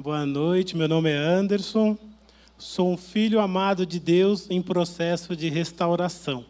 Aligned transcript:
Boa 0.00 0.24
noite, 0.24 0.76
meu 0.76 0.86
nome 0.86 1.10
é 1.10 1.16
Anderson. 1.16 1.98
Sou 2.56 2.92
um 2.92 2.96
filho 2.96 3.40
amado 3.40 3.84
de 3.84 3.98
Deus 3.98 4.48
em 4.48 4.62
processo 4.62 5.34
de 5.34 5.48
restauração. 5.48 6.44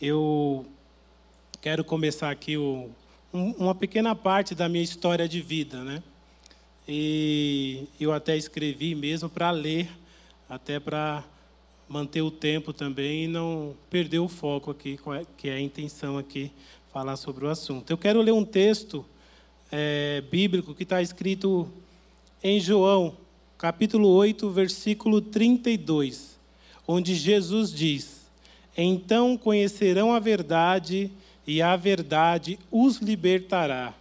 Eu 0.00 0.64
quero 1.60 1.82
começar 1.82 2.30
aqui 2.30 2.56
o, 2.56 2.88
um, 3.34 3.50
uma 3.54 3.74
pequena 3.74 4.14
parte 4.14 4.54
da 4.54 4.68
minha 4.68 4.84
história 4.84 5.28
de 5.28 5.40
vida, 5.40 5.82
né? 5.82 6.04
E 6.86 7.88
eu 7.98 8.12
até 8.12 8.36
escrevi 8.36 8.94
mesmo 8.94 9.28
para 9.28 9.50
ler, 9.50 9.90
até 10.48 10.78
para 10.78 11.24
manter 11.88 12.22
o 12.22 12.30
tempo 12.30 12.72
também 12.72 13.24
e 13.24 13.26
não 13.26 13.74
perder 13.90 14.20
o 14.20 14.28
foco 14.28 14.70
aqui, 14.70 15.00
que 15.36 15.48
é 15.48 15.54
a 15.54 15.60
intenção 15.60 16.16
aqui, 16.16 16.52
falar 16.92 17.16
sobre 17.16 17.44
o 17.44 17.48
assunto. 17.48 17.90
Eu 17.90 17.98
quero 17.98 18.22
ler 18.22 18.32
um 18.32 18.44
texto 18.44 19.04
é, 19.72 20.22
bíblico 20.30 20.76
que 20.76 20.84
está 20.84 21.02
escrito 21.02 21.68
em 22.42 22.58
João, 22.58 23.16
capítulo 23.56 24.08
8, 24.08 24.50
versículo 24.50 25.20
32, 25.20 26.38
onde 26.86 27.14
Jesus 27.14 27.72
diz: 27.72 28.30
Então 28.76 29.36
conhecerão 29.36 30.12
a 30.12 30.18
verdade, 30.18 31.10
e 31.46 31.62
a 31.62 31.76
verdade 31.76 32.58
os 32.70 32.98
libertará. 32.98 33.94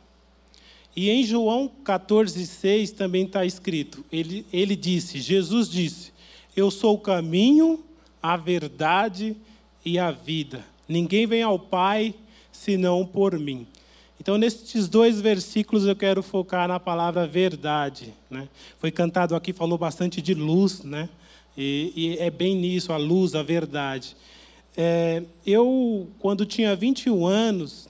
E 0.96 1.09
em 1.09 1.23
João 1.23 1.72
14, 1.84 2.46
6 2.48 2.91
também 2.91 3.26
está 3.26 3.46
escrito: 3.46 4.04
ele, 4.12 4.46
ele 4.52 4.76
disse, 4.76 5.21
Jesus 5.21 5.70
disse, 5.70 6.12
Eu 6.55 6.71
sou 6.71 6.96
o 6.96 6.99
caminho, 6.99 7.84
a 8.21 8.35
verdade 8.35 9.35
e 9.85 9.99
a 9.99 10.12
vida. 10.12 10.66
Ninguém 10.88 11.27
vem 11.27 11.44
ao 11.44 11.60
Pai 11.60 12.13
senão 12.52 13.05
por 13.05 13.38
mim. 13.38 13.68
Então, 14.21 14.38
nesses 14.38 14.88
dois 14.88 15.20
versículos, 15.20 15.88
eu 15.88 15.95
quero 15.95 16.21
focar 16.21 16.67
na 16.67 16.79
palavra 16.79 17.25
verdade. 17.25 18.13
Né? 18.29 18.48
Foi 18.77 18.91
cantado 18.91 19.35
aqui, 19.35 19.52
falou 19.52 19.79
bastante 19.79 20.21
de 20.21 20.35
luz, 20.35 20.84
né? 20.84 21.09
e, 21.57 21.91
e 21.95 22.17
é 22.20 22.29
bem 22.29 22.55
nisso, 22.55 22.93
a 22.93 22.98
luz, 22.98 23.34
a 23.34 23.41
verdade. 23.41 24.15
É, 24.77 25.23
eu, 25.43 26.07
quando 26.20 26.46
tinha 26.46 26.76
21 26.76 27.26
anos, 27.26 27.90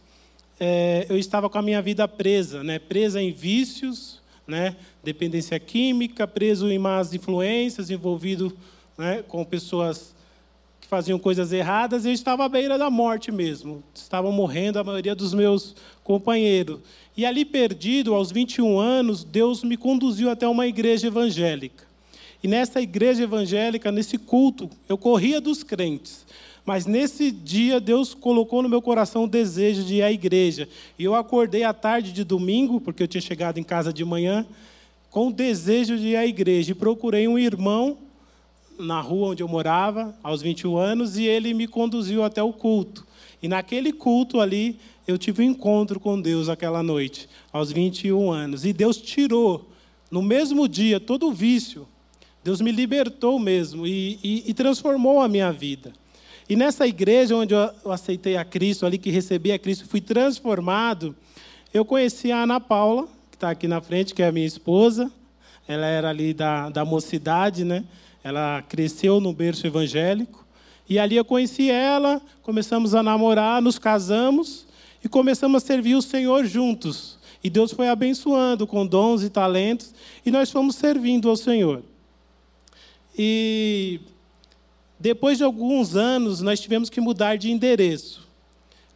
é, 0.57 1.05
eu 1.09 1.17
estava 1.17 1.49
com 1.49 1.57
a 1.57 1.61
minha 1.61 1.81
vida 1.81 2.07
presa, 2.07 2.63
né? 2.63 2.79
presa 2.79 3.21
em 3.21 3.33
vícios, 3.33 4.21
né? 4.47 4.77
dependência 5.03 5.59
química, 5.59 6.25
preso 6.25 6.71
em 6.71 6.79
más 6.79 7.13
influências, 7.13 7.89
envolvido 7.89 8.57
né? 8.97 9.21
com 9.27 9.43
pessoas 9.43 10.15
faziam 10.91 11.17
coisas 11.17 11.53
erradas, 11.53 12.03
eu 12.03 12.11
estava 12.11 12.43
à 12.43 12.49
beira 12.49 12.77
da 12.77 12.89
morte 12.89 13.31
mesmo. 13.31 13.81
Estavam 13.95 14.29
morrendo 14.29 14.77
a 14.77 14.83
maioria 14.83 15.15
dos 15.15 15.33
meus 15.33 15.73
companheiros. 16.03 16.79
E 17.15 17.25
ali 17.25 17.45
perdido, 17.45 18.13
aos 18.13 18.29
21 18.29 18.77
anos, 18.77 19.23
Deus 19.23 19.63
me 19.63 19.77
conduziu 19.77 20.29
até 20.29 20.45
uma 20.45 20.67
igreja 20.67 21.07
evangélica. 21.07 21.85
E 22.43 22.47
nessa 22.47 22.81
igreja 22.81 23.23
evangélica, 23.23 23.89
nesse 23.89 24.17
culto, 24.17 24.69
eu 24.89 24.97
corria 24.97 25.39
dos 25.39 25.63
crentes. 25.63 26.25
Mas 26.65 26.85
nesse 26.85 27.31
dia, 27.31 27.79
Deus 27.79 28.13
colocou 28.13 28.61
no 28.61 28.67
meu 28.67 28.81
coração 28.81 29.23
o 29.23 29.29
desejo 29.29 29.85
de 29.85 29.95
ir 29.95 30.01
à 30.01 30.11
igreja. 30.11 30.67
E 30.99 31.05
eu 31.05 31.15
acordei 31.15 31.63
à 31.63 31.73
tarde 31.73 32.11
de 32.11 32.25
domingo, 32.25 32.81
porque 32.81 33.01
eu 33.01 33.07
tinha 33.07 33.21
chegado 33.21 33.57
em 33.57 33.63
casa 33.63 33.93
de 33.93 34.03
manhã, 34.03 34.45
com 35.09 35.29
o 35.29 35.33
desejo 35.33 35.97
de 35.97 36.07
ir 36.07 36.15
à 36.17 36.27
igreja. 36.27 36.71
E 36.71 36.75
procurei 36.75 37.29
um 37.29 37.39
irmão 37.39 37.97
na 38.81 38.99
rua 38.99 39.29
onde 39.29 39.43
eu 39.43 39.47
morava, 39.47 40.13
aos 40.23 40.41
21 40.41 40.77
anos, 40.77 41.17
e 41.17 41.25
ele 41.25 41.53
me 41.53 41.67
conduziu 41.67 42.23
até 42.23 42.41
o 42.41 42.51
culto. 42.51 43.05
E 43.41 43.47
naquele 43.47 43.93
culto 43.93 44.39
ali, 44.39 44.77
eu 45.07 45.17
tive 45.17 45.43
um 45.43 45.45
encontro 45.45 45.99
com 45.99 46.19
Deus 46.19 46.49
aquela 46.49 46.83
noite, 46.83 47.27
aos 47.51 47.71
21 47.71 48.31
anos. 48.31 48.65
E 48.65 48.73
Deus 48.73 48.97
tirou, 48.97 49.69
no 50.09 50.21
mesmo 50.21 50.67
dia, 50.67 50.99
todo 50.99 51.27
o 51.27 51.33
vício. 51.33 51.87
Deus 52.43 52.59
me 52.59 52.71
libertou 52.71 53.39
mesmo 53.39 53.85
e, 53.85 54.19
e, 54.23 54.43
e 54.47 54.53
transformou 54.53 55.21
a 55.21 55.27
minha 55.27 55.51
vida. 55.51 55.93
E 56.49 56.55
nessa 56.55 56.85
igreja 56.85 57.35
onde 57.35 57.53
eu 57.53 57.91
aceitei 57.91 58.35
a 58.35 58.43
Cristo, 58.43 58.85
ali 58.85 58.97
que 58.97 59.09
recebi 59.09 59.51
a 59.51 59.59
Cristo, 59.59 59.87
fui 59.87 60.01
transformado, 60.01 61.15
eu 61.73 61.85
conheci 61.85 62.31
a 62.31 62.43
Ana 62.43 62.59
Paula, 62.59 63.07
que 63.29 63.37
está 63.37 63.51
aqui 63.51 63.67
na 63.67 63.79
frente, 63.79 64.13
que 64.13 64.21
é 64.21 64.27
a 64.27 64.31
minha 64.31 64.45
esposa. 64.45 65.11
Ela 65.67 65.85
era 65.85 66.09
ali 66.09 66.33
da, 66.33 66.69
da 66.69 66.83
mocidade, 66.83 67.63
né? 67.63 67.85
Ela 68.23 68.63
cresceu 68.67 69.19
no 69.19 69.33
berço 69.33 69.65
evangélico. 69.65 70.45
E 70.87 70.99
ali 70.99 71.15
eu 71.15 71.25
conheci 71.25 71.69
ela, 71.69 72.21
começamos 72.43 72.93
a 72.93 73.01
namorar, 73.01 73.61
nos 73.61 73.79
casamos 73.79 74.65
e 75.03 75.07
começamos 75.07 75.63
a 75.63 75.65
servir 75.65 75.95
o 75.95 76.01
Senhor 76.01 76.45
juntos. 76.45 77.17
E 77.43 77.49
Deus 77.49 77.71
foi 77.71 77.87
abençoando 77.87 78.67
com 78.67 78.85
dons 78.85 79.23
e 79.23 79.29
talentos 79.29 79.93
e 80.25 80.29
nós 80.29 80.51
fomos 80.51 80.75
servindo 80.75 81.29
ao 81.29 81.35
Senhor. 81.35 81.83
E 83.17 83.99
depois 84.99 85.37
de 85.37 85.43
alguns 85.43 85.95
anos, 85.95 86.41
nós 86.41 86.59
tivemos 86.59 86.89
que 86.89 87.01
mudar 87.01 87.35
de 87.35 87.49
endereço. 87.49 88.27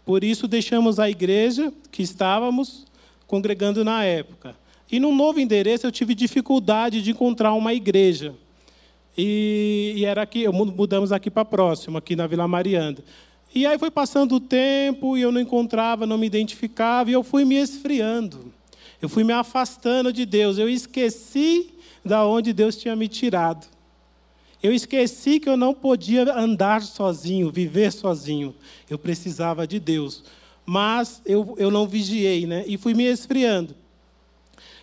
Por 0.06 0.24
isso, 0.24 0.48
deixamos 0.48 1.00
a 1.00 1.10
igreja 1.10 1.74
que 1.92 2.04
estávamos 2.04 2.86
congregando 3.26 3.84
na 3.84 4.04
época. 4.04 4.56
E 4.92 5.00
no 5.00 5.12
novo 5.12 5.40
endereço, 5.40 5.88
eu 5.88 5.92
tive 5.92 6.14
dificuldade 6.14 7.02
de 7.02 7.10
encontrar 7.10 7.54
uma 7.54 7.74
igreja. 7.74 8.36
E, 9.18 9.94
e 9.96 10.06
era 10.06 10.22
aqui, 10.22 10.48
mudamos 10.48 11.12
aqui 11.12 11.32
para 11.32 11.46
próximo, 11.46 11.98
aqui 11.98 12.16
na 12.16 12.28
Vila 12.28 12.48
Marianda. 12.48 13.04
E 13.54 13.66
aí 13.66 13.80
foi 13.80 13.90
passando 13.90 14.36
o 14.36 14.40
tempo 14.40 15.18
e 15.18 15.22
eu 15.22 15.32
não 15.32 15.40
encontrava, 15.40 16.06
não 16.06 16.18
me 16.18 16.28
identificava, 16.28 17.10
e 17.10 17.14
eu 17.14 17.24
fui 17.24 17.46
me 17.46 17.56
esfriando. 17.56 18.54
Eu 19.02 19.08
fui 19.08 19.24
me 19.24 19.32
afastando 19.32 20.12
de 20.12 20.26
Deus. 20.26 20.58
Eu 20.58 20.68
esqueci 20.68 21.74
da 22.04 22.26
onde 22.26 22.52
Deus 22.52 22.76
tinha 22.76 22.96
me 22.96 23.08
tirado. 23.08 23.66
Eu 24.62 24.74
esqueci 24.74 25.40
que 25.40 25.48
eu 25.48 25.56
não 25.56 25.74
podia 25.74 26.34
andar 26.34 26.82
sozinho, 26.82 27.52
viver 27.52 27.92
sozinho. 27.92 28.56
Eu 28.90 28.98
precisava 28.98 29.68
de 29.68 29.80
Deus. 29.80 30.24
Mas 30.66 31.22
eu, 31.26 31.56
eu 31.58 31.70
não 31.70 31.88
vigiei, 31.88 32.46
né? 32.46 32.64
E 32.68 32.78
fui 32.78 32.94
me 32.94 33.04
esfriando. 33.04 33.76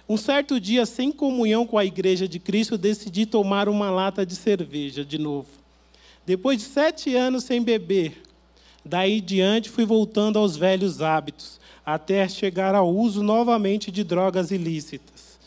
Um 0.08 0.16
certo 0.16 0.58
dia, 0.58 0.84
sem 0.84 1.12
comunhão 1.12 1.66
com 1.66 1.78
a 1.78 1.84
igreja 1.84 2.26
de 2.26 2.38
Cristo, 2.38 2.76
decidi 2.76 3.24
tomar 3.24 3.68
uma 3.68 3.90
lata 3.90 4.26
de 4.26 4.34
cerveja 4.34 5.04
de 5.04 5.16
novo. 5.16 5.48
Depois 6.26 6.58
de 6.58 6.64
sete 6.64 7.14
anos 7.16 7.44
sem 7.44 7.62
beber, 7.62 8.20
daí 8.84 9.20
diante 9.20 9.70
fui 9.70 9.84
voltando 9.84 10.38
aos 10.38 10.56
velhos 10.56 11.00
hábitos, 11.00 11.60
até 11.84 12.28
chegar 12.28 12.74
ao 12.74 12.92
uso 12.92 13.22
novamente 13.22 13.90
de 13.90 14.04
drogas 14.04 14.50
ilícitas. 14.50 15.38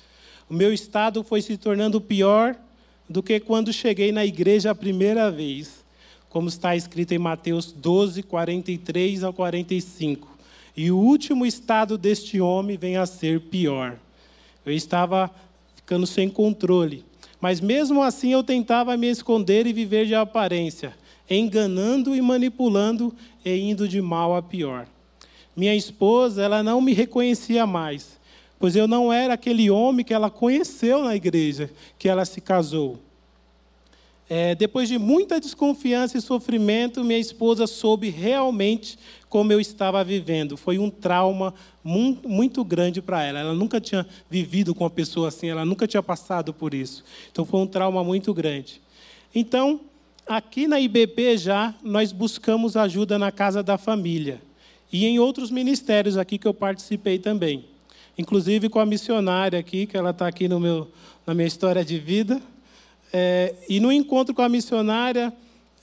O 0.50 0.54
meu 0.54 0.74
estado 0.74 1.24
foi 1.24 1.42
se 1.42 1.58
tornando 1.58 2.00
pior 2.00 2.56
do 3.10 3.22
que 3.22 3.40
quando 3.40 3.74
cheguei 3.74 4.12
na 4.12 4.26
igreja 4.26 4.72
a 4.72 4.76
primeira 4.76 5.30
vez, 5.30 5.84
como 6.30 6.50
está 6.50 6.76
escrito 6.76 7.14
em 7.14 7.18
Mateus 7.18 7.72
12, 7.72 8.24
43 8.24 9.24
ao 9.24 9.34
45. 9.34 10.28
E 10.76 10.92
o 10.92 10.98
último 10.98 11.46
estado 11.46 11.98
deste 11.98 12.42
homem 12.42 12.78
vem 12.78 12.98
a 12.98 13.06
ser 13.06 13.40
pior. 13.42 13.98
Eu 14.66 14.74
estava 14.74 15.30
ficando 15.76 16.08
sem 16.08 16.30
controle. 16.30 17.06
Mas 17.40 17.62
mesmo 17.62 18.02
assim 18.02 18.32
eu 18.32 18.44
tentava 18.44 18.98
me 18.98 19.08
esconder 19.08 19.68
e 19.68 19.74
viver 19.74 20.08
de 20.08 20.16
aparência, 20.16 20.96
enganando 21.30 22.16
e 22.16 22.22
manipulando 22.22 23.14
e 23.44 23.56
indo 23.56 23.88
de 23.88 24.02
mal 24.02 24.36
a 24.36 24.42
pior. 24.42 24.88
Minha 25.56 25.76
esposa, 25.76 26.42
ela 26.42 26.64
não 26.64 26.82
me 26.82 26.94
reconhecia 26.94 27.66
mais, 27.68 28.20
pois 28.60 28.76
eu 28.76 28.88
não 28.88 29.14
era 29.14 29.36
aquele 29.36 29.70
homem 29.70 30.04
que 30.04 30.14
ela 30.14 30.30
conheceu 30.30 31.04
na 31.04 31.16
igreja, 31.16 31.70
que 31.98 32.10
ela 32.10 32.26
se 32.26 32.42
casou. 32.42 33.00
É, 34.28 34.56
depois 34.56 34.90
de 34.90 34.98
muita 34.98 35.40
desconfiança 35.40 36.18
e 36.18 36.22
sofrimento, 36.22 37.04
minha 37.04 37.20
esposa 37.20 37.68
soube 37.68 38.10
realmente 38.10 38.98
como 39.36 39.52
eu 39.52 39.60
estava 39.60 40.02
vivendo. 40.02 40.56
Foi 40.56 40.80
um 40.80 40.90
trauma 40.90 41.54
muito, 41.84 42.64
grande 42.64 43.02
para 43.02 43.22
ela. 43.22 43.40
Ela 43.40 43.54
nunca 43.54 43.82
tinha 43.82 44.08
vivido 44.30 44.74
com 44.74 44.86
uma 44.86 44.90
pessoa 44.90 45.28
assim, 45.28 45.50
ela 45.50 45.66
nunca 45.66 45.86
tinha 45.86 46.02
passado 46.02 46.54
por 46.54 46.74
isso. 46.74 47.04
Então 47.30 47.44
foi 47.44 47.60
um 47.60 47.68
trauma 47.68 48.02
muito 48.02 48.34
grande. 48.34 48.82
Então, 49.36 49.82
aqui 50.26 50.70
na 50.70 50.80
IBP 50.80 51.38
já, 51.38 51.76
nós 51.84 52.14
buscamos 52.14 52.78
ajuda 52.78 53.20
na 53.20 53.30
casa 53.30 53.62
da 53.62 53.78
família. 53.78 54.42
E 54.90 55.06
em 55.06 55.20
outros 55.20 55.52
ministérios 55.52 56.16
aqui 56.18 56.38
que 56.38 56.48
eu 56.48 56.54
participei 56.54 57.20
também. 57.20 57.66
Inclusive 58.18 58.70
com 58.70 58.80
a 58.80 58.86
missionária 58.86 59.60
aqui, 59.60 59.86
que 59.86 59.98
ela 59.98 60.12
está 60.12 60.28
aqui 60.28 60.48
no 60.48 60.62
meu, 60.62 60.90
na 61.28 61.34
minha 61.34 61.46
história 61.46 61.84
de 61.84 62.00
vida. 62.00 62.42
É, 63.12 63.54
e 63.68 63.82
no 63.82 63.92
encontro 63.92 64.34
com 64.34 64.42
a 64.42 64.48
missionária, 64.48 65.34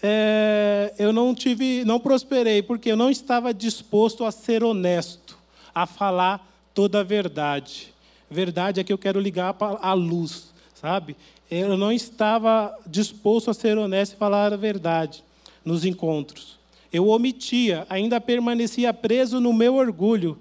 é, 0.02 0.93
eu 0.99 1.12
não 1.12 1.34
tive, 1.34 1.84
não 1.84 2.00
prosperei, 2.00 2.62
porque 2.62 2.90
eu 2.90 2.96
não 2.96 3.10
estava 3.10 3.54
disposto 3.54 4.25
a 4.25 4.31
ser 4.31 4.64
honesto, 4.64 5.38
a 5.75 5.87
falar 5.87 6.46
toda 6.75 7.00
a 7.00 7.02
verdade. 7.02 7.93
Verdade 8.31 8.81
é 8.81 8.84
que 8.84 8.93
eu 8.93 8.99
quero 8.99 9.20
ligar 9.20 9.56
a 9.60 9.93
luz, 9.93 10.52
sabe? 10.75 11.16
Eu 11.50 11.76
não 11.76 11.93
estava 11.93 12.76
disposto 12.87 13.50
a 13.50 13.54
ser 13.54 13.78
honesto 13.78 14.14
e 14.14 14.16
falar 14.16 14.52
a 14.52 14.56
verdade 14.56 15.22
nos 15.64 15.84
encontros. 15.84 16.58
Eu 16.93 17.08
omitia, 17.08 17.87
ainda 17.88 18.20
permanecia 18.20 18.93
preso 18.93 19.40
no 19.40 19.52
meu 19.52 19.76
orgulho, 19.76 20.38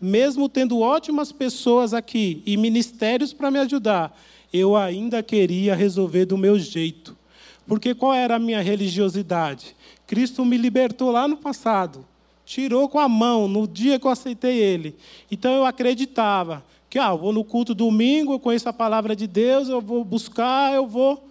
mesmo 0.00 0.48
tendo 0.48 0.80
ótimas 0.80 1.32
pessoas 1.32 1.94
aqui 1.94 2.42
e 2.44 2.56
ministérios 2.56 3.32
para 3.32 3.50
me 3.50 3.58
ajudar 3.58 4.14
eu 4.54 4.76
ainda 4.76 5.20
queria 5.20 5.74
resolver 5.74 6.26
do 6.26 6.38
meu 6.38 6.56
jeito. 6.56 7.16
Porque 7.66 7.94
qual 7.94 8.12
era 8.12 8.36
a 8.36 8.38
minha 8.38 8.60
religiosidade? 8.60 9.74
Cristo 10.06 10.44
me 10.44 10.56
libertou 10.56 11.10
lá 11.10 11.26
no 11.26 11.36
passado, 11.36 12.04
tirou 12.44 12.88
com 12.88 12.98
a 12.98 13.08
mão 13.08 13.48
no 13.48 13.66
dia 13.66 13.98
que 13.98 14.06
eu 14.06 14.10
aceitei 14.10 14.58
Ele. 14.58 14.94
Então 15.30 15.54
eu 15.54 15.64
acreditava 15.64 16.62
que 16.90 16.98
ah, 16.98 17.08
eu 17.08 17.18
vou 17.18 17.32
no 17.32 17.42
culto 17.42 17.74
domingo, 17.74 18.34
eu 18.34 18.38
conheço 18.38 18.68
a 18.68 18.72
palavra 18.72 19.16
de 19.16 19.26
Deus, 19.26 19.68
eu 19.68 19.80
vou 19.80 20.04
buscar, 20.04 20.72
eu 20.74 20.86
vou, 20.86 21.28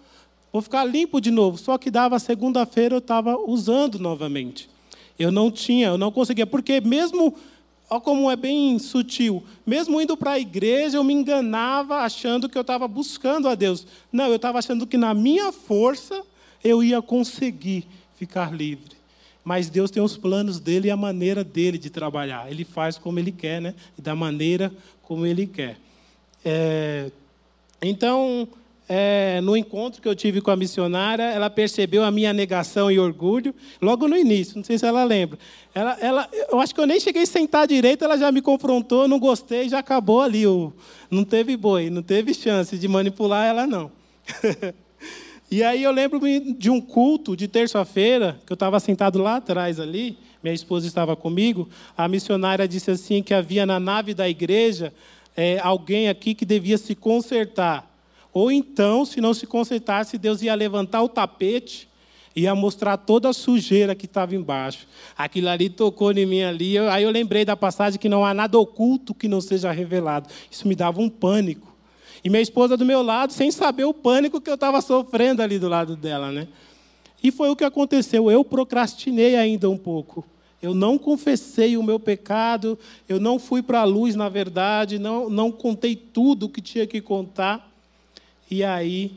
vou 0.52 0.60
ficar 0.60 0.84
limpo 0.84 1.20
de 1.20 1.30
novo. 1.30 1.56
Só 1.56 1.78
que 1.78 1.90
dava 1.90 2.18
segunda-feira 2.18 2.94
eu 2.94 2.98
estava 2.98 3.36
usando 3.36 3.98
novamente. 3.98 4.68
Eu 5.18 5.30
não 5.30 5.50
tinha, 5.50 5.86
eu 5.86 5.98
não 5.98 6.10
conseguia, 6.10 6.46
porque 6.46 6.80
mesmo 6.80 7.34
Olha 7.88 8.00
como 8.00 8.30
é 8.30 8.36
bem 8.36 8.78
sutil. 8.78 9.44
Mesmo 9.66 10.00
indo 10.00 10.16
para 10.16 10.32
a 10.32 10.38
igreja, 10.38 10.96
eu 10.96 11.04
me 11.04 11.12
enganava 11.12 11.98
achando 11.98 12.48
que 12.48 12.56
eu 12.56 12.62
estava 12.62 12.88
buscando 12.88 13.48
a 13.48 13.54
Deus. 13.54 13.86
Não, 14.10 14.26
eu 14.26 14.36
estava 14.36 14.58
achando 14.58 14.86
que 14.86 14.96
na 14.96 15.12
minha 15.12 15.52
força 15.52 16.22
eu 16.62 16.82
ia 16.82 17.02
conseguir 17.02 17.86
ficar 18.16 18.52
livre. 18.52 18.94
Mas 19.44 19.68
Deus 19.68 19.90
tem 19.90 20.02
os 20.02 20.16
planos 20.16 20.58
dele 20.58 20.88
e 20.88 20.90
a 20.90 20.96
maneira 20.96 21.44
dele 21.44 21.76
de 21.76 21.90
trabalhar. 21.90 22.50
Ele 22.50 22.64
faz 22.64 22.96
como 22.96 23.18
ele 23.18 23.30
quer, 23.30 23.60
né? 23.60 23.74
E 23.98 24.00
da 24.00 24.14
maneira 24.14 24.72
como 25.02 25.26
ele 25.26 25.46
quer. 25.46 25.76
É... 26.42 27.10
Então, 27.82 28.48
é, 28.88 29.40
no 29.42 29.56
encontro 29.56 30.02
que 30.02 30.08
eu 30.08 30.14
tive 30.14 30.40
com 30.40 30.50
a 30.50 30.56
missionária, 30.56 31.22
ela 31.22 31.48
percebeu 31.48 32.04
a 32.04 32.10
minha 32.10 32.32
negação 32.32 32.90
e 32.90 32.98
orgulho, 32.98 33.54
logo 33.80 34.06
no 34.06 34.16
início, 34.16 34.56
não 34.56 34.64
sei 34.64 34.76
se 34.76 34.86
ela 34.86 35.04
lembra. 35.04 35.38
Ela, 35.74 35.96
ela, 36.00 36.28
eu 36.50 36.60
acho 36.60 36.74
que 36.74 36.80
eu 36.80 36.86
nem 36.86 37.00
cheguei 37.00 37.22
a 37.22 37.26
sentar 37.26 37.66
direito, 37.66 38.04
ela 38.04 38.18
já 38.18 38.30
me 38.30 38.42
confrontou, 38.42 39.08
não 39.08 39.18
gostei, 39.18 39.68
já 39.68 39.78
acabou 39.78 40.20
ali. 40.20 40.46
O, 40.46 40.72
não 41.10 41.24
teve 41.24 41.56
boi, 41.56 41.88
não 41.88 42.02
teve 42.02 42.34
chance 42.34 42.76
de 42.76 42.86
manipular 42.86 43.46
ela, 43.46 43.66
não. 43.66 43.90
e 45.50 45.62
aí 45.62 45.82
eu 45.82 45.90
lembro 45.90 46.20
de 46.56 46.68
um 46.68 46.80
culto 46.80 47.34
de 47.34 47.48
terça-feira, 47.48 48.38
que 48.46 48.52
eu 48.52 48.54
estava 48.54 48.78
sentado 48.80 49.18
lá 49.18 49.36
atrás 49.36 49.80
ali, 49.80 50.18
minha 50.42 50.54
esposa 50.54 50.86
estava 50.86 51.16
comigo, 51.16 51.70
a 51.96 52.06
missionária 52.06 52.68
disse 52.68 52.90
assim 52.90 53.22
que 53.22 53.32
havia 53.32 53.64
na 53.64 53.80
nave 53.80 54.12
da 54.12 54.28
igreja 54.28 54.92
é, 55.34 55.58
alguém 55.60 56.08
aqui 56.10 56.34
que 56.34 56.44
devia 56.44 56.76
se 56.76 56.94
consertar. 56.94 57.93
Ou 58.34 58.50
então, 58.50 59.04
se 59.04 59.20
não 59.20 59.32
se 59.32 59.46
consertasse, 59.46 60.18
Deus 60.18 60.42
ia 60.42 60.54
levantar 60.56 61.02
o 61.02 61.08
tapete 61.08 61.88
e 62.34 62.42
ia 62.42 62.54
mostrar 62.54 62.96
toda 62.96 63.28
a 63.28 63.32
sujeira 63.32 63.94
que 63.94 64.06
estava 64.06 64.34
embaixo. 64.34 64.88
Aquilo 65.16 65.48
ali 65.48 65.70
tocou 65.70 66.10
em 66.10 66.26
mim 66.26 66.42
ali. 66.42 66.76
aí 66.76 67.04
eu 67.04 67.10
lembrei 67.10 67.44
da 67.44 67.56
passagem 67.56 67.98
que 67.98 68.08
não 68.08 68.24
há 68.24 68.34
nada 68.34 68.58
oculto 68.58 69.14
que 69.14 69.28
não 69.28 69.40
seja 69.40 69.70
revelado. 69.70 70.28
Isso 70.50 70.66
me 70.66 70.74
dava 70.74 71.00
um 71.00 71.08
pânico. 71.08 71.72
E 72.24 72.28
minha 72.28 72.42
esposa 72.42 72.76
do 72.76 72.84
meu 72.84 73.02
lado, 73.02 73.32
sem 73.32 73.52
saber 73.52 73.84
o 73.84 73.94
pânico 73.94 74.40
que 74.40 74.50
eu 74.50 74.54
estava 74.54 74.80
sofrendo 74.80 75.40
ali 75.40 75.58
do 75.58 75.68
lado 75.68 75.94
dela, 75.94 76.32
né? 76.32 76.48
E 77.22 77.30
foi 77.30 77.50
o 77.50 77.56
que 77.56 77.64
aconteceu. 77.64 78.30
Eu 78.30 78.44
procrastinei 78.44 79.36
ainda 79.36 79.70
um 79.70 79.76
pouco. 79.76 80.24
Eu 80.60 80.74
não 80.74 80.98
confessei 80.98 81.76
o 81.76 81.82
meu 81.82 82.00
pecado, 82.00 82.76
eu 83.08 83.20
não 83.20 83.38
fui 83.38 83.62
para 83.62 83.82
a 83.82 83.84
luz, 83.84 84.16
na 84.16 84.28
verdade, 84.30 84.98
não, 84.98 85.28
não 85.28 85.52
contei 85.52 85.94
tudo 85.94 86.46
o 86.46 86.48
que 86.48 86.62
tinha 86.62 86.86
que 86.86 87.00
contar. 87.00 87.73
E 88.50 88.62
aí 88.62 89.12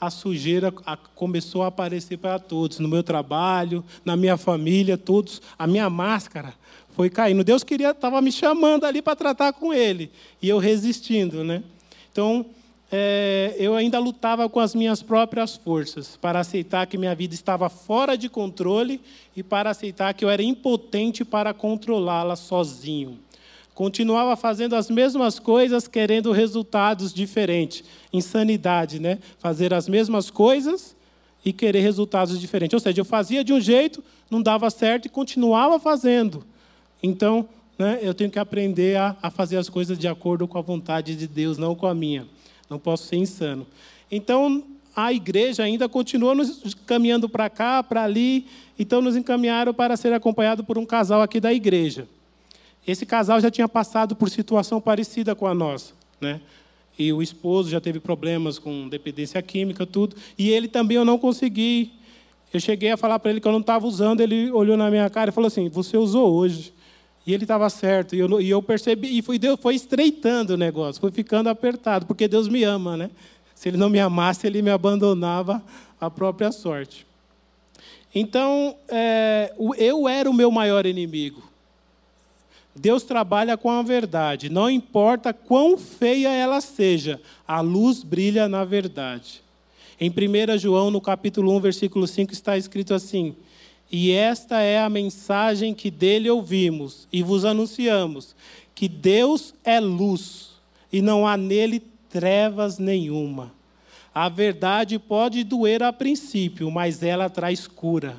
a 0.00 0.10
sujeira 0.10 0.72
começou 1.14 1.62
a 1.62 1.68
aparecer 1.68 2.16
para 2.16 2.38
todos, 2.38 2.80
no 2.80 2.88
meu 2.88 3.02
trabalho, 3.02 3.84
na 4.04 4.16
minha 4.16 4.36
família, 4.36 4.98
todos. 4.98 5.40
A 5.58 5.66
minha 5.66 5.88
máscara 5.88 6.54
foi 6.90 7.08
caindo. 7.08 7.44
Deus 7.44 7.62
queria, 7.62 7.90
estava 7.90 8.20
me 8.20 8.32
chamando 8.32 8.84
ali 8.84 9.00
para 9.00 9.14
tratar 9.14 9.52
com 9.52 9.72
Ele 9.72 10.10
e 10.40 10.48
eu 10.48 10.58
resistindo, 10.58 11.44
né? 11.44 11.62
Então 12.10 12.44
é, 12.90 13.54
eu 13.58 13.74
ainda 13.74 13.98
lutava 13.98 14.46
com 14.50 14.60
as 14.60 14.74
minhas 14.74 15.02
próprias 15.02 15.56
forças 15.56 16.18
para 16.20 16.40
aceitar 16.40 16.86
que 16.86 16.98
minha 16.98 17.14
vida 17.14 17.34
estava 17.34 17.70
fora 17.70 18.18
de 18.18 18.28
controle 18.28 19.00
e 19.34 19.42
para 19.42 19.70
aceitar 19.70 20.12
que 20.12 20.22
eu 20.22 20.28
era 20.28 20.42
impotente 20.42 21.24
para 21.24 21.54
controlá-la 21.54 22.36
sozinho. 22.36 23.18
Continuava 23.74 24.36
fazendo 24.36 24.76
as 24.76 24.90
mesmas 24.90 25.38
coisas, 25.38 25.88
querendo 25.88 26.30
resultados 26.30 27.12
diferentes. 27.12 27.82
Insanidade, 28.12 29.00
né? 29.00 29.18
Fazer 29.38 29.72
as 29.72 29.88
mesmas 29.88 30.30
coisas 30.30 30.94
e 31.44 31.52
querer 31.52 31.80
resultados 31.80 32.38
diferentes. 32.38 32.74
Ou 32.74 32.80
seja, 32.80 33.00
eu 33.00 33.04
fazia 33.04 33.42
de 33.42 33.52
um 33.52 33.60
jeito, 33.60 34.04
não 34.30 34.42
dava 34.42 34.68
certo 34.70 35.06
e 35.06 35.08
continuava 35.08 35.78
fazendo. 35.78 36.44
Então, 37.02 37.48
né, 37.78 37.98
eu 38.02 38.14
tenho 38.14 38.30
que 38.30 38.38
aprender 38.38 38.96
a, 38.96 39.16
a 39.22 39.30
fazer 39.30 39.56
as 39.56 39.68
coisas 39.68 39.98
de 39.98 40.06
acordo 40.06 40.46
com 40.46 40.58
a 40.58 40.62
vontade 40.62 41.16
de 41.16 41.26
Deus, 41.26 41.58
não 41.58 41.74
com 41.74 41.86
a 41.86 41.94
minha. 41.94 42.26
Não 42.68 42.78
posso 42.78 43.06
ser 43.06 43.16
insano. 43.16 43.66
Então, 44.10 44.62
a 44.94 45.12
igreja 45.12 45.62
ainda 45.62 45.88
continua 45.88 46.34
nos 46.34 46.74
caminhando 46.86 47.28
para 47.28 47.48
cá, 47.48 47.82
para 47.82 48.04
ali. 48.04 48.46
Então, 48.78 49.00
nos 49.00 49.16
encaminharam 49.16 49.72
para 49.72 49.96
ser 49.96 50.12
acompanhado 50.12 50.62
por 50.62 50.76
um 50.76 50.84
casal 50.84 51.22
aqui 51.22 51.40
da 51.40 51.52
igreja. 51.52 52.06
Esse 52.86 53.06
casal 53.06 53.40
já 53.40 53.50
tinha 53.50 53.68
passado 53.68 54.16
por 54.16 54.28
situação 54.28 54.80
parecida 54.80 55.34
com 55.34 55.46
a 55.46 55.54
nossa, 55.54 55.92
né? 56.20 56.40
E 56.98 57.12
o 57.12 57.22
esposo 57.22 57.70
já 57.70 57.80
teve 57.80 58.00
problemas 58.00 58.58
com 58.58 58.88
dependência 58.88 59.40
química, 59.40 59.86
tudo. 59.86 60.16
E 60.36 60.50
ele 60.50 60.68
também 60.68 60.96
eu 60.96 61.04
não 61.04 61.18
consegui. 61.18 61.92
Eu 62.52 62.60
cheguei 62.60 62.90
a 62.90 62.96
falar 62.96 63.18
para 63.18 63.30
ele 63.30 63.40
que 63.40 63.48
eu 63.48 63.52
não 63.52 63.60
estava 63.60 63.86
usando, 63.86 64.20
ele 64.20 64.50
olhou 64.50 64.76
na 64.76 64.90
minha 64.90 65.08
cara 65.08 65.30
e 65.30 65.32
falou 65.32 65.48
assim: 65.48 65.68
Você 65.68 65.96
usou 65.96 66.32
hoje. 66.34 66.72
E 67.26 67.32
ele 67.32 67.44
estava 67.44 67.70
certo. 67.70 68.16
E 68.16 68.18
eu, 68.18 68.40
e 68.40 68.50
eu, 68.50 68.60
percebi, 68.60 69.16
e 69.16 69.22
foi, 69.22 69.38
Deus 69.38 69.58
foi 69.60 69.76
estreitando 69.76 70.54
o 70.54 70.56
negócio, 70.56 71.00
foi 71.00 71.12
ficando 71.12 71.48
apertado, 71.48 72.04
porque 72.04 72.26
Deus 72.26 72.48
me 72.48 72.64
ama, 72.64 72.96
né? 72.96 73.10
Se 73.54 73.68
ele 73.68 73.76
não 73.76 73.88
me 73.88 74.00
amasse, 74.00 74.46
ele 74.46 74.60
me 74.60 74.70
abandonava 74.70 75.62
à 76.00 76.10
própria 76.10 76.50
sorte. 76.50 77.06
Então, 78.12 78.76
é, 78.88 79.54
eu 79.78 80.08
era 80.08 80.28
o 80.28 80.34
meu 80.34 80.50
maior 80.50 80.84
inimigo. 80.84 81.51
Deus 82.74 83.02
trabalha 83.02 83.56
com 83.56 83.70
a 83.70 83.82
verdade, 83.82 84.48
não 84.48 84.70
importa 84.70 85.32
quão 85.32 85.76
feia 85.76 86.30
ela 86.30 86.60
seja, 86.60 87.20
a 87.46 87.60
luz 87.60 88.02
brilha 88.02 88.48
na 88.48 88.64
verdade. 88.64 89.42
Em 90.00 90.10
1 90.10 90.58
João, 90.58 90.90
no 90.90 91.00
capítulo 91.00 91.54
1, 91.56 91.60
versículo 91.60 92.06
5, 92.06 92.32
está 92.32 92.56
escrito 92.56 92.94
assim: 92.94 93.36
E 93.90 94.10
esta 94.10 94.60
é 94.60 94.80
a 94.80 94.88
mensagem 94.88 95.74
que 95.74 95.90
dele 95.90 96.30
ouvimos 96.30 97.06
e 97.12 97.22
vos 97.22 97.44
anunciamos: 97.44 98.34
que 98.74 98.88
Deus 98.88 99.54
é 99.62 99.78
luz 99.78 100.52
e 100.90 101.02
não 101.02 101.26
há 101.26 101.36
nele 101.36 101.82
trevas 102.08 102.78
nenhuma. 102.78 103.52
A 104.14 104.28
verdade 104.28 104.98
pode 104.98 105.44
doer 105.44 105.82
a 105.82 105.92
princípio, 105.92 106.70
mas 106.70 107.02
ela 107.02 107.30
traz 107.30 107.66
cura 107.66 108.16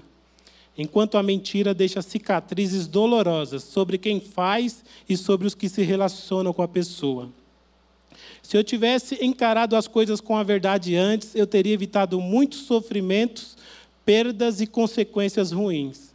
enquanto 0.78 1.18
a 1.18 1.24
mentira 1.24 1.74
deixa 1.74 2.02
cicatrizes 2.02 2.88
dolorosas 2.88 3.64
sobre 3.64 3.98
quem 3.98 4.20
faz 4.20 4.84
e 5.08 5.16
sobre 5.16 5.48
os 5.48 5.54
que 5.54 5.70
se 5.70 5.84
relacionam 5.84 6.54
com 6.54 6.62
a 6.62 6.68
pessoa. 6.68 7.30
Se 8.42 8.58
eu 8.58 8.64
tivesse 8.64 9.24
encarado 9.24 9.76
as 9.76 9.88
coisas 9.88 10.20
com 10.20 10.36
a 10.36 10.44
verdade 10.44 10.96
antes, 10.96 11.36
eu 11.36 11.48
teria 11.48 11.74
evitado 11.74 12.20
muitos 12.20 12.60
sofrimentos, 12.62 13.56
perdas 14.06 14.60
e 14.60 14.68
consequências 14.68 15.52
ruins. 15.52 16.14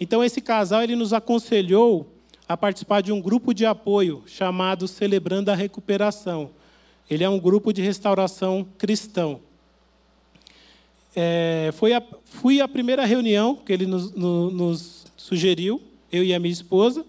Então 0.00 0.24
esse 0.24 0.40
casal 0.40 0.82
ele 0.82 0.96
nos 0.96 1.12
aconselhou 1.12 2.08
a 2.48 2.56
participar 2.56 3.02
de 3.02 3.12
um 3.12 3.20
grupo 3.20 3.54
de 3.54 3.64
apoio 3.64 4.22
chamado 4.26 4.88
Celebrando 4.88 5.50
a 5.50 5.54
Recuperação. 5.54 6.50
Ele 7.08 7.22
é 7.22 7.28
um 7.28 7.38
grupo 7.38 7.72
de 7.72 7.82
restauração 7.82 8.66
cristão 8.76 9.40
é, 11.14 11.70
foi 11.74 11.92
a, 11.92 12.02
fui 12.24 12.60
à 12.60 12.66
primeira 12.66 13.04
reunião 13.04 13.54
que 13.54 13.72
ele 13.72 13.86
nos, 13.86 14.12
no, 14.12 14.50
nos, 14.50 15.06
sugeriu, 15.16 15.80
eu 16.12 16.24
e 16.24 16.34
a 16.34 16.38
minha 16.38 16.52
esposa. 16.52 17.04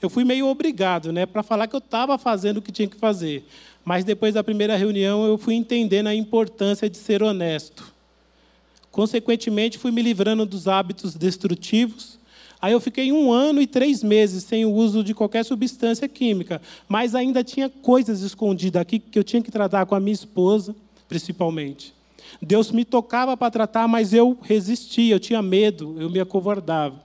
Eu 0.00 0.08
fui 0.08 0.24
meio 0.24 0.46
obrigado, 0.46 1.12
né, 1.12 1.26
para 1.26 1.42
falar 1.42 1.66
que 1.66 1.76
eu 1.76 1.78
estava 1.78 2.16
fazendo 2.16 2.56
o 2.58 2.62
que 2.62 2.72
tinha 2.72 2.88
que 2.88 2.96
fazer. 2.96 3.44
Mas 3.84 4.04
depois 4.04 4.34
da 4.34 4.42
primeira 4.42 4.76
reunião, 4.76 5.26
eu 5.26 5.36
fui 5.36 5.54
entendendo 5.54 6.06
a 6.06 6.14
importância 6.14 6.88
de 6.88 6.96
ser 6.96 7.22
honesto. 7.22 7.92
Consequentemente, 8.90 9.78
fui 9.78 9.90
me 9.90 10.02
livrando 10.02 10.44
dos 10.46 10.66
hábitos 10.66 11.14
destrutivos. 11.14 12.18
Aí 12.60 12.72
eu 12.72 12.80
fiquei 12.80 13.12
um 13.12 13.32
ano 13.32 13.60
e 13.60 13.66
três 13.66 14.02
meses 14.02 14.44
sem 14.44 14.64
o 14.64 14.72
uso 14.72 15.04
de 15.04 15.14
qualquer 15.14 15.44
substância 15.44 16.06
química, 16.08 16.60
mas 16.88 17.14
ainda 17.14 17.42
tinha 17.42 17.70
coisas 17.70 18.20
escondidas 18.20 18.82
aqui 18.82 18.98
que 18.98 19.18
eu 19.18 19.24
tinha 19.24 19.42
que 19.42 19.50
tratar 19.50 19.86
com 19.86 19.94
a 19.94 20.00
minha 20.00 20.12
esposa, 20.12 20.74
principalmente. 21.08 21.94
Deus 22.40 22.70
me 22.70 22.84
tocava 22.84 23.36
para 23.36 23.50
tratar, 23.50 23.86
mas 23.88 24.12
eu 24.12 24.36
resistia, 24.42 25.14
eu 25.14 25.20
tinha 25.20 25.42
medo, 25.42 25.96
eu 25.98 26.10
me 26.10 26.20
acovardava. 26.20 27.00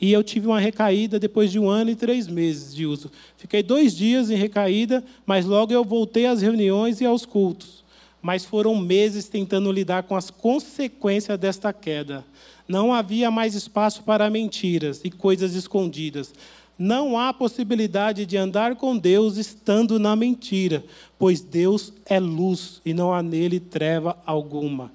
E 0.00 0.12
eu 0.12 0.22
tive 0.22 0.46
uma 0.46 0.60
recaída 0.60 1.18
depois 1.18 1.50
de 1.50 1.58
um 1.58 1.68
ano 1.68 1.90
e 1.90 1.96
três 1.96 2.26
meses 2.26 2.74
de 2.74 2.84
uso. 2.84 3.10
Fiquei 3.36 3.62
dois 3.62 3.94
dias 3.94 4.30
em 4.30 4.34
recaída, 4.34 5.04
mas 5.24 5.46
logo 5.46 5.72
eu 5.72 5.84
voltei 5.84 6.26
às 6.26 6.42
reuniões 6.42 7.00
e 7.00 7.06
aos 7.06 7.24
cultos. 7.24 7.84
Mas 8.20 8.44
foram 8.44 8.76
meses 8.76 9.28
tentando 9.28 9.70
lidar 9.70 10.02
com 10.02 10.16
as 10.16 10.30
consequências 10.30 11.38
desta 11.38 11.72
queda. 11.72 12.24
Não 12.66 12.92
havia 12.92 13.30
mais 13.30 13.54
espaço 13.54 14.02
para 14.02 14.30
mentiras 14.30 15.00
e 15.04 15.10
coisas 15.10 15.54
escondidas. 15.54 16.32
Não 16.78 17.16
há 17.16 17.32
possibilidade 17.32 18.26
de 18.26 18.36
andar 18.36 18.74
com 18.74 18.98
Deus 18.98 19.36
estando 19.36 19.98
na 19.98 20.16
mentira, 20.16 20.84
pois 21.16 21.40
Deus 21.40 21.92
é 22.04 22.18
luz 22.18 22.80
e 22.84 22.92
não 22.92 23.12
há 23.12 23.22
nele 23.22 23.60
treva 23.60 24.18
alguma. 24.26 24.90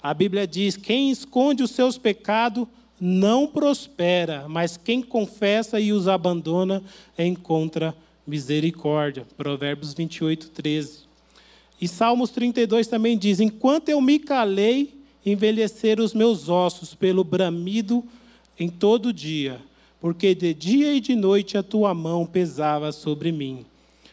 A 0.00 0.14
Bíblia 0.14 0.46
diz: 0.46 0.76
quem 0.76 1.10
esconde 1.10 1.62
os 1.62 1.72
seus 1.72 1.98
pecados 1.98 2.68
não 3.00 3.48
prospera, 3.48 4.46
mas 4.48 4.76
quem 4.76 5.02
confessa 5.02 5.80
e 5.80 5.92
os 5.92 6.06
abandona 6.06 6.80
encontra 7.18 7.96
misericórdia. 8.24 9.26
Provérbios 9.36 9.92
28, 9.92 10.50
13. 10.50 11.00
E 11.80 11.88
Salmos 11.88 12.30
32 12.30 12.86
também 12.86 13.18
diz: 13.18 13.40
Enquanto 13.40 13.88
eu 13.88 14.00
me 14.00 14.20
calei, 14.20 14.94
envelheceram 15.26 16.04
os 16.04 16.14
meus 16.14 16.48
ossos 16.48 16.94
pelo 16.94 17.24
bramido 17.24 18.04
em 18.56 18.68
todo 18.68 19.12
dia 19.12 19.60
porque 20.04 20.34
de 20.34 20.52
dia 20.52 20.92
e 20.92 21.00
de 21.00 21.16
noite 21.16 21.56
a 21.56 21.62
tua 21.62 21.94
mão 21.94 22.26
pesava 22.26 22.92
sobre 22.92 23.32
mim. 23.32 23.64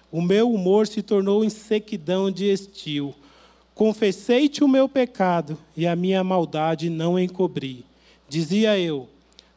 O 0.09 0.21
meu 0.21 0.49
humor 0.49 0.87
se 0.87 1.01
tornou 1.01 1.43
em 1.43 1.49
sequidão 1.49 2.31
de 2.31 2.45
estio. 2.45 3.13
Confessei-te 3.75 4.63
o 4.63 4.69
meu 4.69 4.87
pecado 4.87 5.57
e 5.75 5.85
a 5.85 5.93
minha 5.93 6.23
maldade 6.23 6.89
não 6.89 7.19
encobri. 7.19 7.83
Dizia 8.29 8.79
eu: 8.79 9.09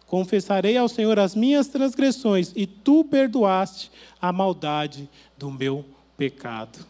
Confessarei 0.09 0.77
ao 0.77 0.89
Senhor 0.89 1.21
as 1.21 1.37
minhas 1.37 1.69
transgressões 1.69 2.53
e 2.57 2.67
tu 2.67 3.05
perdoaste 3.05 3.89
a 4.21 4.33
maldade 4.33 5.09
do 5.39 5.53
meu 5.53 5.85
pecado. 6.17 6.85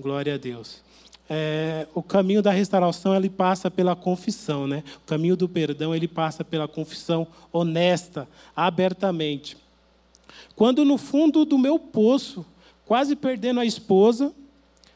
Glória 0.00 0.36
a 0.36 0.38
Deus 0.38 0.87
é, 1.28 1.86
o 1.94 2.02
caminho 2.02 2.40
da 2.40 2.50
restauração 2.50 3.14
ele 3.14 3.28
passa 3.28 3.70
pela 3.70 3.94
confissão, 3.94 4.66
né? 4.66 4.82
O 5.04 5.06
caminho 5.06 5.36
do 5.36 5.48
perdão 5.48 5.94
ele 5.94 6.08
passa 6.08 6.42
pela 6.42 6.66
confissão 6.66 7.26
honesta, 7.52 8.26
abertamente. 8.56 9.56
Quando 10.56 10.84
no 10.84 10.96
fundo 10.96 11.44
do 11.44 11.58
meu 11.58 11.78
poço, 11.78 12.44
quase 12.86 13.14
perdendo 13.14 13.60
a 13.60 13.66
esposa, 13.66 14.32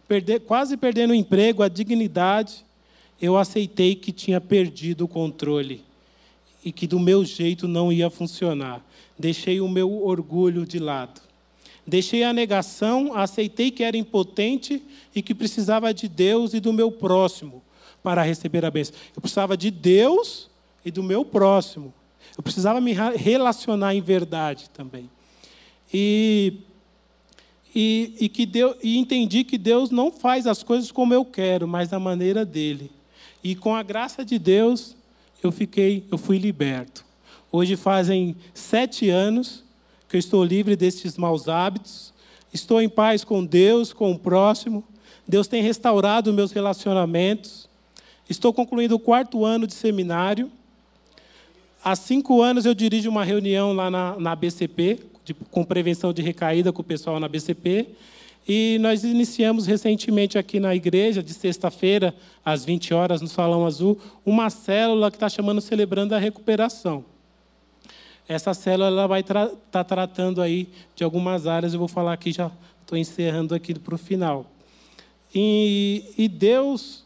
perder, 0.09 0.41
quase 0.41 0.77
perdendo 0.77 1.11
o 1.11 1.15
emprego, 1.15 1.62
a 1.62 1.69
dignidade, 1.69 2.65
eu 3.21 3.37
aceitei 3.37 3.95
que 3.95 4.11
tinha 4.11 4.41
perdido 4.41 5.05
o 5.05 5.09
controle 5.09 5.85
e 6.65 6.73
que 6.73 6.87
do 6.87 6.99
meu 6.99 7.25
jeito 7.25 7.69
não 7.69 7.93
ia 7.93 8.09
funcionar. 8.09 8.85
Deixei 9.19 9.61
o 9.61 9.69
meu 9.69 10.03
orgulho 10.03 10.65
de 10.65 10.79
lado. 10.79 11.21
Deixei 11.87 12.23
a 12.23 12.33
negação, 12.33 13.15
aceitei 13.15 13.71
que 13.71 13.83
era 13.83 13.97
impotente 13.97 14.83
e 15.15 15.21
que 15.21 15.35
precisava 15.35 15.93
de 15.93 16.09
Deus 16.09 16.55
e 16.55 16.61
do 16.61 16.73
meu 16.73 16.93
próximo 16.93 17.62
para 18.03 18.23
receber 18.23 18.65
a 18.65 18.71
bênção. 18.71 18.95
Eu 19.15 19.21
precisava 19.21 19.57
de 19.57 19.71
Deus 19.71 20.49
e 20.85 20.91
do 20.91 21.03
meu 21.03 21.25
próximo. 21.25 21.93
Eu 22.37 22.43
precisava 22.43 22.81
me 22.81 22.93
relacionar 22.93 23.95
em 23.95 24.01
verdade 24.01 24.71
também. 24.71 25.11
E, 25.93 26.55
e, 27.75 28.15
e, 28.21 28.29
que 28.29 28.47
Deus, 28.47 28.77
e 28.83 28.97
entendi 28.97 29.45
que 29.45 29.59
Deus 29.59 29.91
não 29.91 30.11
faz 30.11 30.47
as 30.47 30.62
coisas 30.62 30.91
como 30.91 31.12
eu 31.12 31.25
quero, 31.25 31.69
mas 31.69 31.89
da 31.91 31.99
maneira 31.99 32.45
dele. 32.45 32.91
E 33.43 33.55
com 33.55 33.75
a 33.75 33.83
graça 33.83 34.25
de 34.25 34.39
Deus, 34.39 34.97
eu 35.43 35.51
fiquei, 35.53 36.05
eu 36.11 36.17
fui 36.17 36.39
liberto. 36.39 37.05
Hoje 37.51 37.77
fazem 37.77 38.37
sete 38.55 39.11
anos 39.11 39.62
que 40.12 40.16
eu 40.16 40.21
estou 40.21 40.45
livre 40.45 40.76
destes 40.76 41.16
maus 41.16 41.49
hábitos, 41.49 42.12
estou 42.52 42.83
em 42.83 42.88
paz 42.88 43.25
com 43.25 43.42
Deus, 43.42 43.95
com 43.95 44.12
o 44.12 44.19
próximo. 44.19 44.85
Deus 45.26 45.49
tem 45.49 45.62
restaurado 45.62 46.35
meus 46.35 46.52
relacionamentos. 46.52 47.66
Estou 48.28 48.52
concluindo 48.52 48.95
o 48.95 48.99
quarto 48.99 49.42
ano 49.42 49.66
de 49.66 49.73
seminário. 49.73 50.52
Há 51.83 51.97
cinco 51.97 52.42
anos 52.42 52.66
eu 52.66 52.75
dirijo 52.75 53.09
uma 53.09 53.25
reunião 53.25 53.73
lá 53.73 53.90
na, 53.90 54.14
na 54.19 54.37
BCP, 54.37 54.99
de, 55.25 55.33
com 55.33 55.64
prevenção 55.64 56.12
de 56.12 56.21
recaída 56.21 56.75
com 56.75 56.83
o 56.83 56.85
pessoal 56.85 57.19
na 57.19 57.26
BCP. 57.26 57.88
E 58.47 58.76
nós 58.83 59.04
iniciamos 59.04 59.66
recentemente 59.66 60.37
aqui 60.37 60.61
na 60.61 60.75
igreja, 60.75 61.23
de 61.23 61.33
sexta-feira, 61.33 62.14
às 62.45 62.66
20 62.66 62.92
horas, 62.92 63.23
no 63.23 63.28
Salão 63.28 63.64
Azul, 63.64 63.99
uma 64.26 64.50
célula 64.50 65.11
que 65.11 65.16
está 65.16 65.31
chamando 65.31 65.62
Celebrando 65.62 66.14
a 66.14 66.19
Recuperação. 66.19 67.12
Essa 68.33 68.55
célula 68.55 68.87
ela 68.87 69.07
vai 69.07 69.21
estar 69.21 69.47
tra 69.47 69.57
tá 69.71 69.85
tratando 69.85 70.41
aí 70.41 70.67
de 70.97 71.05
algumas 71.05 71.47
áreas, 71.47 71.75
eu 71.75 71.79
vou 71.79 71.87
falar 71.87 72.15
aqui, 72.15 72.33
já 72.33 72.51
estou 72.81 72.97
encerrando 72.97 73.55
aqui 73.55 73.79
para 73.79 73.95
o 73.95 73.99
final. 73.99 74.47
E, 75.35 76.05
e 76.17 76.29
Deus 76.29 77.05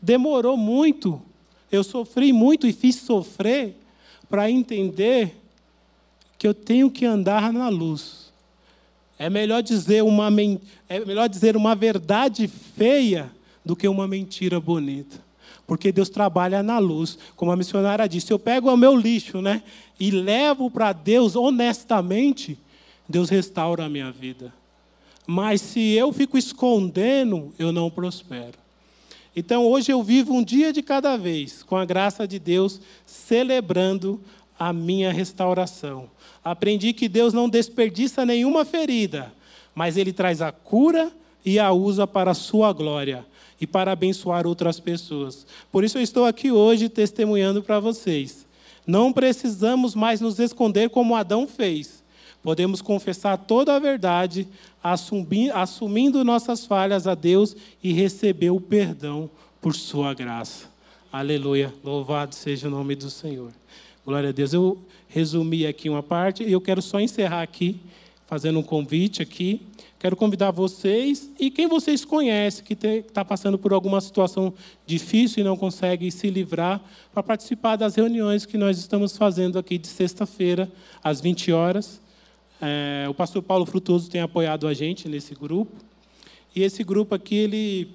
demorou 0.00 0.56
muito, 0.56 1.20
eu 1.70 1.84
sofri 1.84 2.32
muito 2.32 2.66
e 2.66 2.72
fiz 2.72 2.96
sofrer 2.96 3.76
para 4.30 4.50
entender 4.50 5.36
que 6.38 6.48
eu 6.48 6.54
tenho 6.54 6.90
que 6.90 7.04
andar 7.04 7.52
na 7.52 7.68
luz. 7.68 8.32
É 9.18 9.28
melhor 9.28 9.62
dizer 9.62 10.02
uma, 10.02 10.28
é 10.88 11.00
melhor 11.00 11.28
dizer 11.28 11.54
uma 11.54 11.74
verdade 11.74 12.48
feia 12.48 13.30
do 13.62 13.76
que 13.76 13.86
uma 13.86 14.08
mentira 14.08 14.58
bonita 14.58 15.25
porque 15.66 15.90
Deus 15.90 16.08
trabalha 16.08 16.62
na 16.62 16.78
luz. 16.78 17.18
Como 17.34 17.50
a 17.50 17.56
missionária 17.56 18.08
disse, 18.08 18.32
eu 18.32 18.38
pego 18.38 18.72
o 18.72 18.76
meu 18.76 18.94
lixo, 18.96 19.42
né, 19.42 19.62
e 19.98 20.10
levo 20.10 20.70
para 20.70 20.92
Deus 20.92 21.34
honestamente, 21.34 22.58
Deus 23.08 23.28
restaura 23.28 23.84
a 23.84 23.88
minha 23.88 24.12
vida. 24.12 24.52
Mas 25.26 25.60
se 25.60 25.92
eu 25.92 26.12
fico 26.12 26.38
escondendo, 26.38 27.52
eu 27.58 27.72
não 27.72 27.90
prospero. 27.90 28.58
Então 29.34 29.66
hoje 29.66 29.92
eu 29.92 30.02
vivo 30.02 30.32
um 30.32 30.42
dia 30.42 30.72
de 30.72 30.82
cada 30.82 31.16
vez, 31.16 31.62
com 31.62 31.76
a 31.76 31.84
graça 31.84 32.26
de 32.26 32.38
Deus, 32.38 32.80
celebrando 33.04 34.20
a 34.58 34.72
minha 34.72 35.12
restauração. 35.12 36.08
Aprendi 36.42 36.92
que 36.92 37.08
Deus 37.08 37.34
não 37.34 37.48
desperdiça 37.48 38.24
nenhuma 38.24 38.64
ferida, 38.64 39.32
mas 39.74 39.96
Ele 39.96 40.12
traz 40.12 40.40
a 40.40 40.52
cura 40.52 41.12
e 41.44 41.58
a 41.58 41.70
usa 41.72 42.06
para 42.06 42.30
a 42.30 42.34
sua 42.34 42.72
glória 42.72 43.26
e 43.60 43.66
para 43.66 43.92
abençoar 43.92 44.46
outras 44.46 44.78
pessoas. 44.80 45.46
Por 45.70 45.84
isso 45.84 45.98
eu 45.98 46.02
estou 46.02 46.24
aqui 46.24 46.50
hoje 46.50 46.88
testemunhando 46.88 47.62
para 47.62 47.80
vocês. 47.80 48.46
Não 48.86 49.12
precisamos 49.12 49.94
mais 49.94 50.20
nos 50.20 50.38
esconder 50.38 50.90
como 50.90 51.16
Adão 51.16 51.46
fez. 51.46 52.04
Podemos 52.42 52.80
confessar 52.80 53.36
toda 53.36 53.74
a 53.74 53.78
verdade, 53.78 54.46
assumindo 55.52 56.24
nossas 56.24 56.64
falhas 56.64 57.06
a 57.08 57.14
Deus 57.14 57.56
e 57.82 57.92
receber 57.92 58.50
o 58.50 58.60
perdão 58.60 59.28
por 59.60 59.74
sua 59.74 60.14
graça. 60.14 60.68
Aleluia. 61.12 61.74
Louvado 61.82 62.34
seja 62.34 62.68
o 62.68 62.70
nome 62.70 62.94
do 62.94 63.10
Senhor. 63.10 63.50
Glória 64.04 64.28
a 64.28 64.32
Deus. 64.32 64.52
Eu 64.52 64.78
resumi 65.08 65.66
aqui 65.66 65.88
uma 65.88 66.02
parte 66.02 66.44
e 66.44 66.52
eu 66.52 66.60
quero 66.60 66.80
só 66.80 67.00
encerrar 67.00 67.42
aqui, 67.42 67.80
fazendo 68.26 68.60
um 68.60 68.62
convite 68.62 69.20
aqui. 69.20 69.60
Quero 69.98 70.14
convidar 70.14 70.50
vocês 70.50 71.30
e 71.40 71.50
quem 71.50 71.66
vocês 71.66 72.04
conhecem 72.04 72.62
que 72.62 72.74
está 72.74 73.24
passando 73.24 73.58
por 73.58 73.72
alguma 73.72 74.00
situação 74.00 74.52
difícil 74.86 75.40
e 75.40 75.44
não 75.44 75.56
consegue 75.56 76.10
se 76.10 76.28
livrar, 76.28 76.82
para 77.12 77.22
participar 77.22 77.76
das 77.76 77.94
reuniões 77.94 78.44
que 78.44 78.58
nós 78.58 78.78
estamos 78.78 79.16
fazendo 79.16 79.58
aqui 79.58 79.78
de 79.78 79.86
sexta-feira, 79.86 80.70
às 81.02 81.20
20 81.20 81.50
horas. 81.50 82.00
É, 82.60 83.06
o 83.08 83.14
pastor 83.14 83.42
Paulo 83.42 83.64
Frutuoso 83.64 84.10
tem 84.10 84.20
apoiado 84.20 84.68
a 84.68 84.74
gente 84.74 85.08
nesse 85.08 85.34
grupo. 85.34 85.72
E 86.54 86.62
esse 86.62 86.84
grupo 86.84 87.14
aqui, 87.14 87.34
ele, 87.34 87.88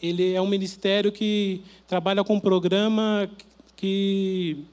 ele 0.00 0.32
é 0.32 0.40
um 0.40 0.48
ministério 0.48 1.10
que 1.10 1.60
trabalha 1.88 2.22
com 2.22 2.34
um 2.34 2.40
programa 2.40 3.28
que 3.76 4.64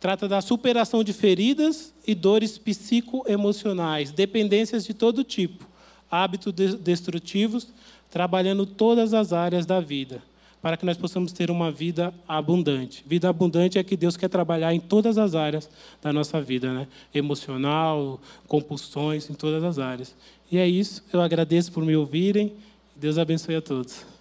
trata 0.00 0.28
da 0.28 0.40
superação 0.40 1.02
de 1.02 1.12
feridas 1.12 1.94
e 2.06 2.14
dores 2.14 2.58
psicoemocionais, 2.58 4.10
dependências 4.10 4.84
de 4.84 4.94
todo 4.94 5.24
tipo, 5.24 5.66
hábitos 6.10 6.52
destrutivos, 6.52 7.68
trabalhando 8.10 8.64
todas 8.64 9.12
as 9.14 9.32
áreas 9.32 9.66
da 9.66 9.80
vida, 9.80 10.22
para 10.62 10.76
que 10.76 10.86
nós 10.86 10.96
possamos 10.96 11.32
ter 11.32 11.50
uma 11.50 11.70
vida 11.70 12.12
abundante. 12.26 13.04
Vida 13.06 13.28
abundante 13.28 13.78
é 13.78 13.84
que 13.84 13.96
Deus 13.96 14.16
quer 14.16 14.28
trabalhar 14.28 14.72
em 14.74 14.80
todas 14.80 15.18
as 15.18 15.34
áreas 15.34 15.68
da 16.02 16.12
nossa 16.12 16.40
vida, 16.40 16.72
né? 16.72 16.86
Emocional, 17.14 18.20
compulsões, 18.46 19.28
em 19.30 19.34
todas 19.34 19.62
as 19.62 19.78
áreas. 19.78 20.14
E 20.50 20.58
é 20.58 20.68
isso, 20.68 21.02
eu 21.12 21.20
agradeço 21.20 21.72
por 21.72 21.84
me 21.84 21.96
ouvirem. 21.96 22.52
Deus 22.94 23.18
abençoe 23.18 23.56
a 23.56 23.60
todos. 23.60 24.15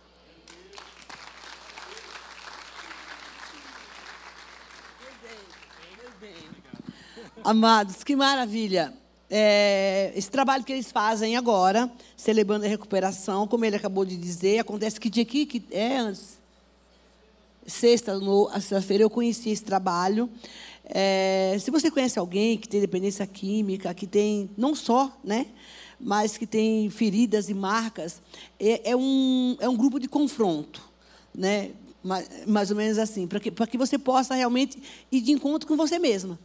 Amados, 7.45 8.03
que 8.03 8.15
maravilha. 8.15 8.91
É, 9.29 10.11
esse 10.15 10.31
trabalho 10.31 10.63
que 10.63 10.73
eles 10.73 10.91
fazem 10.91 11.37
agora, 11.37 11.91
celebrando 12.17 12.65
a 12.65 12.67
recuperação, 12.67 13.47
como 13.47 13.63
ele 13.63 13.75
acabou 13.75 14.03
de 14.03 14.17
dizer, 14.17 14.57
acontece 14.57 14.99
que 14.99 15.11
dia 15.11 15.21
aqui, 15.21 15.45
que 15.45 15.63
é 15.69 15.97
antes, 15.99 16.39
sexta, 17.67 18.19
sexta-feira, 18.53 19.03
eu 19.03 19.11
conheci 19.11 19.51
esse 19.51 19.63
trabalho. 19.63 20.27
É, 20.85 21.55
se 21.59 21.69
você 21.69 21.91
conhece 21.91 22.17
alguém 22.17 22.57
que 22.57 22.67
tem 22.67 22.81
dependência 22.81 23.27
química, 23.27 23.93
que 23.93 24.07
tem, 24.07 24.49
não 24.57 24.73
só, 24.73 25.15
né, 25.23 25.45
mas 25.99 26.39
que 26.39 26.47
tem 26.47 26.89
feridas 26.89 27.47
e 27.47 27.53
marcas, 27.53 28.23
é, 28.59 28.89
é 28.89 28.95
um, 28.95 29.55
é 29.59 29.69
um 29.69 29.77
grupo 29.77 29.99
de 29.99 30.07
confronto, 30.07 30.81
né, 31.31 31.73
mais, 32.03 32.27
mais 32.47 32.71
ou 32.71 32.75
menos 32.75 32.97
assim, 32.97 33.27
para 33.27 33.39
que, 33.39 33.51
que 33.51 33.77
você 33.77 33.99
possa 33.99 34.33
realmente 34.33 34.81
ir 35.11 35.21
de 35.21 35.31
encontro 35.31 35.67
com 35.67 35.77
você 35.77 35.99
mesma 35.99 36.39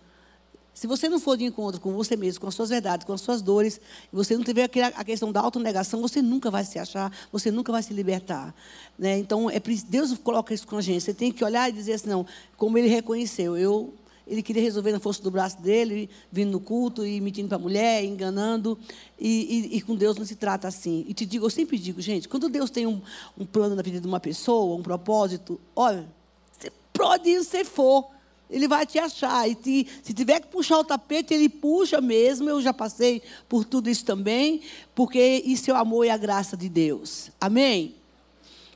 Se 0.72 0.86
você 0.86 1.08
não 1.08 1.18
for 1.18 1.36
de 1.36 1.44
encontro 1.44 1.80
com 1.80 1.92
você 1.92 2.16
mesmo, 2.16 2.40
com 2.40 2.46
as 2.46 2.54
suas 2.54 2.70
verdades, 2.70 3.04
com 3.04 3.12
as 3.12 3.20
suas 3.20 3.42
dores, 3.42 3.80
e 4.12 4.16
você 4.16 4.36
não 4.36 4.44
tiver 4.44 4.70
a 4.94 5.04
questão 5.04 5.30
da 5.30 5.40
autonegação, 5.40 6.00
você 6.00 6.22
nunca 6.22 6.50
vai 6.50 6.64
se 6.64 6.78
achar, 6.78 7.12
você 7.30 7.50
nunca 7.50 7.72
vai 7.72 7.82
se 7.82 7.92
libertar. 7.92 8.54
Né? 8.98 9.18
Então, 9.18 9.50
é, 9.50 9.60
Deus 9.88 10.16
coloca 10.18 10.54
isso 10.54 10.66
com 10.66 10.76
a 10.76 10.80
gente. 10.80 11.02
Você 11.02 11.12
tem 11.12 11.32
que 11.32 11.44
olhar 11.44 11.68
e 11.68 11.72
dizer 11.72 11.94
assim, 11.94 12.08
não, 12.08 12.24
como 12.56 12.78
ele 12.78 12.88
reconheceu, 12.88 13.56
eu 13.56 13.92
ele 14.30 14.42
queria 14.42 14.62
resolver 14.62 14.92
na 14.92 15.00
força 15.00 15.20
do 15.20 15.30
braço 15.30 15.60
dele, 15.60 16.08
vindo 16.30 16.52
no 16.52 16.60
culto 16.60 17.04
e 17.04 17.20
mentindo 17.20 17.48
para 17.48 17.56
a 17.56 17.60
mulher, 17.60 18.04
enganando. 18.04 18.78
E, 19.18 19.70
e, 19.72 19.76
e, 19.76 19.80
com 19.82 19.96
Deus 19.96 20.16
não 20.16 20.24
se 20.24 20.36
trata 20.36 20.68
assim. 20.68 21.04
E 21.08 21.12
te 21.12 21.26
digo, 21.26 21.44
eu 21.46 21.50
sempre 21.50 21.76
digo, 21.76 22.00
gente, 22.00 22.28
quando 22.28 22.48
Deus 22.48 22.70
tem 22.70 22.86
um, 22.86 23.02
um 23.36 23.44
plano 23.44 23.74
na 23.74 23.82
vida 23.82 24.00
de 24.00 24.06
uma 24.06 24.20
pessoa, 24.20 24.76
um 24.76 24.82
propósito, 24.82 25.60
olha, 25.74 26.06
você 26.52 26.70
pode 26.92 27.28
ir 27.28 27.42
se 27.42 27.64
for. 27.64 28.06
Ele 28.50 28.66
vai 28.66 28.84
te 28.84 28.98
achar. 28.98 29.48
E 29.48 29.54
te, 29.54 29.86
se 30.02 30.12
tiver 30.12 30.40
que 30.40 30.48
puxar 30.48 30.78
o 30.78 30.84
tapete, 30.84 31.32
ele 31.32 31.48
puxa 31.48 32.00
mesmo. 32.00 32.48
Eu 32.48 32.60
já 32.60 32.74
passei 32.74 33.22
por 33.48 33.64
tudo 33.64 33.88
isso 33.88 34.04
também, 34.04 34.60
porque 34.94 35.42
isso 35.46 35.70
é 35.70 35.74
o 35.74 35.76
amor 35.76 36.04
e 36.04 36.10
a 36.10 36.16
graça 36.16 36.56
de 36.56 36.68
Deus. 36.68 37.30
Amém? 37.40 37.94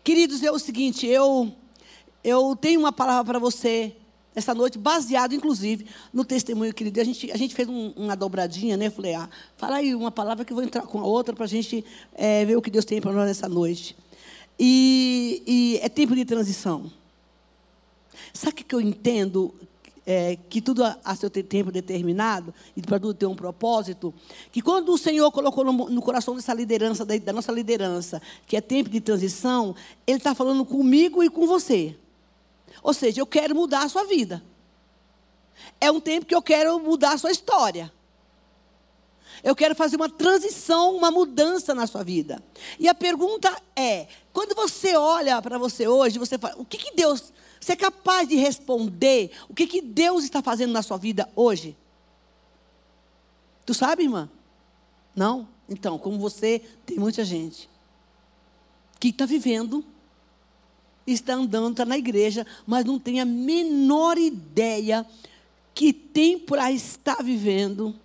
Queridos, 0.03 0.43
é 0.43 0.53
o 0.53 0.59
seguinte, 0.59 1.07
eu, 1.07 1.53
eu 2.23 2.55
tenho 2.55 2.81
uma 2.81 2.93
palavra 2.93 3.25
para 3.25 3.39
você 3.39 3.97
essa 4.35 4.53
noite, 4.53 4.77
baseado, 4.77 5.33
inclusive, 5.33 5.87
no 6.13 6.25
testemunho 6.25 6.75
que 6.75 6.83
ele 6.83 6.91
deu. 6.91 7.03
A 7.03 7.05
gente, 7.05 7.31
a 7.31 7.37
gente 7.37 7.55
fez 7.55 7.69
um, 7.69 7.93
uma 7.97 8.17
dobradinha, 8.17 8.77
né? 8.77 8.91
Falei, 8.91 9.15
ah, 9.15 9.29
fala 9.57 9.77
aí 9.77 9.95
uma 9.95 10.11
palavra 10.11 10.45
que 10.45 10.53
eu 10.53 10.57
vou 10.57 10.65
entrar 10.65 10.83
com 10.83 10.99
a 10.99 11.05
outra 11.05 11.35
para 11.35 11.45
a 11.45 11.49
gente 11.49 11.85
é, 12.15 12.45
ver 12.45 12.57
o 12.57 12.63
que 12.63 12.71
Deus 12.71 12.85
tem 12.85 13.01
para 13.01 13.13
nós 13.13 13.27
nessa 13.27 13.49
noite. 13.49 13.97
E, 14.59 15.43
e, 15.47 15.79
é 15.83 15.89
tempo 15.89 16.15
de 16.15 16.25
transição. 16.25 16.91
Sabe 18.35 18.61
o 18.61 18.65
que 18.65 18.75
eu 18.75 18.81
entendo? 18.81 19.55
É, 20.07 20.37
que 20.51 20.61
tudo 20.61 20.85
a, 20.85 21.17
seu 21.17 21.31
tempo 21.31 21.73
determinado 21.73 22.53
e 22.77 22.83
para 22.83 23.01
tudo 23.01 23.15
ter 23.15 23.25
um 23.25 23.35
propósito, 23.35 24.13
que 24.53 24.61
quando 24.61 24.93
o 24.93 24.99
Senhor 24.99 25.33
colocou 25.33 25.65
no, 25.65 25.73
no 25.89 26.03
coração 26.03 26.37
dessa 26.37 26.53
liderança, 26.53 27.07
da, 27.07 27.17
da 27.17 27.33
nossa 27.33 27.51
liderança, 27.51 28.21
que 28.47 28.55
é 28.55 28.61
tempo 28.61 28.91
de 28.91 29.01
transição, 29.01 29.75
Ele 30.07 30.19
está 30.19 30.35
falando 30.35 30.63
comigo 30.67 31.23
e 31.23 31.31
com 31.31 31.47
você. 31.47 31.97
Ou 32.83 32.93
seja, 32.93 33.23
eu 33.23 33.27
quero 33.27 33.55
mudar 33.55 33.85
a 33.85 33.89
sua 33.89 34.05
vida. 34.05 34.43
É 35.81 35.91
um 35.91 36.01
tempo 36.01 36.27
que 36.27 36.35
eu 36.35 36.43
quero 36.43 36.79
mudar 36.79 37.13
a 37.13 37.19
sua 37.19 37.31
história. 37.31 37.91
Eu 39.43 39.55
quero 39.55 39.75
fazer 39.75 39.97
uma 39.97 40.09
transição, 40.09 40.97
uma 40.97 41.11
mudança 41.11 41.75
na 41.75 41.87
sua 41.87 42.03
vida. 42.03 42.43
E 42.79 42.89
a 42.89 42.95
pergunta 42.95 43.55
é: 43.77 44.07
quando 44.33 44.55
você 44.55 44.97
olha 44.97 45.41
para 45.41 45.59
você 45.59 45.87
hoje, 45.87 46.19
você 46.19 46.39
fala, 46.39 46.57
o 46.59 46.65
que, 46.65 46.79
que 46.79 46.95
Deus. 46.95 47.33
Você 47.65 47.73
é 47.73 47.77
capaz 47.77 48.29
de 48.29 48.37
responder 48.37 49.31
o 49.49 49.55
que, 49.55 49.67
que 49.67 49.81
Deus 49.81 50.23
está 50.23 50.43
fazendo 50.43 50.73
na 50.73 50.83
sua 50.83 50.99
vida 50.99 51.27
hoje? 51.35 51.75
Tu 53.65 53.73
sabe, 53.73 54.03
irmã? 54.03 54.29
Não? 55.17 55.49
Então, 55.67 55.97
como 55.97 56.19
você, 56.19 56.61
tem 56.85 56.99
muita 56.99 57.25
gente 57.25 57.71
que 59.01 59.09
está 59.09 59.25
vivendo 59.25 59.83
está 61.07 61.33
andando, 61.33 61.71
está 61.71 61.87
na 61.87 61.97
igreja, 61.97 62.47
mas 62.67 62.85
não 62.85 62.99
tem 62.99 63.19
a 63.19 63.25
menor 63.25 64.19
ideia 64.19 65.07
que 65.73 65.91
tempo 65.91 66.55
ela 66.55 66.71
está 66.71 67.17
vivendo, 67.23 67.99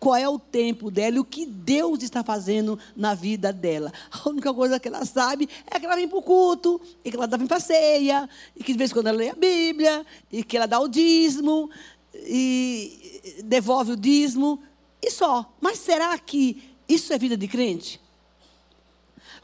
qual 0.00 0.16
é 0.16 0.26
o 0.26 0.38
tempo 0.38 0.90
dela 0.90 1.16
e 1.16 1.20
o 1.20 1.24
que 1.24 1.44
Deus 1.44 2.02
está 2.02 2.24
fazendo 2.24 2.78
na 2.96 3.14
vida 3.14 3.52
dela. 3.52 3.92
A 4.10 4.30
única 4.30 4.52
coisa 4.54 4.80
que 4.80 4.88
ela 4.88 5.04
sabe 5.04 5.46
é 5.70 5.78
que 5.78 5.84
ela 5.84 5.94
vem 5.94 6.08
para 6.08 6.18
o 6.18 6.22
culto, 6.22 6.80
e 7.04 7.10
que 7.10 7.16
ela 7.16 7.26
vem 7.26 7.46
para 7.46 7.58
a 7.58 7.60
ceia, 7.60 8.28
e 8.56 8.64
que 8.64 8.72
de 8.72 8.78
vez 8.78 8.90
em 8.90 8.94
quando 8.94 9.08
ela 9.08 9.18
lê 9.18 9.28
a 9.28 9.34
Bíblia, 9.34 10.06
e 10.32 10.42
que 10.42 10.56
ela 10.56 10.64
dá 10.64 10.80
o 10.80 10.88
dízimo, 10.88 11.68
e 12.14 13.40
devolve 13.44 13.92
o 13.92 13.96
dízimo, 13.96 14.62
e 15.02 15.10
só. 15.10 15.52
Mas 15.60 15.78
será 15.78 16.18
que 16.18 16.74
isso 16.88 17.12
é 17.12 17.18
vida 17.18 17.36
de 17.36 17.46
crente? 17.46 18.00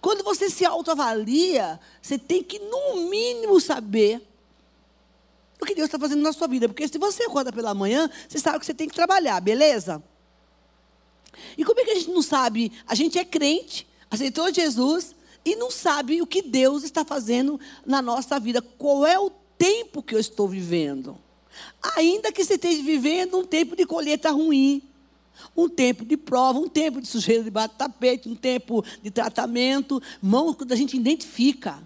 Quando 0.00 0.24
você 0.24 0.48
se 0.48 0.64
autoavalia, 0.64 1.78
você 2.00 2.18
tem 2.18 2.42
que, 2.42 2.58
no 2.58 3.08
mínimo, 3.10 3.60
saber 3.60 4.26
o 5.60 5.66
que 5.66 5.74
Deus 5.74 5.86
está 5.86 5.98
fazendo 5.98 6.22
na 6.22 6.32
sua 6.32 6.48
vida. 6.48 6.66
Porque 6.66 6.88
se 6.88 6.96
você 6.96 7.24
acorda 7.24 7.52
pela 7.52 7.74
manhã, 7.74 8.08
você 8.26 8.38
sabe 8.38 8.58
que 8.58 8.64
você 8.66 8.74
tem 8.74 8.88
que 8.88 8.94
trabalhar, 8.94 9.38
beleza? 9.40 10.02
E 11.56 11.64
como 11.64 11.80
é 11.80 11.84
que 11.84 11.90
a 11.90 11.94
gente 11.94 12.10
não 12.10 12.22
sabe? 12.22 12.72
A 12.86 12.94
gente 12.94 13.18
é 13.18 13.24
crente, 13.24 13.86
aceitou 14.10 14.52
Jesus 14.52 15.14
e 15.44 15.56
não 15.56 15.70
sabe 15.70 16.20
o 16.20 16.26
que 16.26 16.42
Deus 16.42 16.82
está 16.82 17.04
fazendo 17.04 17.60
na 17.84 18.02
nossa 18.02 18.38
vida. 18.38 18.60
Qual 18.60 19.06
é 19.06 19.18
o 19.18 19.30
tempo 19.58 20.02
que 20.02 20.14
eu 20.14 20.18
estou 20.18 20.48
vivendo? 20.48 21.18
Ainda 21.96 22.32
que 22.32 22.44
você 22.44 22.54
esteja 22.54 22.82
vivendo 22.82 23.38
um 23.38 23.44
tempo 23.44 23.76
de 23.76 23.86
colheita 23.86 24.30
ruim 24.30 24.82
um 25.56 25.68
tempo 25.68 26.04
de 26.04 26.16
prova, 26.16 26.58
um 26.58 26.68
tempo 26.68 27.00
de 27.00 27.06
sujeira 27.06 27.42
debaixo 27.42 27.74
do 27.74 27.78
tapete, 27.78 28.28
um 28.28 28.34
tempo 28.34 28.84
de 29.02 29.10
tratamento. 29.10 30.02
Mão, 30.20 30.54
quando 30.54 30.72
a 30.72 30.76
gente 30.76 30.96
identifica, 30.96 31.78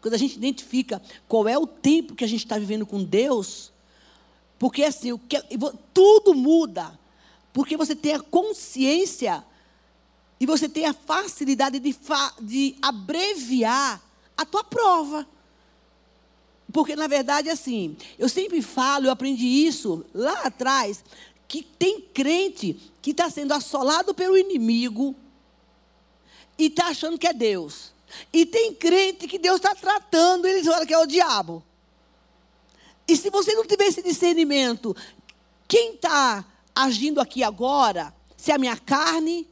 quando 0.00 0.14
a 0.14 0.18
gente 0.18 0.36
identifica 0.36 1.00
qual 1.28 1.48
é 1.48 1.56
o 1.56 1.66
tempo 1.66 2.14
que 2.14 2.24
a 2.24 2.26
gente 2.26 2.44
está 2.44 2.58
vivendo 2.58 2.86
com 2.86 3.02
Deus, 3.02 3.72
porque 4.58 4.84
assim, 4.84 5.12
o 5.12 5.18
que, 5.18 5.36
tudo 5.92 6.34
muda, 6.34 6.98
porque 7.52 7.76
você 7.76 7.94
tem 7.94 8.14
a 8.14 8.20
consciência 8.20 9.44
e 10.40 10.46
você 10.46 10.68
tem 10.68 10.86
a 10.86 10.94
facilidade 10.94 11.78
de, 11.78 11.92
fa, 11.92 12.34
de 12.40 12.76
abreviar 12.80 14.02
a 14.36 14.44
tua 14.44 14.64
prova. 14.64 15.26
Porque, 16.72 16.96
na 16.96 17.06
verdade, 17.06 17.50
assim, 17.50 17.96
eu 18.18 18.28
sempre 18.28 18.62
falo, 18.62 19.06
eu 19.06 19.10
aprendi 19.10 19.46
isso 19.46 20.04
lá 20.14 20.40
atrás, 20.42 21.04
que 21.46 21.62
tem 21.62 22.00
crente 22.00 22.80
que 23.02 23.10
está 23.10 23.28
sendo 23.28 23.52
assolado 23.52 24.14
pelo 24.14 24.38
inimigo 24.38 25.14
e 26.58 26.66
está 26.66 26.86
achando 26.86 27.18
que 27.18 27.26
é 27.26 27.32
Deus. 27.32 27.92
E 28.32 28.46
tem 28.46 28.74
crente 28.74 29.28
que 29.28 29.38
Deus 29.38 29.56
está 29.56 29.74
tratando, 29.74 30.46
eles 30.46 30.66
olham 30.66 30.86
que 30.86 30.94
é 30.94 30.98
o 30.98 31.06
diabo. 31.06 31.62
E 33.06 33.16
se 33.16 33.30
você 33.30 33.54
não 33.54 33.66
tiver 33.66 33.86
esse 33.86 34.02
discernimento, 34.02 34.96
quem 35.68 35.94
está 35.94 36.44
agindo 36.74 37.20
aqui 37.20 37.42
agora, 37.42 38.14
se 38.36 38.50
é 38.50 38.54
a 38.54 38.58
minha 38.58 38.76
carne, 38.76 39.46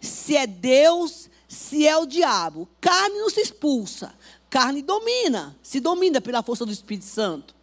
se 0.00 0.36
é 0.36 0.46
Deus, 0.46 1.28
se 1.48 1.86
é 1.86 1.96
o 1.96 2.06
diabo. 2.06 2.68
Carne 2.80 3.18
não 3.18 3.30
se 3.30 3.40
expulsa, 3.40 4.14
carne 4.50 4.82
domina, 4.82 5.56
se 5.62 5.80
domina 5.80 6.20
pela 6.20 6.42
força 6.42 6.64
do 6.64 6.72
Espírito 6.72 7.06
Santo. 7.06 7.54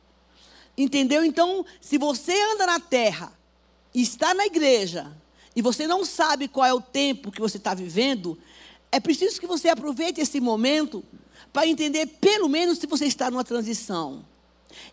Entendeu? 0.77 1.23
Então, 1.23 1.65
se 1.79 1.97
você 1.97 2.33
anda 2.53 2.65
na 2.65 2.79
terra 2.79 3.31
está 3.93 4.33
na 4.33 4.45
igreja 4.45 5.09
e 5.55 5.61
você 5.61 5.87
não 5.87 6.03
sabe 6.03 6.47
qual 6.47 6.65
é 6.65 6.73
o 6.73 6.81
tempo 6.81 7.31
que 7.31 7.39
você 7.39 7.57
está 7.57 7.73
vivendo, 7.73 8.37
é 8.91 8.99
preciso 8.99 9.39
que 9.39 9.47
você 9.47 9.69
aproveite 9.69 10.19
esse 10.19 10.41
momento 10.41 11.03
para 11.53 11.67
entender, 11.67 12.05
pelo 12.19 12.49
menos, 12.49 12.79
se 12.79 12.87
você 12.87 13.05
está 13.05 13.31
numa 13.31 13.43
transição. 13.43 14.25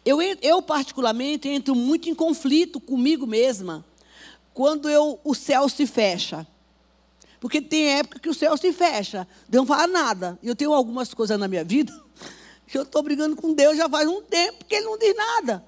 Eu, 0.05 0.23
eu, 0.41 0.63
particularmente, 0.63 1.49
entro 1.49 1.75
muito 1.75 2.09
em 2.09 2.15
conflito 2.15 2.79
comigo 2.79 3.27
mesma 3.27 3.85
quando 4.55 4.89
eu, 4.89 5.19
o 5.25 5.35
céu 5.35 5.69
se 5.69 5.87
fecha. 5.87 6.47
Porque 7.41 7.61
tem 7.61 7.99
época 7.99 8.21
que 8.21 8.29
o 8.29 8.35
céu 8.35 8.57
se 8.57 8.73
fecha, 8.73 9.27
Deus 9.49 9.63
não 9.63 9.67
fala 9.67 9.87
nada. 9.87 10.39
Eu 10.43 10.55
tenho 10.55 10.73
algumas 10.73 11.13
coisas 11.13 11.39
na 11.39 11.49
minha 11.49 11.65
vida 11.65 11.93
que 12.67 12.79
eu 12.79 12.83
estou 12.83 13.03
brigando 13.03 13.35
com 13.37 13.53
Deus 13.53 13.77
já 13.77 13.89
faz 13.89 14.09
um 14.09 14.23
tempo 14.23 14.65
que 14.65 14.75
Ele 14.75 14.85
não 14.85 14.99
diz 14.99 15.15
nada. 15.17 15.65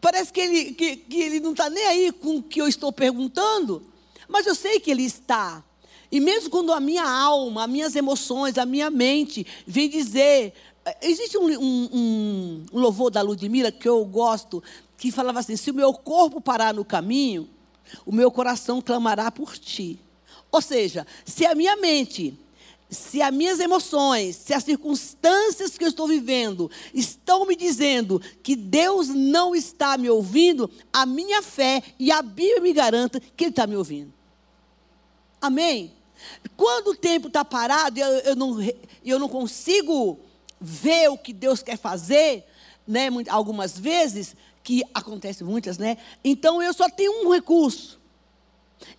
Parece 0.00 0.32
que 0.32 0.40
ele, 0.40 0.72
que, 0.74 0.96
que 0.96 1.20
ele 1.20 1.40
não 1.40 1.52
está 1.52 1.68
nem 1.68 1.84
aí 1.86 2.12
com 2.12 2.36
o 2.36 2.42
que 2.42 2.60
eu 2.60 2.68
estou 2.68 2.92
perguntando, 2.92 3.82
mas 4.28 4.46
eu 4.46 4.54
sei 4.54 4.78
que 4.78 4.90
ele 4.90 5.02
está. 5.02 5.64
E 6.10 6.20
mesmo 6.20 6.50
quando 6.50 6.72
a 6.72 6.80
minha 6.80 7.04
alma, 7.04 7.64
as 7.64 7.70
minhas 7.70 7.96
emoções, 7.96 8.56
a 8.58 8.64
minha 8.64 8.90
mente 8.90 9.46
vem 9.66 9.88
dizer. 9.88 10.54
Existe 11.02 11.36
um, 11.36 11.46
um, 11.46 11.88
um 11.92 12.37
louvor 12.72 13.10
da 13.10 13.22
Ludmilla 13.22 13.72
que 13.72 13.88
eu 13.88 14.04
gosto, 14.04 14.62
que 14.96 15.10
falava 15.10 15.40
assim: 15.40 15.56
se 15.56 15.70
o 15.70 15.74
meu 15.74 15.92
corpo 15.92 16.40
parar 16.40 16.74
no 16.74 16.84
caminho, 16.84 17.48
o 18.04 18.12
meu 18.12 18.30
coração 18.30 18.80
clamará 18.80 19.30
por 19.30 19.56
ti. 19.56 19.98
Ou 20.50 20.62
seja, 20.62 21.06
se 21.24 21.44
a 21.44 21.54
minha 21.54 21.76
mente 21.76 22.38
se 22.90 23.20
as 23.20 23.34
minhas 23.34 23.60
emoções, 23.60 24.36
se 24.36 24.54
as 24.54 24.64
circunstâncias 24.64 25.76
que 25.76 25.84
eu 25.84 25.88
estou 25.88 26.08
vivendo 26.08 26.70
estão 26.94 27.44
me 27.44 27.54
dizendo 27.54 28.20
que 28.42 28.56
Deus 28.56 29.08
não 29.08 29.54
está 29.54 29.98
me 29.98 30.08
ouvindo, 30.08 30.70
a 30.92 31.04
minha 31.04 31.42
fé 31.42 31.82
e 31.98 32.10
a 32.10 32.22
Bíblia 32.22 32.60
me 32.60 32.72
garanta 32.72 33.20
que 33.20 33.44
Ele 33.44 33.50
está 33.50 33.66
me 33.66 33.76
ouvindo. 33.76 34.12
Amém? 35.40 35.92
Quando 36.56 36.88
o 36.88 36.96
tempo 36.96 37.28
está 37.28 37.44
parado 37.44 37.98
e 37.98 38.02
eu, 38.02 38.08
eu, 38.08 38.36
não, 38.36 38.56
eu 39.04 39.18
não 39.18 39.28
consigo 39.28 40.18
ver 40.60 41.08
o 41.10 41.18
que 41.18 41.32
Deus 41.32 41.62
quer 41.62 41.76
fazer, 41.76 42.44
né, 42.88 43.08
algumas 43.28 43.78
vezes, 43.78 44.34
que 44.64 44.82
acontece 44.92 45.44
muitas, 45.44 45.78
né? 45.78 45.98
Então 46.24 46.62
eu 46.62 46.72
só 46.72 46.88
tenho 46.88 47.24
um 47.24 47.32
recurso. 47.32 48.00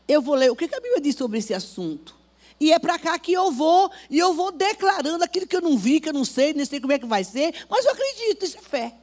Eu 0.08 0.22
vou 0.22 0.36
ler 0.36 0.52
o 0.52 0.56
que 0.56 0.66
a 0.66 0.80
Bíblia 0.80 1.02
diz 1.02 1.16
sobre 1.16 1.40
esse 1.40 1.54
assunto. 1.54 2.16
E 2.60 2.72
é 2.72 2.80
para 2.80 3.00
cá 3.00 3.18
que 3.18 3.32
eu 3.32 3.52
vou, 3.52 3.90
e 4.10 4.20
eu 4.20 4.34
vou 4.34 4.52
declarando 4.52 5.24
aquilo 5.24 5.48
que 5.48 5.56
eu 5.56 5.62
não 5.62 5.78
vi, 5.78 6.00
que 6.00 6.10
eu 6.10 6.14
não 6.14 6.26
sei, 6.26 6.54
nem 6.54 6.66
sei 6.66 6.80
como 6.80 6.92
é 6.92 7.00
que 7.00 7.06
vai 7.06 7.24
ser, 7.24 7.54
mas 7.70 7.86
eu 7.86 7.92
acredito, 7.92 8.46
isso 8.46 8.58
é 8.58 8.62
fé. 8.62 8.94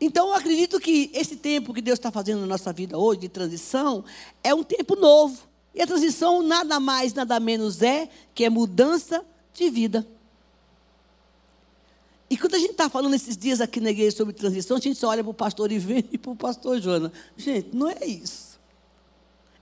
Então, 0.00 0.28
eu 0.28 0.34
acredito 0.34 0.80
que 0.80 1.10
esse 1.14 1.36
tempo 1.36 1.74
que 1.74 1.82
Deus 1.82 1.98
está 1.98 2.10
fazendo 2.10 2.40
na 2.40 2.46
nossa 2.46 2.72
vida 2.72 2.96
hoje, 2.96 3.20
de 3.20 3.28
transição, 3.28 4.02
é 4.42 4.54
um 4.54 4.64
tempo 4.64 4.96
novo. 4.96 5.46
E 5.74 5.82
a 5.82 5.86
transição 5.86 6.42
nada 6.42 6.80
mais, 6.80 7.12
nada 7.12 7.38
menos 7.38 7.82
é 7.82 8.08
que 8.34 8.44
é 8.44 8.50
mudança 8.50 9.24
de 9.52 9.68
vida. 9.68 10.06
E 12.30 12.38
quando 12.38 12.54
a 12.54 12.58
gente 12.58 12.70
está 12.70 12.88
falando 12.88 13.12
esses 13.14 13.36
dias 13.36 13.60
aqui 13.60 13.80
na 13.80 13.90
igreja 13.90 14.16
sobre 14.16 14.32
transição, 14.32 14.76
a 14.76 14.80
gente 14.80 14.96
só 14.96 15.08
olha 15.08 15.24
para 15.24 15.30
o 15.30 15.34
pastor 15.34 15.72
Ivene 15.72 16.08
e 16.12 16.16
para 16.16 16.30
o 16.30 16.36
pastor 16.36 16.80
Joana. 16.80 17.12
Gente, 17.36 17.74
não 17.74 17.90
é 17.90 18.06
isso. 18.06 18.60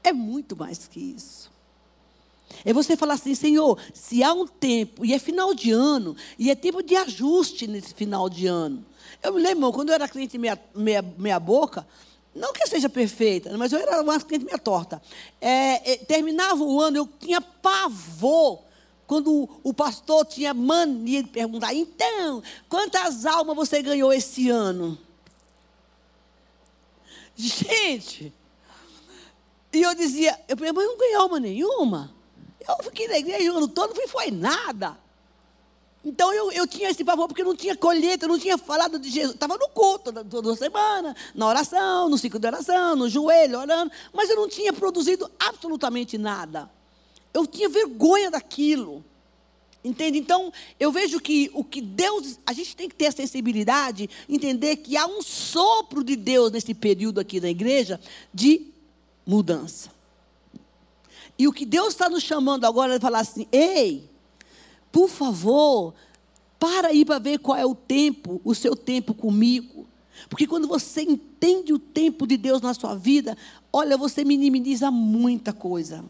É 0.04 0.12
muito 0.12 0.54
mais 0.54 0.86
que 0.86 1.00
isso. 1.00 1.50
É 2.64 2.72
você 2.72 2.96
falar 2.96 3.14
assim, 3.14 3.34
Senhor, 3.34 3.78
se 3.94 4.22
há 4.22 4.32
um 4.32 4.46
tempo, 4.46 5.04
e 5.04 5.14
é 5.14 5.18
final 5.18 5.54
de 5.54 5.70
ano, 5.70 6.14
e 6.38 6.50
é 6.50 6.54
tempo 6.54 6.82
de 6.82 6.94
ajuste 6.94 7.66
nesse 7.66 7.94
final 7.94 8.28
de 8.28 8.46
ano. 8.46 8.84
Eu 9.22 9.32
me 9.32 9.40
lembro, 9.40 9.72
quando 9.72 9.88
eu 9.88 9.94
era 9.94 10.08
cliente 10.08 10.36
meia, 10.36 10.58
meia, 10.74 11.02
meia 11.02 11.40
boca, 11.40 11.86
não 12.34 12.52
que 12.52 12.62
eu 12.62 12.66
seja 12.66 12.88
perfeita, 12.88 13.56
mas 13.56 13.72
eu 13.72 13.78
era 13.78 14.02
uma 14.02 14.20
cliente 14.20 14.44
meia 14.44 14.58
torta. 14.58 15.00
É, 15.40 15.92
é, 15.92 15.96
terminava 15.96 16.62
o 16.62 16.80
ano, 16.80 16.98
eu 16.98 17.08
tinha 17.18 17.40
pavor 17.40 18.67
quando 19.08 19.48
o, 19.64 19.72
pastor 19.72 20.26
tinha 20.26 20.52
mania 20.52 21.22
de 21.22 21.30
perguntar: 21.30 21.72
então, 21.72 22.42
quantas 22.68 23.24
almas 23.24 23.56
você 23.56 23.80
ganhou 23.82 24.12
esse 24.12 24.50
ano? 24.50 24.98
Gente, 27.34 28.34
e 29.72 29.80
eu 29.80 29.94
dizia, 29.94 30.38
eu 30.46 30.56
mas 30.58 30.86
não 30.86 30.98
ganhei 30.98 31.14
alma 31.14 31.40
nenhuma. 31.40 32.14
Eu 32.60 32.84
fiquei 32.84 33.08
na 33.08 33.18
igreja 33.18 33.50
o 33.50 33.56
ano 33.56 33.68
todo, 33.68 33.94
não 33.94 34.08
foi 34.08 34.30
nada. 34.30 34.98
Então 36.04 36.30
eu, 36.34 36.52
eu 36.52 36.66
tinha 36.66 36.90
esse 36.90 37.02
pavor 37.02 37.28
porque 37.28 37.42
não 37.42 37.56
tinha 37.56 37.74
colheita, 37.74 38.26
eu 38.26 38.28
não 38.28 38.38
tinha 38.38 38.58
falado 38.58 38.98
de 38.98 39.08
Jesus. 39.08 39.34
Estava 39.34 39.56
no 39.56 39.70
culto 39.70 40.12
toda 40.24 40.54
semana, 40.54 41.16
na 41.34 41.46
oração, 41.46 42.10
no 42.10 42.18
ciclo 42.18 42.38
de 42.38 42.46
oração, 42.46 42.94
no 42.94 43.08
joelho, 43.08 43.58
orando, 43.58 43.90
mas 44.12 44.28
eu 44.28 44.36
não 44.36 44.48
tinha 44.48 44.72
produzido 44.72 45.30
absolutamente 45.38 46.18
nada. 46.18 46.70
Eu 47.32 47.46
tinha 47.46 47.68
vergonha 47.68 48.30
daquilo. 48.30 49.04
Entende? 49.82 50.18
Então, 50.18 50.52
eu 50.78 50.90
vejo 50.90 51.20
que 51.20 51.50
o 51.54 51.62
que 51.62 51.80
Deus, 51.80 52.38
a 52.44 52.52
gente 52.52 52.74
tem 52.74 52.88
que 52.88 52.94
ter 52.94 53.06
a 53.06 53.12
sensibilidade, 53.12 54.10
entender 54.28 54.76
que 54.76 54.96
há 54.96 55.06
um 55.06 55.22
sopro 55.22 56.02
de 56.02 56.16
Deus 56.16 56.50
nesse 56.50 56.74
período 56.74 57.20
aqui 57.20 57.40
na 57.40 57.48
igreja 57.48 58.00
de 58.34 58.66
mudança. 59.24 59.90
E 61.38 61.46
o 61.46 61.52
que 61.52 61.64
Deus 61.64 61.88
está 61.90 62.10
nos 62.10 62.24
chamando 62.24 62.64
agora 62.64 62.96
é 62.96 63.00
falar 63.00 63.20
assim: 63.20 63.46
ei, 63.52 64.10
por 64.90 65.08
favor, 65.08 65.94
para 66.58 66.88
aí 66.88 67.04
para 67.04 67.20
ver 67.20 67.38
qual 67.38 67.56
é 67.56 67.64
o 67.64 67.74
tempo, 67.74 68.40
o 68.44 68.54
seu 68.54 68.74
tempo 68.74 69.14
comigo. 69.14 69.86
Porque 70.28 70.46
quando 70.46 70.66
você 70.66 71.02
entende 71.02 71.72
o 71.72 71.78
tempo 71.78 72.26
de 72.26 72.36
Deus 72.36 72.60
na 72.60 72.74
sua 72.74 72.96
vida, 72.96 73.38
olha, 73.72 73.96
você 73.96 74.24
minimiza 74.24 74.90
muita 74.90 75.52
coisa. 75.52 76.04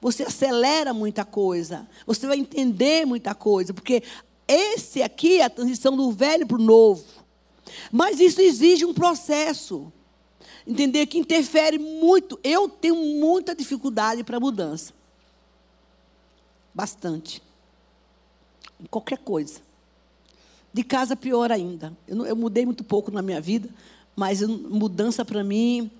Você 0.00 0.22
acelera 0.22 0.92
muita 0.92 1.24
coisa. 1.24 1.88
Você 2.06 2.26
vai 2.26 2.38
entender 2.38 3.04
muita 3.04 3.34
coisa. 3.34 3.74
Porque 3.74 4.02
esse 4.46 5.02
aqui 5.02 5.40
é 5.40 5.44
a 5.44 5.50
transição 5.50 5.96
do 5.96 6.10
velho 6.12 6.46
para 6.46 6.56
o 6.56 6.62
novo. 6.62 7.04
Mas 7.90 8.20
isso 8.20 8.40
exige 8.40 8.84
um 8.84 8.94
processo. 8.94 9.92
Entender 10.66 11.06
que 11.06 11.18
interfere 11.18 11.78
muito. 11.78 12.38
Eu 12.44 12.68
tenho 12.68 12.96
muita 12.96 13.54
dificuldade 13.54 14.22
para 14.22 14.38
mudança. 14.38 14.92
Bastante. 16.74 17.42
Em 18.80 18.86
qualquer 18.86 19.18
coisa. 19.18 19.60
De 20.72 20.84
casa, 20.84 21.16
pior 21.16 21.50
ainda. 21.50 21.96
Eu, 22.06 22.24
eu 22.24 22.36
mudei 22.36 22.64
muito 22.64 22.84
pouco 22.84 23.10
na 23.10 23.22
minha 23.22 23.40
vida, 23.40 23.68
mas 24.14 24.42
mudança 24.42 25.24
para 25.24 25.42
mim 25.42 25.90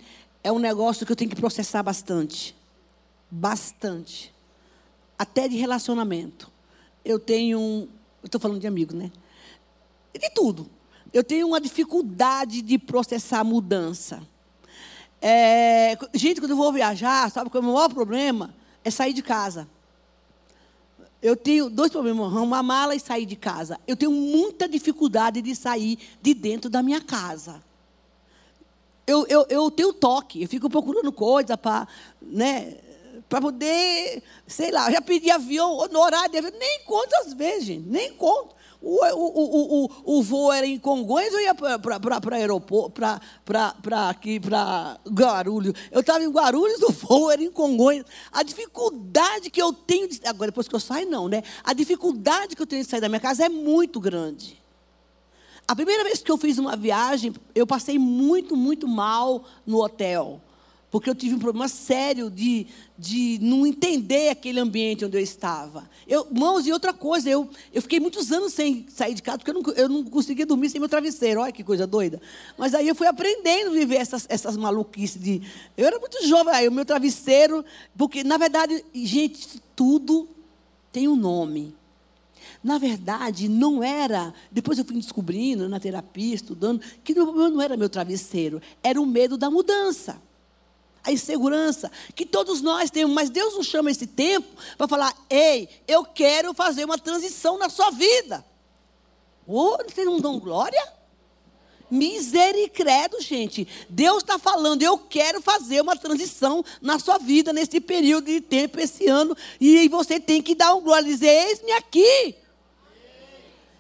é 0.45 0.53
um 0.53 0.59
negócio 0.59 1.05
que 1.05 1.11
eu 1.11 1.17
tenho 1.17 1.31
que 1.31 1.37
processar 1.37 1.83
bastante 1.83 2.58
bastante. 3.31 4.33
Até 5.19 5.49
de 5.49 5.57
relacionamento. 5.57 6.51
Eu 7.05 7.19
tenho. 7.19 7.89
Estou 8.23 8.41
falando 8.41 8.61
de 8.61 8.67
amigos, 8.67 8.95
né? 8.95 9.11
De 10.15 10.31
tudo. 10.31 10.69
Eu 11.13 11.25
tenho 11.25 11.47
uma 11.49 11.61
dificuldade 11.61 12.63
de 12.63 12.79
processar 12.79 13.43
mudança. 13.45 14.23
É, 15.21 15.97
gente, 16.15 16.41
quando 16.41 16.53
eu 16.53 16.57
vou 16.57 16.73
viajar, 16.73 17.31
sabe 17.31 17.51
que 17.51 17.59
o 17.59 17.63
meu 17.63 17.73
maior 17.73 17.89
problema 17.89 18.55
é 18.85 18.91
sair 18.91 19.13
de 19.13 19.23
casa. 19.23 19.69
Eu 21.21 21.37
tenho 21.37 21.69
dois 21.69 21.91
problemas: 21.91 22.33
uma 22.33 22.63
mala 22.63 22.95
e 22.95 23.01
sair 23.01 23.27
de 23.27 23.37
casa. 23.37 23.79
Eu 23.87 23.97
tenho 23.97 24.13
muita 24.13 24.69
dificuldade 24.69 25.43
de 25.43 25.55
sair 25.55 25.99
de 26.23 26.35
dentro 26.35 26.71
da 26.71 26.83
minha 26.83 27.01
casa. 27.01 27.63
Eu, 29.07 29.27
eu, 29.27 29.47
eu 29.49 29.71
tenho 29.71 29.93
toque, 29.93 30.43
eu 30.43 30.49
fico 30.49 30.69
procurando 30.69 31.11
coisa 31.11 31.57
para. 31.57 31.89
Né, 32.21 32.77
para 33.29 33.41
poder, 33.41 34.23
sei 34.47 34.71
lá, 34.71 34.91
já 34.91 35.01
pedi 35.03 35.31
avião 35.31 35.87
no 35.91 36.01
horário 36.01 36.31
de 36.31 36.39
avião, 36.39 36.53
nem 36.59 36.81
conto 36.85 37.13
às 37.17 37.35
vezes, 37.35 37.65
gente, 37.65 37.87
nem 37.87 38.13
conto. 38.15 38.57
O, 38.81 39.05
o, 39.05 39.27
o, 39.27 39.85
o, 39.85 40.19
o 40.19 40.23
voo 40.23 40.53
era 40.53 40.65
em 40.65 40.79
Congonhas 40.79 41.35
ou 41.35 41.41
ia 41.41 41.53
para 41.53 42.37
aeroporto, 42.37 42.93
para 42.93 44.09
aqui, 44.09 44.39
para 44.39 44.99
Guarulhos. 45.09 45.75
Eu 45.91 46.01
estava 46.01 46.23
em 46.23 46.31
Guarulhos, 46.31 46.81
o 46.89 46.93
voo 46.93 47.31
era 47.31 47.43
em 47.43 47.51
Congonhas. 47.51 48.07
A 48.31 48.43
dificuldade 48.45 49.51
que 49.51 49.61
eu 49.61 49.73
tenho, 49.73 50.09
de, 50.09 50.21
agora 50.25 50.53
depois 50.53 50.69
que 50.69 50.75
eu 50.75 50.81
saio 50.81 51.11
não, 51.11 51.29
né? 51.29 51.43
A 51.65 51.73
dificuldade 51.75 52.55
que 52.55 52.63
eu 52.63 52.67
tenho 52.67 52.85
de 52.85 52.89
sair 52.89 53.01
da 53.01 53.09
minha 53.09 53.21
casa 53.21 53.45
é 53.45 53.49
muito 53.49 53.99
grande. 53.99 54.57
A 55.67 55.75
primeira 55.75 56.05
vez 56.05 56.23
que 56.23 56.31
eu 56.31 56.39
fiz 56.39 56.57
uma 56.57 56.77
viagem, 56.77 57.35
eu 57.55 57.67
passei 57.67 57.99
muito, 57.99 58.57
muito 58.57 58.87
mal 58.87 59.45
no 59.67 59.83
hotel. 59.83 60.41
Porque 60.91 61.11
eu 61.11 61.15
tive 61.15 61.35
um 61.35 61.39
problema 61.39 61.69
sério 61.69 62.31
de, 62.31 62.67
de 62.99 63.39
não 63.43 63.67
entender 63.67 64.31
aquele 64.31 64.59
ambiente 64.59 65.05
onde 65.05 65.19
eu 65.19 65.23
estava. 65.23 65.89
Eu, 66.07 66.27
irmãos, 66.31 66.67
e 66.67 66.73
outra 66.73 66.95
coisa, 66.95 67.29
eu, 67.29 67.49
eu 67.75 67.83
fiquei 67.83 68.01
muitos 68.01 68.33
anos 68.33 68.55
sem 68.55 68.87
sair 68.89 69.13
de 69.13 69.23
casa, 69.23 69.39
porque 69.39 69.51
eu 69.51 69.55
não, 69.55 69.73
eu 69.75 69.89
não 69.89 70.05
conseguia 70.05 70.47
dormir 70.47 70.71
sem 70.71 70.81
meu 70.81 70.89
travesseiro. 70.89 71.41
Olha 71.41 71.53
que 71.53 71.63
coisa 71.63 71.87
doida. 71.87 72.23
Mas 72.57 72.75
aí 72.75 72.89
eu 72.89 72.95
fui 72.95 73.07
aprendendo 73.07 73.69
a 73.71 73.75
viver 73.75 73.97
essas, 73.97 74.25
essas 74.31 74.57
maluquices 74.57 75.21
de. 75.23 75.43
Eu 75.77 75.87
era 75.87 75.99
muito 75.99 76.27
jovem, 76.27 76.55
aí 76.55 76.67
o 76.67 76.73
meu 76.73 76.87
travesseiro. 76.87 77.63
Porque, 77.97 78.25
na 78.25 78.39
verdade, 78.39 78.83
gente, 78.95 79.61
tudo 79.77 80.27
tem 80.91 81.07
um 81.07 81.17
nome. 81.17 81.77
Na 82.65 82.79
verdade, 82.79 83.47
não 83.47 83.85
era. 83.85 84.33
Depois 84.51 84.79
eu 84.79 84.87
fui 84.87 84.97
descobrindo 84.97 85.69
na 85.69 85.79
terapia, 85.79 86.35
estudando, 86.35 86.81
que 87.05 87.15
não 87.15 87.61
era 87.61 87.77
meu 87.77 87.91
travesseiro, 87.91 88.63
era 88.83 88.99
o 88.99 89.05
medo 89.05 89.37
da 89.37 89.51
mudança 89.51 90.27
a 91.09 91.13
insegurança 91.13 91.91
que 92.15 92.27
todos 92.27 92.61
nós 92.61 92.91
temos, 92.91 93.15
mas 93.15 93.31
Deus 93.31 93.57
nos 93.57 93.67
chama 93.67 93.91
esse 93.91 94.07
tempo 94.07 94.47
para 94.77 94.87
falar: 94.87 95.17
ei, 95.29 95.69
eu 95.89 96.05
quero 96.05 96.53
fazer 96.53 96.85
uma 96.85 96.99
transição 96.99 97.59
na 97.59 97.69
sua 97.69 97.91
vida. 97.91 98.45
Oh, 99.47 99.79
vocês 99.79 100.07
não 100.07 100.21
dão 100.21 100.39
glória? 100.39 100.81
Misericredo, 101.91 103.19
gente. 103.23 103.67
Deus 103.89 104.19
está 104.19 104.39
falando, 104.39 104.83
eu 104.83 104.99
quero 104.99 105.41
fazer 105.41 105.81
uma 105.81 105.97
transição 105.97 106.63
na 106.83 106.99
sua 106.99 107.17
vida 107.17 107.51
nesse 107.51 107.81
período 107.81 108.27
de 108.27 108.43
tempo, 108.43 108.79
esse 108.79 109.07
ano. 109.07 109.35
E 109.59 109.89
você 109.89 110.21
tem 110.21 110.43
que 110.43 110.55
dar 110.55 110.75
um 110.75 110.83
glória 110.83 111.09
dizer: 111.09 111.49
eis-me 111.49 111.73
aqui. 111.73 112.35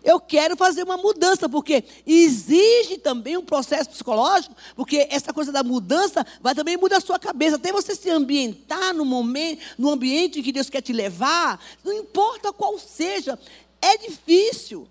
Eu 0.05 0.21
quero 0.21 0.57
fazer 0.57 0.85
uma 0.85 0.97
mudança, 0.97 1.49
porque 1.49 1.85
exige 2.07 2.99
também 2.99 3.37
um 3.37 3.45
processo 3.45 3.91
psicológico, 3.91 4.55
porque 4.77 5.07
essa 5.11 5.33
coisa 5.33 5.51
da 5.51 5.63
mudança 5.63 6.25
vai 6.41 6.55
também 6.55 6.77
mudar 6.77 6.99
a 6.99 7.01
sua 7.01 7.19
cabeça, 7.19 7.57
até 7.57 7.73
você 7.73 7.95
se 7.95 8.09
ambientar 8.09 8.95
no 8.95 9.05
momento, 9.05 9.61
no 9.77 9.91
ambiente 9.91 10.41
em 10.41 10.43
que 10.43 10.53
Deus 10.53 10.71
quer 10.71 10.81
te 10.81 10.93
levar, 10.93 11.61
não 11.85 11.93
importa 11.93 12.53
qual 12.53 12.79
seja, 12.79 13.39
é 13.83 13.97
difícil. 13.99 14.89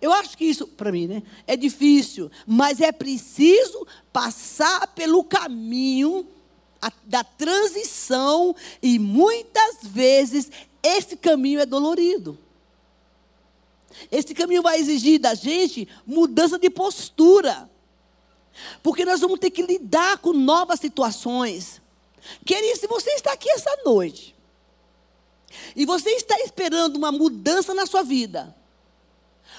Eu 0.00 0.12
acho 0.12 0.36
que 0.36 0.44
isso, 0.44 0.66
para 0.66 0.92
mim, 0.92 1.06
né? 1.06 1.22
É 1.46 1.56
difícil, 1.56 2.30
mas 2.46 2.80
é 2.80 2.92
preciso 2.92 3.86
passar 4.12 4.86
pelo 4.88 5.24
caminho 5.24 6.26
da 7.04 7.24
transição 7.24 8.54
e 8.82 8.98
muitas 8.98 9.78
vezes 9.82 10.50
esse 10.82 11.16
caminho 11.16 11.60
é 11.60 11.64
dolorido. 11.64 12.38
Esse 14.10 14.34
caminho 14.34 14.62
vai 14.62 14.78
exigir 14.78 15.20
da 15.20 15.34
gente 15.34 15.88
mudança 16.06 16.58
de 16.58 16.70
postura. 16.70 17.70
Porque 18.82 19.04
nós 19.04 19.20
vamos 19.20 19.38
ter 19.38 19.50
que 19.50 19.62
lidar 19.62 20.18
com 20.18 20.32
novas 20.32 20.80
situações. 20.80 21.80
Querido, 22.44 22.78
se 22.78 22.86
você 22.86 23.10
está 23.10 23.32
aqui 23.32 23.50
essa 23.50 23.70
noite, 23.84 24.34
e 25.74 25.84
você 25.84 26.10
está 26.10 26.38
esperando 26.40 26.96
uma 26.96 27.12
mudança 27.12 27.74
na 27.74 27.86
sua 27.86 28.02
vida, 28.02 28.54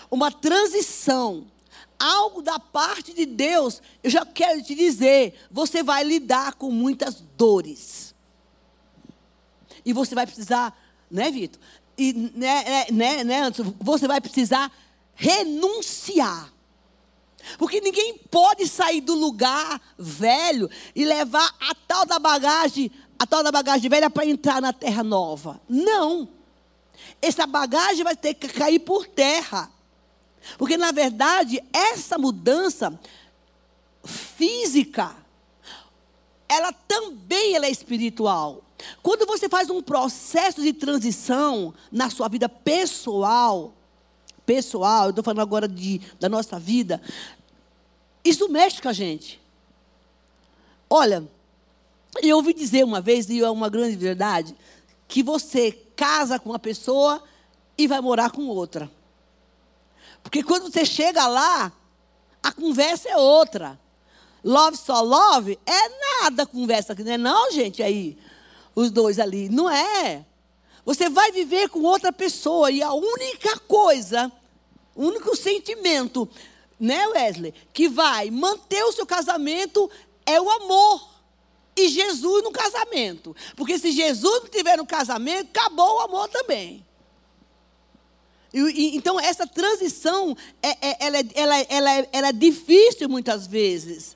uma 0.09 0.31
transição, 0.31 1.45
algo 1.99 2.41
da 2.41 2.59
parte 2.59 3.13
de 3.13 3.25
Deus, 3.25 3.81
eu 4.03 4.09
já 4.09 4.25
quero 4.25 4.61
te 4.61 4.75
dizer, 4.75 5.35
você 5.49 5.83
vai 5.83 6.03
lidar 6.03 6.55
com 6.55 6.69
muitas 6.71 7.21
dores. 7.37 8.13
E 9.85 9.93
você 9.93 10.15
vai 10.15 10.25
precisar, 10.25 10.77
né, 11.09 11.31
Vitor? 11.31 11.61
E, 11.97 12.13
né, 12.35 12.63
né, 12.63 12.85
né, 12.91 13.23
né 13.23 13.51
você 13.79 14.07
vai 14.07 14.19
precisar 14.19 14.71
renunciar. 15.13 16.53
Porque 17.57 17.79
ninguém 17.79 18.17
pode 18.29 18.67
sair 18.67 19.01
do 19.01 19.13
lugar 19.13 19.79
velho 19.97 20.69
e 20.95 21.05
levar 21.05 21.53
a 21.59 21.75
tal 21.87 22.05
da 22.05 22.17
bagagem, 22.17 22.91
a 23.19 23.25
tal 23.25 23.43
da 23.43 23.51
bagagem 23.51 23.89
velha 23.89 24.09
para 24.09 24.25
entrar 24.25 24.61
na 24.61 24.73
terra 24.73 25.03
nova. 25.03 25.61
Não. 25.69 26.27
Essa 27.21 27.45
bagagem 27.45 28.03
vai 28.03 28.15
ter 28.15 28.33
que 28.33 28.47
cair 28.47 28.79
por 28.79 29.05
terra. 29.05 29.71
Porque 30.57 30.75
na 30.75 30.91
verdade, 30.91 31.63
essa 31.71 32.17
mudança 32.17 32.99
física, 34.03 35.15
ela 36.49 36.71
também 36.71 37.55
ela 37.55 37.67
é 37.67 37.71
espiritual. 37.71 38.64
Quando 39.01 39.25
você 39.25 39.47
faz 39.47 39.69
um 39.69 39.81
processo 39.81 40.61
de 40.61 40.73
transição 40.73 41.73
na 41.91 42.09
sua 42.09 42.27
vida 42.27 42.47
pessoal, 42.47 43.73
pessoal, 44.45 45.05
eu 45.05 45.09
estou 45.11 45.23
falando 45.23 45.41
agora 45.41 45.67
de, 45.67 46.01
da 46.19 46.29
nossa 46.29 46.59
vida, 46.59 47.01
isso 48.23 48.49
mexe 48.49 48.81
com 48.81 48.89
a 48.89 48.93
gente. 48.93 49.41
Olha, 50.89 51.27
eu 52.21 52.37
ouvi 52.37 52.53
dizer 52.53 52.83
uma 52.83 53.01
vez, 53.01 53.29
e 53.29 53.41
é 53.41 53.49
uma 53.49 53.69
grande 53.69 53.95
verdade, 53.95 54.55
que 55.07 55.21
você 55.21 55.71
casa 55.95 56.39
com 56.39 56.49
uma 56.49 56.59
pessoa 56.59 57.23
e 57.77 57.87
vai 57.87 58.01
morar 58.01 58.31
com 58.31 58.47
outra. 58.47 58.89
Porque 60.23 60.43
quando 60.43 60.71
você 60.71 60.85
chega 60.85 61.27
lá, 61.27 61.71
a 62.41 62.51
conversa 62.51 63.09
é 63.09 63.17
outra. 63.17 63.79
Love 64.43 64.77
só 64.77 65.01
love 65.01 65.57
é 65.65 66.21
nada 66.21 66.45
conversa 66.45 66.95
não 66.95 67.11
é 67.11 67.17
não, 67.17 67.51
gente, 67.51 67.81
aí. 67.81 68.17
Os 68.75 68.91
dois 68.91 69.19
ali. 69.19 69.49
Não 69.49 69.69
é. 69.69 70.25
Você 70.85 71.09
vai 71.09 71.31
viver 71.31 71.69
com 71.69 71.81
outra 71.81 72.11
pessoa 72.11 72.69
e 72.69 72.83
a 72.83 72.93
única 72.93 73.57
coisa, 73.59 74.31
o 74.93 75.05
único 75.05 75.35
sentimento, 75.35 76.29
né, 76.79 77.07
Wesley, 77.07 77.53
que 77.73 77.89
vai 77.89 78.29
manter 78.29 78.83
o 78.83 78.91
seu 78.91 79.05
casamento 79.05 79.89
é 80.25 80.39
o 80.39 80.49
amor. 80.49 81.15
E 81.75 81.89
Jesus 81.89 82.43
no 82.43 82.51
casamento. 82.51 83.35
Porque 83.55 83.77
se 83.79 83.91
Jesus 83.91 84.43
não 84.43 84.49
tiver 84.49 84.77
no 84.77 84.85
casamento, 84.85 85.49
acabou 85.49 85.97
o 85.97 86.01
amor 86.01 86.27
também. 86.29 86.85
Então, 88.53 89.19
essa 89.19 89.45
transição, 89.45 90.37
é, 90.63 90.69
é, 90.89 90.97
ela, 91.05 91.17
é, 91.17 91.25
ela, 91.35 91.59
ela, 91.67 92.07
ela 92.13 92.27
é 92.29 92.33
difícil 92.33 93.09
muitas 93.09 93.45
vezes. 93.45 94.14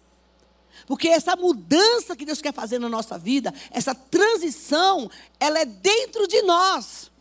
Porque 0.90 1.08
essa 1.08 1.36
mudança 1.36 2.16
que 2.16 2.26
Deus 2.26 2.42
quer 2.42 2.52
fazer 2.52 2.80
na 2.80 2.90
nossa 2.90 3.16
vida, 3.16 3.54
essa 3.70 3.94
transição, 3.94 5.08
ela 5.40 5.60
é 5.60 5.66
dentro 5.66 6.28
de 6.28 6.42
nós. 6.42 7.12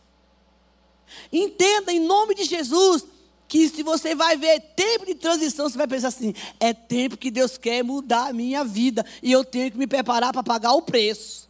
Entenda, 1.31 1.93
em 1.93 1.99
nome 1.99 2.33
de 2.33 2.45
Jesus, 2.45 3.05
que 3.47 3.69
se 3.69 3.83
você 3.83 4.15
vai 4.15 4.35
ver 4.35 4.59
tempo 4.75 5.05
de 5.05 5.13
transição, 5.13 5.69
você 5.69 5.77
vai 5.77 5.85
pensar 5.85 6.07
assim: 6.07 6.33
é 6.59 6.73
tempo 6.73 7.15
que 7.15 7.29
Deus 7.29 7.59
quer 7.59 7.83
mudar 7.83 8.29
a 8.29 8.33
minha 8.33 8.63
vida 8.63 9.05
e 9.21 9.31
eu 9.31 9.45
tenho 9.45 9.71
que 9.71 9.77
me 9.77 9.85
preparar 9.85 10.33
para 10.33 10.41
pagar 10.41 10.73
o 10.73 10.81
preço. 10.81 11.47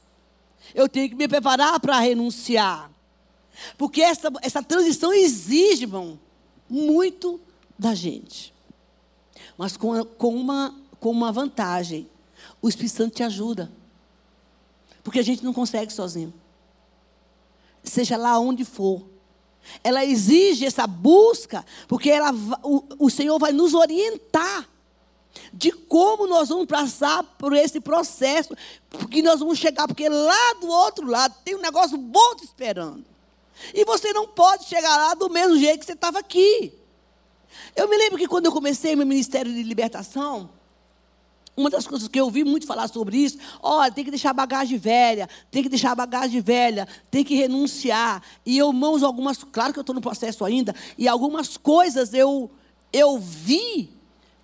Eu 0.76 0.90
tenho 0.90 1.08
que 1.08 1.16
me 1.16 1.26
preparar 1.26 1.80
para 1.80 1.98
renunciar. 2.00 2.92
Porque 3.78 4.02
essa, 4.02 4.30
essa 4.42 4.62
transição 4.62 5.14
exige, 5.14 5.84
irmão, 5.84 6.20
muito 6.70 7.40
da 7.78 7.96
gente. 7.96 8.54
Mas 9.58 9.78
com, 9.78 10.04
com, 10.04 10.36
uma, 10.36 10.79
com 11.00 11.12
uma 11.12 11.32
vantagem: 11.32 12.10
o 12.62 12.70
Espírito 12.70 12.96
Santo 12.96 13.16
te 13.16 13.24
ajuda. 13.24 13.72
Porque 15.04 15.20
a 15.20 15.24
gente 15.24 15.44
não 15.44 15.54
consegue 15.54 15.92
sozinho. 15.92 16.34
Seja 17.84 18.18
lá 18.18 18.38
onde 18.38 18.66
for. 18.66 19.04
Ela 19.84 20.06
exige 20.06 20.66
essa 20.66 20.86
busca, 20.88 21.66
porque 21.88 22.10
ela, 22.10 22.32
o, 22.64 22.84
o 22.98 23.10
Senhor 23.10 23.38
vai 23.38 23.52
nos 23.52 23.74
orientar 23.74 24.68
de 25.54 25.72
como 25.72 26.28
nós 26.28 26.50
vamos 26.50 26.66
passar 26.66 27.24
por 27.24 27.54
esse 27.54 27.80
processo, 27.80 28.56
porque 28.90 29.22
nós 29.22 29.40
vamos 29.40 29.58
chegar, 29.58 29.88
porque 29.88 30.10
lá 30.10 30.54
do 30.60 30.68
outro 30.68 31.08
lado 31.08 31.36
tem 31.44 31.56
um 31.56 31.62
negócio 31.62 31.98
bom 31.98 32.36
te 32.36 32.44
esperando. 32.44 33.06
E 33.74 33.84
você 33.86 34.14
não 34.14 34.28
pode 34.28 34.66
chegar 34.66 34.96
lá 34.98 35.14
do 35.14 35.30
mesmo 35.30 35.58
jeito 35.58 35.80
que 35.80 35.86
você 35.86 35.94
estava 35.94 36.20
aqui. 36.20 36.74
Eu 37.76 37.88
me 37.88 37.98
lembro 37.98 38.18
que 38.18 38.28
quando 38.28 38.46
eu 38.46 38.52
comecei 38.52 38.96
meu 38.96 39.06
ministério 39.06 39.52
de 39.52 39.64
libertação, 39.64 40.50
uma 41.60 41.70
das 41.70 41.86
coisas 41.86 42.08
que 42.08 42.20
eu 42.20 42.26
ouvi 42.26 42.44
muito 42.44 42.66
falar 42.66 42.88
sobre 42.88 43.18
isso, 43.18 43.38
olha, 43.62 43.92
tem 43.92 44.04
que 44.04 44.10
deixar 44.10 44.30
a 44.30 44.34
bagagem 44.34 44.78
velha, 44.78 45.30
tem 45.52 45.62
que 45.62 45.70
deixar 45.70 45.92
a 45.92 45.96
bagagem 45.96 46.42
velha, 46.42 46.88
tem 47.12 47.24
que 47.24 47.36
renunciar. 47.36 48.24
E 48.46 48.58
eu, 48.58 48.72
mãos 48.72 49.04
algumas, 49.04 49.44
claro 49.44 49.74
que 49.74 49.80
eu 49.80 49.82
estou 49.82 49.94
no 49.94 50.02
processo 50.02 50.46
ainda, 50.46 50.74
e 50.98 51.08
algumas 51.08 51.58
coisas 51.58 52.14
eu, 52.14 52.50
eu 52.94 53.20
vi 53.20 53.90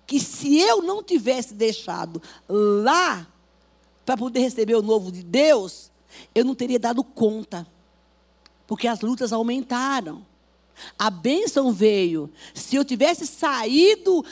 que 0.06 0.20
se 0.20 0.58
eu 0.58 0.82
não 0.82 1.02
tivesse 1.02 1.54
deixado 1.54 2.22
lá 2.48 3.26
para 4.04 4.16
poder 4.16 4.40
receber 4.40 4.76
o 4.76 4.82
novo 4.82 5.10
de 5.10 5.22
Deus, 5.22 5.90
eu 6.34 6.44
não 6.44 6.54
teria 6.54 6.78
dado 6.78 7.02
conta. 7.02 7.66
Porque 8.66 8.86
as 8.86 9.00
lutas 9.00 9.32
aumentaram. 9.32 10.24
A 10.98 11.08
bênção 11.08 11.72
veio. 11.72 12.30
Se 12.54 12.76
eu 12.76 12.84
tivesse 12.84 13.26
saído 13.26 14.24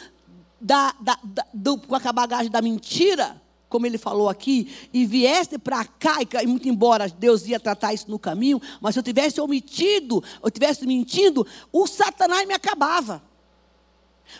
da, 0.60 0.94
da, 1.00 1.18
da, 1.22 1.46
do, 1.52 1.78
com 1.78 1.94
a 1.94 2.12
bagagem 2.12 2.50
da 2.50 2.62
mentira, 2.62 3.40
como 3.68 3.86
ele 3.86 3.98
falou 3.98 4.28
aqui, 4.28 4.72
e 4.92 5.04
viesse 5.04 5.58
para 5.58 5.84
cá, 5.84 6.18
e 6.42 6.46
muito 6.46 6.68
embora 6.68 7.08
Deus 7.08 7.46
ia 7.46 7.58
tratar 7.58 7.92
isso 7.92 8.10
no 8.10 8.18
caminho, 8.18 8.60
mas 8.80 8.94
se 8.94 9.00
eu 9.00 9.02
tivesse 9.02 9.40
omitido, 9.40 10.22
eu 10.42 10.50
tivesse 10.50 10.86
mentindo, 10.86 11.46
o 11.72 11.86
Satanás 11.86 12.46
me 12.46 12.54
acabava. 12.54 13.22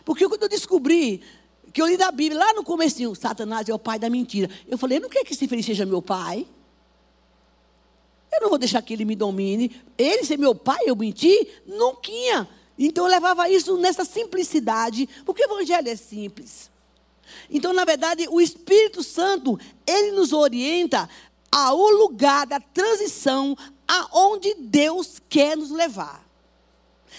Porque 0.05 0.29
quando 0.29 0.43
eu 0.43 0.49
descobri 0.49 1.23
que 1.73 1.83
eu 1.83 1.87
li 1.87 1.97
da 1.97 2.13
Bíblia, 2.13 2.39
lá 2.39 2.53
no 2.55 2.63
começo, 2.63 3.15
Satanás 3.17 3.69
é 3.69 3.75
o 3.75 3.79
pai 3.79 3.99
da 3.99 4.09
mentira. 4.09 4.49
Eu 4.69 4.79
falei, 4.79 4.99
eu 4.99 5.03
não 5.03 5.09
quero 5.09 5.25
que 5.25 5.35
esse 5.35 5.49
filho 5.49 5.63
seja 5.63 5.85
meu 5.85 6.01
pai. 6.01 6.47
Eu 8.33 8.41
não 8.41 8.49
vou 8.49 8.59
deixar 8.59 8.83
que 8.83 8.93
ele 8.93 9.05
me 9.05 9.17
domine. 9.17 9.83
Ele 9.99 10.25
ser 10.25 10.39
meu 10.39 10.55
pai, 10.55 10.79
eu 10.87 10.95
mentir? 10.95 11.63
Nunca. 11.67 12.49
Então 12.79 13.05
eu 13.05 13.11
levava 13.11 13.49
isso 13.49 13.77
nessa 13.77 14.05
simplicidade, 14.05 15.09
porque 15.25 15.43
o 15.43 15.53
evangelho 15.53 15.89
é 15.89 15.97
simples. 15.97 16.71
Então, 17.51 17.73
na 17.73 17.85
verdade, 17.85 18.27
o 18.31 18.41
Espírito 18.41 19.03
Santo, 19.03 19.59
ele 19.87 20.13
nos 20.13 20.33
orienta 20.33 21.09
ao 21.51 21.79
lugar 21.91 22.47
da 22.47 22.59
transição 22.59 23.57
aonde 23.87 24.55
Deus 24.55 25.21
quer 25.29 25.57
nos 25.57 25.71
levar. 25.71 26.25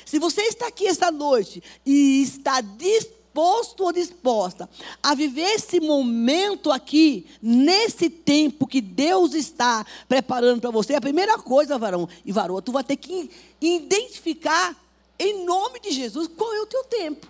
Se 0.06 0.20
você 0.20 0.42
está 0.42 0.68
aqui 0.68 0.88
esta 0.88 1.10
noite 1.10 1.64
e 1.86 2.22
está 2.22 2.60
disposto 2.60 3.86
ou 3.86 3.94
disposta 3.94 4.70
a 5.02 5.16
viver 5.16 5.56
esse 5.56 5.80
momento 5.80 6.72
aqui, 6.72 7.26
nesse 7.42 8.10
tempo 8.10 8.68
que 8.68 8.82
Deus 8.82 9.34
está 9.34 9.86
preparando 10.08 10.62
para 10.62 10.72
você, 10.72 10.96
a 10.96 11.02
primeira 11.02 11.38
coisa, 11.38 11.78
varão 11.78 12.10
e 12.26 12.32
varão, 12.32 12.62
tu 12.62 12.72
vai 12.72 12.84
ter 12.84 12.98
que 12.98 13.30
identificar 13.62 14.76
em 15.18 15.46
nome 15.46 15.80
de 15.80 15.92
Jesus, 15.92 16.28
qual 16.28 16.54
é 16.54 16.62
o 16.62 16.66
teu 16.66 16.84
tempo? 16.84 17.28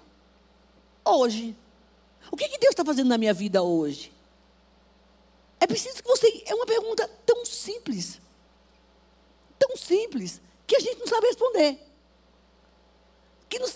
Hoje. 1.03 1.55
O 2.31 2.35
que, 2.35 2.49
que 2.49 2.57
Deus 2.57 2.71
está 2.71 2.83
fazendo 2.83 3.07
na 3.07 3.17
minha 3.17 3.33
vida 3.33 3.61
hoje? 3.61 4.11
É 5.59 5.67
preciso 5.67 6.01
que 6.01 6.07
você. 6.07 6.43
É 6.45 6.55
uma 6.55 6.65
pergunta 6.65 7.07
tão 7.25 7.45
simples. 7.45 8.19
Tão 9.59 9.77
simples. 9.77 10.41
Que 10.65 10.75
a 10.75 10.79
gente 10.79 10.99
não 10.99 11.07
sabe 11.07 11.27
responder. 11.27 11.79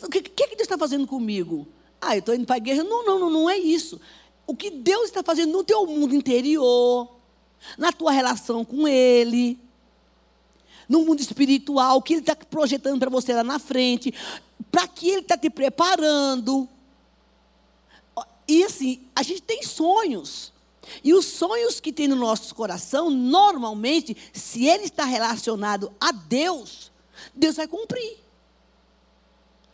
O 0.04 0.10
que, 0.10 0.22
que, 0.22 0.48
que 0.48 0.56
Deus 0.56 0.62
está 0.62 0.78
fazendo 0.78 1.08
comigo? 1.08 1.68
Ah, 2.02 2.16
eu 2.16 2.20
estou 2.20 2.34
indo 2.34 2.46
para 2.46 2.56
a 2.56 2.58
igreja. 2.58 2.84
Não, 2.84 3.06
não, 3.06 3.20
não, 3.20 3.30
não 3.30 3.50
é 3.50 3.58
isso. 3.58 4.02
O 4.48 4.56
que 4.56 4.72
Deus 4.72 5.06
está 5.06 5.22
fazendo 5.22 5.52
no 5.52 5.64
teu 5.64 5.86
mundo 5.86 6.16
interior, 6.16 7.08
na 7.78 7.92
tua 7.92 8.12
relação 8.12 8.66
com 8.66 8.88
Ele, 8.88 9.60
no 10.90 11.06
mundo 11.06 11.22
espiritual, 11.22 11.98
o 11.98 12.02
que 12.02 12.14
Ele 12.14 12.22
está 12.22 12.36
projetando 12.36 13.00
para 13.00 13.10
você 13.10 13.32
lá 13.34 13.44
na 13.44 13.60
frente, 13.60 14.14
para 14.72 14.88
que 14.88 15.10
Ele 15.10 15.22
está 15.22 15.38
te 15.38 15.50
preparando. 15.50 16.68
E 18.48 18.64
assim, 18.64 19.00
a 19.16 19.22
gente 19.22 19.44
tem 19.44 19.62
sonhos. 19.62 20.52
E 21.04 21.14
os 21.14 21.26
sonhos 21.26 21.80
que 21.80 21.94
tem 21.94 22.08
no 22.08 22.16
nosso 22.16 22.56
coração, 22.56 23.12
normalmente, 23.12 24.18
se 24.34 24.66
ele 24.66 24.86
está 24.86 25.06
relacionado 25.06 25.92
a 26.02 26.12
Deus, 26.12 26.92
Deus 27.36 27.56
vai 27.56 27.68
cumprir. 27.68 28.18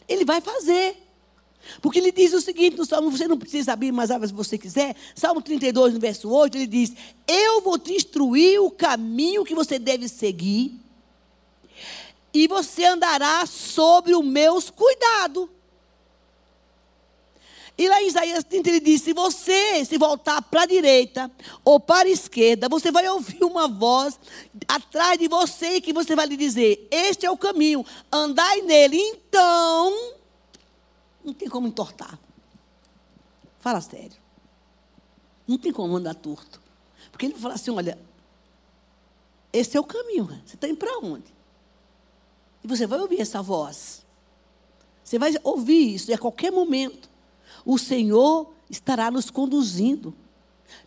Ele 0.07 0.25
vai 0.25 0.41
fazer. 0.41 0.97
Porque 1.81 1.99
ele 1.99 2.11
diz 2.11 2.33
o 2.33 2.41
seguinte 2.41 2.77
no 2.77 2.85
Salmo, 2.85 3.09
você 3.09 3.27
não 3.27 3.39
precisa 3.39 3.73
abrir, 3.73 3.91
mas 3.91 4.09
se 4.09 4.33
você 4.33 4.57
quiser. 4.57 4.95
Salmo 5.15 5.41
32, 5.41 5.93
no 5.93 5.99
verso 5.99 6.29
8, 6.29 6.57
ele 6.57 6.67
diz: 6.67 6.93
Eu 7.27 7.61
vou 7.61 7.79
te 7.79 7.93
instruir 7.93 8.61
o 8.61 8.69
caminho 8.69 9.43
que 9.45 9.55
você 9.55 9.79
deve 9.79 10.07
seguir, 10.07 10.79
e 12.35 12.49
você 12.49 12.83
andará 12.83 13.45
sobre 13.45 14.13
os 14.13 14.23
meus 14.23 14.69
cuidados. 14.69 15.47
E 17.77 17.87
lá 17.87 18.01
em 18.01 18.07
Isaías 18.07 18.43
30 18.43 18.69
ele 18.69 18.79
diz: 18.81 19.01
se 19.01 19.13
você 19.13 19.85
se 19.85 19.97
voltar 19.97 20.41
para 20.41 20.63
a 20.63 20.65
direita 20.65 21.31
ou 21.63 21.79
para 21.79 22.07
a 22.07 22.11
esquerda, 22.11 22.67
você 22.67 22.91
vai 22.91 23.07
ouvir 23.07 23.41
uma 23.43 23.69
voz 23.69 24.19
atrás 24.67 25.17
de 25.17 25.29
você 25.29 25.79
que 25.79 25.93
você 25.93 26.13
vai 26.13 26.25
lhe 26.25 26.35
dizer: 26.35 26.87
Este 26.91 27.25
é 27.25 27.31
o 27.31 27.37
caminho, 27.37 27.85
andai 28.11 28.61
nele. 28.61 28.97
Então, 28.97 30.13
não 31.23 31.33
tem 31.33 31.47
como 31.47 31.67
entortar. 31.67 32.19
Fala 33.59 33.79
sério. 33.79 34.17
Não 35.47 35.57
tem 35.57 35.71
como 35.71 35.95
andar 35.95 36.15
torto. 36.15 36.61
Porque 37.11 37.27
ele 37.27 37.33
vai 37.33 37.41
falar 37.41 37.55
assim: 37.55 37.71
olha, 37.71 37.97
esse 39.53 39.77
é 39.77 39.79
o 39.79 39.85
caminho. 39.85 40.25
Você 40.45 40.55
está 40.55 40.67
indo 40.67 40.77
para 40.77 40.97
onde? 40.99 41.34
E 42.65 42.67
você 42.67 42.87
vai 42.87 42.99
ouvir 42.99 43.21
essa 43.21 43.43
voz. 43.43 44.03
Você 45.03 45.19
vai 45.19 45.35
ouvir 45.43 45.93
isso, 45.93 46.09
e 46.09 46.15
a 46.15 46.17
qualquer 46.17 46.51
momento, 46.51 47.07
o 47.63 47.77
Senhor 47.77 48.51
estará 48.67 49.11
nos 49.11 49.29
conduzindo 49.29 50.15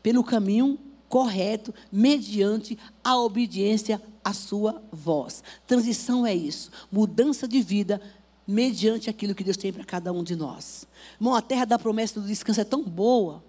pelo 0.02 0.24
caminho 0.24 0.76
correto, 1.08 1.72
mediante 1.92 2.76
a 3.04 3.16
obediência 3.16 4.02
à 4.24 4.32
sua 4.32 4.82
voz. 4.90 5.44
Transição 5.68 6.26
é 6.26 6.34
isso, 6.34 6.72
mudança 6.90 7.46
de 7.46 7.62
vida 7.62 8.02
mediante 8.44 9.08
aquilo 9.08 9.32
que 9.32 9.44
Deus 9.44 9.56
tem 9.56 9.72
para 9.72 9.84
cada 9.84 10.12
um 10.12 10.24
de 10.24 10.34
nós. 10.34 10.84
Irmão, 11.14 11.36
a 11.36 11.40
terra 11.40 11.64
da 11.64 11.78
promessa 11.78 12.20
do 12.20 12.26
descanso 12.26 12.60
é 12.60 12.64
tão 12.64 12.82
boa, 12.82 13.40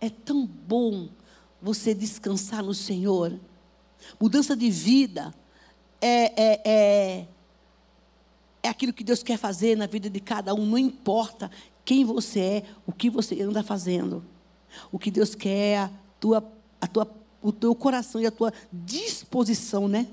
é 0.00 0.10
tão 0.10 0.44
bom 0.44 1.08
você 1.62 1.94
descansar 1.94 2.64
no 2.64 2.74
Senhor. 2.74 3.38
Mudança 4.18 4.56
de 4.56 4.68
vida 4.68 5.32
é, 6.00 6.42
é, 6.42 6.60
é, 6.64 7.26
é 8.62 8.68
aquilo 8.68 8.92
que 8.92 9.04
Deus 9.04 9.22
quer 9.22 9.36
fazer 9.36 9.76
na 9.76 9.86
vida 9.86 10.08
de 10.08 10.20
cada 10.20 10.54
um, 10.54 10.64
não 10.64 10.78
importa 10.78 11.50
quem 11.84 12.04
você 12.04 12.40
é, 12.40 12.62
o 12.86 12.92
que 12.92 13.10
você 13.10 13.40
anda 13.42 13.62
fazendo. 13.62 14.24
O 14.92 14.98
que 14.98 15.10
Deus 15.10 15.34
quer 15.34 15.48
é 15.48 15.78
a 15.78 15.90
tua, 16.18 16.52
a 16.80 16.86
tua, 16.86 17.10
o 17.42 17.52
teu 17.52 17.74
coração 17.74 18.20
e 18.20 18.26
a 18.26 18.30
tua 18.30 18.52
disposição, 18.72 19.88
né? 19.88 20.06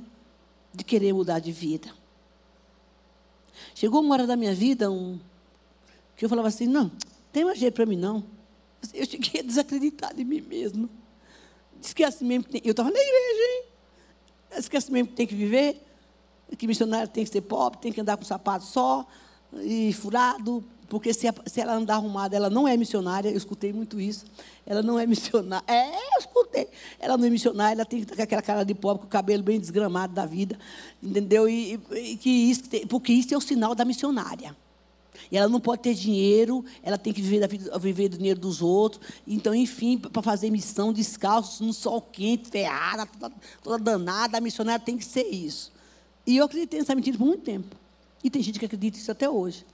De 0.73 0.83
querer 0.83 1.13
mudar 1.13 1.39
de 1.39 1.51
vida. 1.51 1.89
Chegou 3.75 4.01
uma 4.01 4.15
hora 4.15 4.27
da 4.27 4.35
minha 4.35 4.53
vida 4.53 4.89
um, 4.89 5.19
que 6.15 6.25
eu 6.25 6.29
falava 6.29 6.47
assim: 6.47 6.67
não, 6.67 6.91
tem 7.31 7.45
mais 7.45 7.59
jeito 7.59 7.75
para 7.75 7.85
mim 7.85 7.97
não. 7.97 8.23
Eu 8.93 9.05
cheguei 9.05 9.41
a 9.41 9.43
desacreditar 9.43 10.15
de 10.15 10.23
mim 10.23 10.41
mesmo. 10.41 10.89
Diz 11.79 11.93
que 11.93 12.03
é 12.03 12.07
assim 12.07 12.25
mesmo 12.25 12.45
Eu 12.63 12.71
estava 12.71 12.89
na 12.89 12.99
igreja, 12.99 13.41
hein? 13.41 13.63
Assim 14.55 14.91
mesmo 14.91 15.09
que 15.09 15.15
tem 15.15 15.27
que 15.27 15.35
viver. 15.35 15.83
Que 16.57 16.65
missionário 16.65 17.07
tem 17.07 17.25
que 17.25 17.29
ser 17.29 17.41
pobre, 17.41 17.79
tem 17.79 17.91
que 17.91 17.99
andar 17.99 18.15
com 18.15 18.23
sapato 18.23 18.65
só 18.65 19.05
e 19.53 19.91
furado. 19.93 20.63
Porque 20.87 21.13
se, 21.13 21.27
se 21.45 21.59
ela 21.59 21.73
andar 21.73 21.95
arrumada, 21.95 22.35
ela 22.35 22.49
não 22.49 22.67
é 22.67 22.77
missionária. 22.77 23.29
Eu 23.29 23.35
escutei 23.35 23.73
muito 23.73 23.99
isso. 23.99 24.25
Ela 24.65 24.81
não 24.81 24.97
é 24.97 25.05
missionária. 25.05 25.65
É, 25.67 25.95
eu 25.95 26.19
escutei. 26.19 26.69
Ela 26.99 27.17
não 27.17 27.25
é 27.25 27.29
missionária, 27.29 27.75
ela 27.75 27.85
tem 27.85 27.99
que 27.99 28.05
estar 28.05 28.15
com 28.15 28.21
aquela 28.21 28.41
cara 28.41 28.63
de 28.63 28.73
pobre, 28.73 29.01
com 29.01 29.07
o 29.07 29.09
cabelo 29.09 29.43
bem 29.43 29.59
desgramado 29.59 30.13
da 30.13 30.25
vida. 30.25 30.57
Entendeu? 31.03 31.49
E, 31.49 31.79
e 31.91 32.15
que 32.15 32.29
isso, 32.29 32.63
porque 32.87 33.11
isso 33.11 33.33
é 33.33 33.37
o 33.37 33.41
sinal 33.41 33.75
da 33.75 33.83
missionária. 33.83 34.55
E 35.31 35.37
ela 35.37 35.49
não 35.49 35.59
pode 35.59 35.81
ter 35.81 35.93
dinheiro, 35.93 36.63
ela 36.81 36.97
tem 36.97 37.13
que 37.13 37.21
viver, 37.21 37.39
da 37.39 37.47
vida, 37.47 37.77
viver 37.79 38.09
do 38.09 38.17
dinheiro 38.17 38.39
dos 38.39 38.61
outros. 38.61 39.01
Então, 39.25 39.53
enfim, 39.53 39.97
para 39.97 40.21
fazer 40.21 40.49
missão 40.49 40.93
descalço, 40.93 41.63
no 41.63 41.73
sol 41.73 42.01
quente, 42.01 42.49
ferrada, 42.49 43.05
toda, 43.05 43.35
toda 43.63 43.77
danada, 43.83 44.37
a 44.37 44.41
missionária 44.41 44.83
tem 44.83 44.97
que 44.97 45.05
ser 45.05 45.27
isso. 45.27 45.71
E 46.25 46.37
eu 46.37 46.45
acreditei 46.45 46.79
nessa 46.79 46.93
mentira 46.93 47.17
por 47.17 47.25
muito 47.25 47.43
tempo. 47.43 47.75
E 48.23 48.29
tem 48.29 48.41
gente 48.41 48.59
que 48.59 48.65
acredita 48.65 48.97
isso 48.97 49.11
até 49.11 49.29
hoje. 49.29 49.65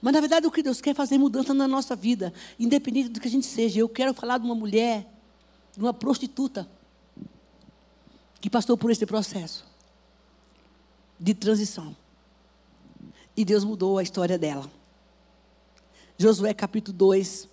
Mas, 0.00 0.12
na 0.12 0.20
verdade, 0.20 0.46
o 0.46 0.50
que 0.50 0.62
Deus 0.62 0.80
quer 0.80 0.90
é 0.90 0.94
fazer 0.94 1.18
mudança 1.18 1.54
na 1.54 1.68
nossa 1.68 1.94
vida, 1.94 2.32
independente 2.58 3.08
do 3.10 3.20
que 3.20 3.28
a 3.28 3.30
gente 3.30 3.46
seja. 3.46 3.80
Eu 3.80 3.88
quero 3.88 4.12
falar 4.14 4.38
de 4.38 4.44
uma 4.44 4.54
mulher, 4.54 5.06
de 5.76 5.80
uma 5.80 5.94
prostituta, 5.94 6.68
que 8.40 8.48
passou 8.48 8.76
por 8.76 8.90
esse 8.90 9.04
processo 9.04 9.64
de 11.18 11.34
transição. 11.34 11.96
E 13.38 13.44
Deus 13.44 13.62
mudou 13.62 13.98
a 13.98 14.02
história 14.02 14.36
dela. 14.36 14.68
Josué 16.18 16.52
capítulo 16.52 16.98
2. 16.98 17.48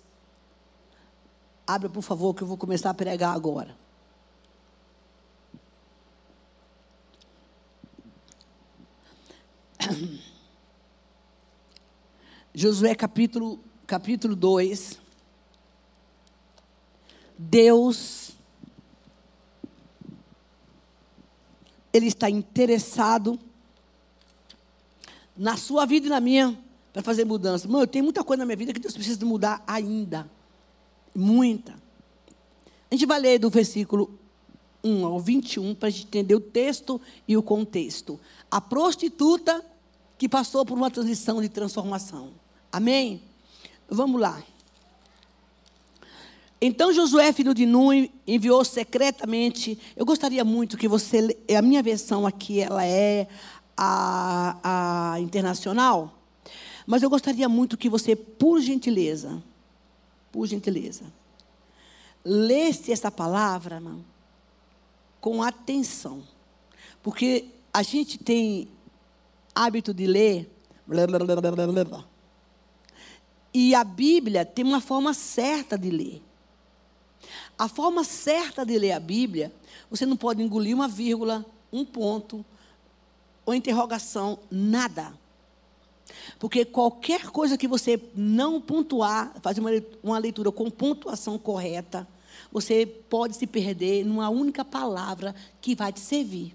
Abra, 1.64 1.88
por 1.88 2.02
favor, 2.02 2.34
que 2.34 2.42
eu 2.42 2.48
vou 2.48 2.56
começar 2.56 2.90
a 2.90 2.94
pregar 2.94 3.32
agora. 3.32 3.78
Josué 12.52 12.92
capítulo, 12.96 13.60
capítulo 13.86 14.34
2. 14.34 14.98
Deus, 17.38 18.32
Ele 21.92 22.08
está 22.08 22.28
interessado 22.28 23.38
na 25.36 25.56
sua 25.56 25.84
vida 25.84 26.06
e 26.06 26.10
na 26.10 26.20
minha 26.20 26.58
para 26.92 27.02
fazer 27.02 27.24
mudança. 27.24 27.68
Mano, 27.68 27.82
eu 27.82 27.86
tenho 27.86 28.04
muita 28.04 28.24
coisa 28.24 28.38
na 28.38 28.46
minha 28.46 28.56
vida 28.56 28.72
que 28.72 28.80
Deus 28.80 28.94
precisa 28.94 29.24
mudar 29.26 29.62
ainda. 29.66 30.30
Muita. 31.14 31.72
A 32.90 32.94
gente 32.94 33.06
vai 33.06 33.20
ler 33.20 33.38
do 33.38 33.50
versículo 33.50 34.18
1 34.82 35.04
ao 35.04 35.20
21 35.20 35.74
para 35.74 35.88
a 35.88 35.90
gente 35.90 36.06
entender 36.06 36.34
o 36.34 36.40
texto 36.40 37.00
e 37.26 37.36
o 37.36 37.42
contexto. 37.42 38.18
A 38.50 38.60
prostituta 38.60 39.64
que 40.16 40.28
passou 40.28 40.64
por 40.64 40.76
uma 40.76 40.90
transição 40.90 41.42
de 41.42 41.48
transformação. 41.48 42.30
Amém? 42.72 43.20
Vamos 43.88 44.20
lá. 44.20 44.42
Então 46.58 46.92
Josué, 46.92 47.32
filho 47.32 47.52
de 47.52 47.66
Nun, 47.66 48.08
enviou 48.26 48.64
secretamente. 48.64 49.78
Eu 49.94 50.06
gostaria 50.06 50.42
muito 50.44 50.78
que 50.78 50.88
você. 50.88 51.36
A 51.56 51.60
minha 51.60 51.82
versão 51.82 52.26
aqui, 52.26 52.60
ela 52.60 52.84
é 52.84 53.28
a, 53.76 55.12
a 55.14 55.20
internacional. 55.20 56.12
Mas 56.86 57.02
eu 57.02 57.10
gostaria 57.10 57.48
muito 57.48 57.76
que 57.76 57.88
você, 57.88 58.14
por 58.14 58.60
gentileza, 58.60 59.42
por 60.30 60.46
gentileza, 60.46 61.04
lesse 62.24 62.92
essa 62.92 63.10
palavra, 63.10 63.76
irmão, 63.76 64.04
com 65.20 65.42
atenção. 65.42 66.22
Porque 67.02 67.46
a 67.72 67.82
gente 67.82 68.18
tem 68.18 68.68
hábito 69.54 69.92
de 69.92 70.06
ler. 70.06 70.50
Blá, 70.86 71.06
blá, 71.06 71.18
blá, 71.18 72.04
e 73.58 73.74
a 73.74 73.82
Bíblia 73.82 74.44
tem 74.44 74.62
uma 74.62 74.82
forma 74.82 75.14
certa 75.14 75.78
de 75.78 75.88
ler. 75.88 76.22
A 77.58 77.66
forma 77.68 78.04
certa 78.04 78.66
de 78.66 78.78
ler 78.78 78.92
a 78.92 79.00
Bíblia, 79.00 79.50
você 79.88 80.04
não 80.04 80.14
pode 80.14 80.42
engolir 80.42 80.74
uma 80.74 80.86
vírgula, 80.86 81.42
um 81.72 81.82
ponto, 81.82 82.44
ou 83.46 83.54
interrogação, 83.54 84.38
nada. 84.50 85.14
Porque 86.38 86.64
qualquer 86.64 87.30
coisa 87.30 87.56
que 87.56 87.68
você 87.68 88.00
não 88.14 88.60
pontuar, 88.60 89.32
fazer 89.40 89.62
uma 90.02 90.18
leitura 90.18 90.52
com 90.52 90.70
pontuação 90.70 91.38
correta, 91.38 92.06
você 92.52 92.84
pode 92.84 93.36
se 93.36 93.46
perder 93.46 94.04
numa 94.04 94.28
única 94.28 94.64
palavra 94.64 95.34
que 95.60 95.74
vai 95.74 95.92
te 95.92 96.00
servir. 96.00 96.54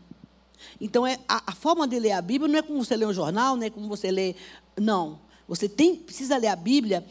Então, 0.79 1.07
é, 1.07 1.19
a, 1.27 1.51
a, 1.51 1.55
forma 1.55 1.87
de 1.87 1.99
ler 1.99 2.11
a 2.11 2.21
Bíblia 2.21 2.47
não 2.47 2.59
é 2.59 2.61
como 2.61 2.83
você 2.83 2.95
lê 2.95 3.05
um 3.05 3.13
jornal, 3.13 3.55
não 3.55 3.63
é 3.63 3.69
como 3.69 3.87
você 3.87 4.11
lê. 4.11 4.35
Não. 4.77 5.19
Você 5.47 5.67
tem, 5.67 5.95
precisa 5.95 6.37
ler 6.37 6.47
a 6.47 6.55
Bíblia 6.55 7.05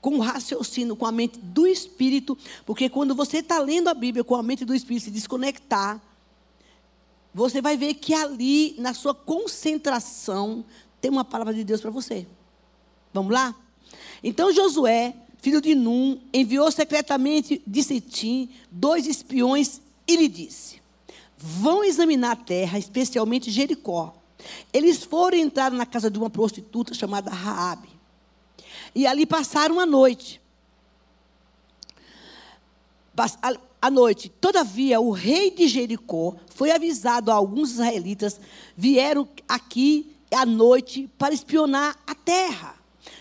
com 0.00 0.18
raciocínio, 0.20 0.96
com 0.96 1.04
a 1.04 1.12
mente 1.12 1.38
do 1.38 1.66
Espírito, 1.66 2.38
porque 2.64 2.88
quando 2.88 3.14
você 3.14 3.38
está 3.38 3.58
lendo 3.58 3.88
a 3.88 3.94
Bíblia 3.94 4.24
com 4.24 4.36
a 4.36 4.42
mente 4.42 4.64
do 4.64 4.74
Espírito, 4.74 5.04
se 5.04 5.10
desconectar, 5.10 6.00
você 7.34 7.60
vai 7.60 7.76
ver 7.76 7.94
que 7.94 8.14
ali, 8.14 8.74
na 8.78 8.94
sua 8.94 9.14
concentração, 9.14 10.64
tem 11.00 11.10
uma 11.10 11.24
palavra 11.24 11.54
de 11.54 11.64
Deus 11.64 11.80
para 11.80 11.90
você. 11.90 12.26
Vamos 13.12 13.32
lá? 13.32 13.54
Então 14.22 14.52
Josué, 14.52 15.14
filho 15.38 15.60
de 15.60 15.74
Num, 15.74 16.20
enviou 16.32 16.70
secretamente 16.70 17.62
de 17.66 17.82
Sitim 17.82 18.50
dois 18.70 19.06
espiões 19.06 19.80
e 20.06 20.16
lhe 20.16 20.28
disse: 20.28 20.80
Vão 21.36 21.84
examinar 21.84 22.32
a 22.32 22.36
terra, 22.36 22.78
especialmente 22.78 23.50
Jericó. 23.50 24.14
Eles 24.72 25.04
foram 25.04 25.38
entrar 25.38 25.70
na 25.70 25.86
casa 25.86 26.10
de 26.10 26.18
uma 26.18 26.30
prostituta 26.30 26.94
chamada 26.94 27.30
Raabe. 27.30 27.88
E 28.94 29.06
ali 29.06 29.26
passaram 29.26 29.78
a 29.78 29.86
noite 29.86 30.40
à 33.80 33.90
noite. 33.90 34.28
Todavia, 34.40 35.00
o 35.00 35.10
rei 35.10 35.50
de 35.50 35.68
Jericó 35.68 36.34
foi 36.54 36.70
avisado 36.70 37.30
a 37.30 37.34
alguns 37.34 37.72
israelitas, 37.72 38.40
vieram 38.76 39.28
aqui 39.48 40.14
à 40.30 40.44
noite 40.44 41.08
para 41.18 41.34
espionar 41.34 41.96
a 42.06 42.14
terra. 42.14 42.78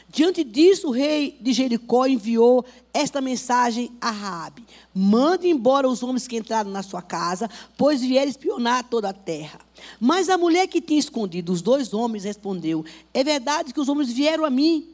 Diante 0.09 0.43
disso, 0.43 0.87
o 0.87 0.91
rei 0.91 1.37
de 1.39 1.53
Jericó 1.53 2.07
enviou 2.07 2.65
esta 2.93 3.21
mensagem 3.21 3.91
a 3.99 4.09
Raabe: 4.09 4.65
Mande 4.93 5.47
embora 5.47 5.87
os 5.87 6.01
homens 6.01 6.27
que 6.27 6.37
entraram 6.37 6.71
na 6.71 6.81
sua 6.81 7.01
casa, 7.01 7.49
pois 7.77 8.01
vieram 8.01 8.29
espionar 8.29 8.85
toda 8.85 9.09
a 9.09 9.13
terra. 9.13 9.59
Mas 9.99 10.29
a 10.29 10.37
mulher 10.37 10.67
que 10.67 10.81
tinha 10.81 10.99
escondido 10.99 11.51
os 11.51 11.61
dois 11.61 11.93
homens 11.93 12.23
respondeu: 12.23 12.83
É 13.13 13.23
verdade 13.23 13.73
que 13.73 13.79
os 13.79 13.89
homens 13.89 14.11
vieram 14.11 14.45
a 14.45 14.49
mim, 14.49 14.87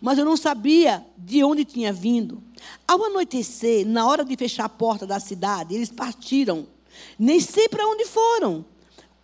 mas 0.00 0.18
eu 0.18 0.24
não 0.24 0.36
sabia 0.36 1.04
de 1.16 1.42
onde 1.42 1.64
tinha 1.64 1.92
vindo. 1.92 2.42
Ao 2.86 3.02
anoitecer, 3.04 3.86
na 3.86 4.06
hora 4.06 4.24
de 4.24 4.36
fechar 4.36 4.64
a 4.64 4.68
porta 4.68 5.06
da 5.06 5.20
cidade, 5.20 5.74
eles 5.74 5.90
partiram. 5.90 6.66
Nem 7.18 7.40
sei 7.40 7.68
para 7.68 7.86
onde 7.86 8.04
foram. 8.04 8.64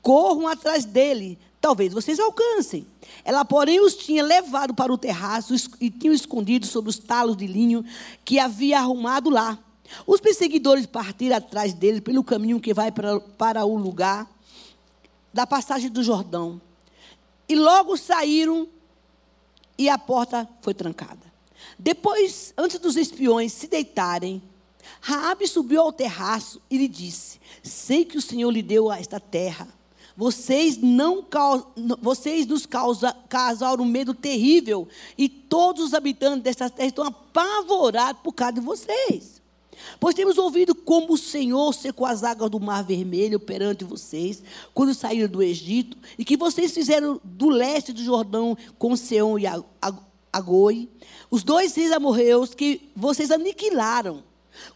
Corram 0.00 0.48
atrás 0.48 0.84
dele, 0.84 1.38
talvez 1.60 1.92
vocês 1.92 2.18
alcancem. 2.18 2.86
Ela, 3.24 3.44
porém, 3.44 3.80
os 3.80 3.94
tinha 3.94 4.22
levado 4.22 4.74
para 4.74 4.92
o 4.92 4.98
terraço 4.98 5.54
e 5.80 5.90
tinha 5.90 6.12
escondido 6.12 6.66
sobre 6.66 6.90
os 6.90 6.98
talos 6.98 7.36
de 7.36 7.46
linho 7.46 7.84
que 8.24 8.38
havia 8.38 8.78
arrumado 8.78 9.30
lá. 9.30 9.58
Os 10.06 10.20
perseguidores 10.20 10.86
partiram 10.86 11.36
atrás 11.36 11.74
dele 11.74 12.00
pelo 12.00 12.24
caminho 12.24 12.60
que 12.60 12.74
vai 12.74 12.90
para, 12.90 13.20
para 13.20 13.64
o 13.64 13.76
lugar 13.76 14.28
da 15.32 15.46
passagem 15.46 15.90
do 15.90 16.02
Jordão. 16.02 16.60
E 17.48 17.54
logo 17.54 17.96
saíram 17.96 18.66
e 19.82 19.88
a 19.88 19.98
porta 19.98 20.48
foi 20.60 20.72
trancada. 20.72 21.20
Depois, 21.76 22.54
antes 22.56 22.78
dos 22.78 22.96
espiões 22.96 23.52
se 23.52 23.66
deitarem, 23.66 24.40
Raabe 25.00 25.46
subiu 25.48 25.80
ao 25.80 25.92
terraço 25.92 26.62
e 26.70 26.78
lhe 26.78 26.86
disse: 26.86 27.40
Sei 27.64 28.04
que 28.04 28.16
o 28.16 28.22
Senhor 28.22 28.50
lhe 28.50 28.62
deu 28.62 28.92
esta 28.92 29.18
terra. 29.18 29.66
Vocês 30.16 30.76
não 30.76 31.26
vocês 32.00 32.46
nos 32.46 32.64
causa, 32.64 33.12
causaram 33.28 33.82
um 33.82 33.86
medo 33.86 34.14
terrível 34.14 34.86
e 35.18 35.28
todos 35.28 35.86
os 35.86 35.94
habitantes 35.94 36.44
desta 36.44 36.70
terra 36.70 36.88
estão 36.88 37.04
apavorados 37.04 38.22
por 38.22 38.32
causa 38.32 38.54
de 38.54 38.60
vocês. 38.60 39.41
Pois 39.98 40.14
temos 40.14 40.38
ouvido 40.38 40.74
como 40.74 41.14
o 41.14 41.18
Senhor 41.18 41.72
secou 41.72 42.06
as 42.06 42.22
águas 42.24 42.50
do 42.50 42.60
Mar 42.60 42.82
Vermelho 42.82 43.38
perante 43.38 43.84
vocês, 43.84 44.42
quando 44.74 44.94
saíram 44.94 45.28
do 45.28 45.42
Egito, 45.42 45.96
e 46.18 46.24
que 46.24 46.36
vocês 46.36 46.72
fizeram 46.72 47.20
do 47.22 47.48
leste 47.48 47.92
do 47.92 48.02
Jordão 48.02 48.56
com 48.78 48.96
Seom 48.96 49.38
e 49.38 49.44
Agoi, 50.32 50.88
os 51.30 51.42
dois 51.42 51.74
reis 51.74 51.92
amorreus 51.92 52.54
que 52.54 52.90
vocês 52.96 53.30
aniquilaram. 53.30 54.22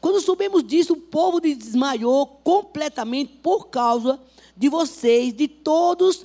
Quando 0.00 0.20
soubemos 0.20 0.62
disso, 0.62 0.94
o 0.94 1.00
povo 1.00 1.40
desmaiou 1.40 2.26
completamente 2.26 3.32
por 3.42 3.68
causa 3.68 4.20
de 4.56 4.68
vocês, 4.68 5.34
de 5.34 5.48
todos, 5.48 6.24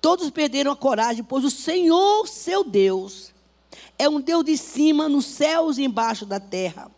todos 0.00 0.30
perderam 0.30 0.70
a 0.70 0.76
coragem, 0.76 1.24
pois 1.24 1.44
o 1.44 1.50
Senhor, 1.50 2.28
seu 2.28 2.62
Deus, 2.62 3.32
é 3.98 4.08
um 4.08 4.20
Deus 4.20 4.44
de 4.44 4.56
cima, 4.56 5.08
nos 5.08 5.26
céus 5.26 5.78
e 5.78 5.84
embaixo 5.84 6.24
da 6.24 6.38
terra. 6.38 6.90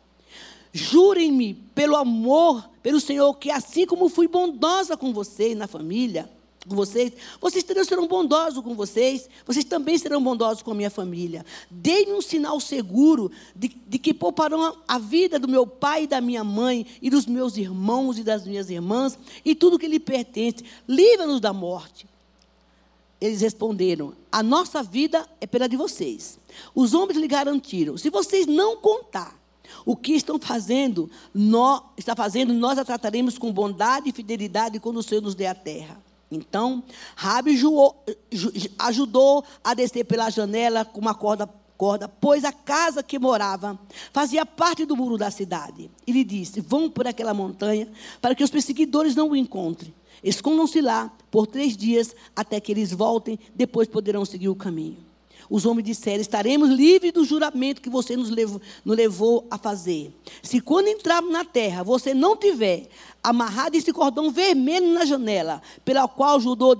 Jurem-me 0.76 1.54
pelo 1.72 1.94
amor, 1.94 2.68
pelo 2.82 2.98
Senhor, 2.98 3.32
que 3.34 3.48
assim 3.48 3.86
como 3.86 4.08
fui 4.08 4.26
bondosa 4.26 4.96
com 4.96 5.12
vocês 5.12 5.56
na 5.56 5.68
família, 5.68 6.28
com 6.68 6.74
vocês, 6.74 7.12
vocês 7.40 7.62
também 7.62 7.84
serão 7.84 8.08
bondosos 8.08 8.60
com 8.64 8.74
vocês, 8.74 9.28
vocês 9.46 9.64
também 9.64 9.96
serão 9.96 10.20
bondosos 10.20 10.64
com 10.64 10.72
a 10.72 10.74
minha 10.74 10.90
família. 10.90 11.46
Dê-me 11.70 12.14
um 12.14 12.20
sinal 12.20 12.58
seguro 12.58 13.30
de, 13.54 13.68
de 13.86 13.98
que 14.00 14.12
pouparão 14.12 14.76
a, 14.88 14.98
vida 14.98 15.38
do 15.38 15.46
meu 15.46 15.64
pai 15.64 16.04
e 16.04 16.06
da 16.08 16.20
minha 16.20 16.42
mãe, 16.42 16.84
e 17.00 17.08
dos 17.08 17.24
meus 17.24 17.56
irmãos 17.56 18.18
e 18.18 18.24
das 18.24 18.44
minhas 18.44 18.68
irmãs, 18.68 19.16
e 19.44 19.54
tudo 19.54 19.78
que 19.78 19.86
lhe 19.86 20.00
pertence. 20.00 20.64
Livra-nos 20.88 21.40
da 21.40 21.52
morte. 21.52 22.04
Eles 23.20 23.42
responderam: 23.42 24.12
A 24.32 24.42
nossa 24.42 24.82
vida 24.82 25.24
é 25.40 25.46
pela 25.46 25.68
de 25.68 25.76
vocês. 25.76 26.36
Os 26.74 26.94
homens 26.94 27.16
lhe 27.16 27.28
garantiram: 27.28 27.96
Se 27.96 28.10
vocês 28.10 28.44
não 28.44 28.76
contar 28.76 29.43
o 29.84 29.96
que 29.96 30.12
estão 30.12 30.38
fazendo, 30.38 31.10
nós, 31.32 31.82
está 31.96 32.14
fazendo, 32.14 32.52
nós 32.52 32.78
a 32.78 32.84
trataremos 32.84 33.38
com 33.38 33.52
bondade 33.52 34.08
e 34.08 34.12
fidelidade 34.12 34.80
quando 34.80 34.98
o 34.98 35.02
Senhor 35.02 35.20
nos 35.20 35.34
dê 35.34 35.46
a 35.46 35.54
terra. 35.54 36.02
Então, 36.30 36.82
Rabi 37.14 37.58
ajudou 38.78 39.44
a 39.62 39.74
descer 39.74 40.04
pela 40.04 40.30
janela 40.30 40.84
com 40.84 41.00
uma 41.00 41.14
corda, 41.14 41.48
corda, 41.76 42.08
pois 42.08 42.44
a 42.44 42.52
casa 42.52 43.02
que 43.02 43.18
morava 43.18 43.78
fazia 44.12 44.44
parte 44.44 44.84
do 44.84 44.96
muro 44.96 45.16
da 45.16 45.30
cidade. 45.30 45.90
E 46.06 46.12
lhe 46.12 46.24
disse: 46.24 46.60
Vão 46.60 46.90
por 46.90 47.06
aquela 47.06 47.34
montanha 47.34 47.88
para 48.20 48.34
que 48.34 48.42
os 48.42 48.50
perseguidores 48.50 49.14
não 49.14 49.30
o 49.30 49.36
encontrem. 49.36 49.94
Escondam-se 50.22 50.80
lá 50.80 51.12
por 51.30 51.46
três 51.46 51.76
dias 51.76 52.14
até 52.34 52.58
que 52.58 52.72
eles 52.72 52.92
voltem, 52.92 53.38
depois 53.54 53.86
poderão 53.86 54.24
seguir 54.24 54.48
o 54.48 54.56
caminho. 54.56 55.13
Os 55.48 55.66
homens 55.66 55.84
disseram: 55.84 56.20
Estaremos 56.20 56.70
livres 56.70 57.12
do 57.12 57.24
juramento 57.24 57.80
que 57.80 57.90
você 57.90 58.16
nos 58.16 58.30
levou, 58.30 58.60
nos 58.84 58.96
levou 58.96 59.46
a 59.50 59.58
fazer. 59.58 60.12
Se 60.42 60.60
quando 60.60 60.88
entrarmos 60.88 61.32
na 61.32 61.44
terra 61.44 61.82
você 61.82 62.14
não 62.14 62.36
tiver 62.36 62.88
amarrado 63.22 63.76
esse 63.76 63.92
cordão 63.92 64.30
vermelho 64.30 64.92
na 64.92 65.04
janela, 65.04 65.62
pela 65.84 66.06
qual 66.06 66.36
ajudou, 66.36 66.76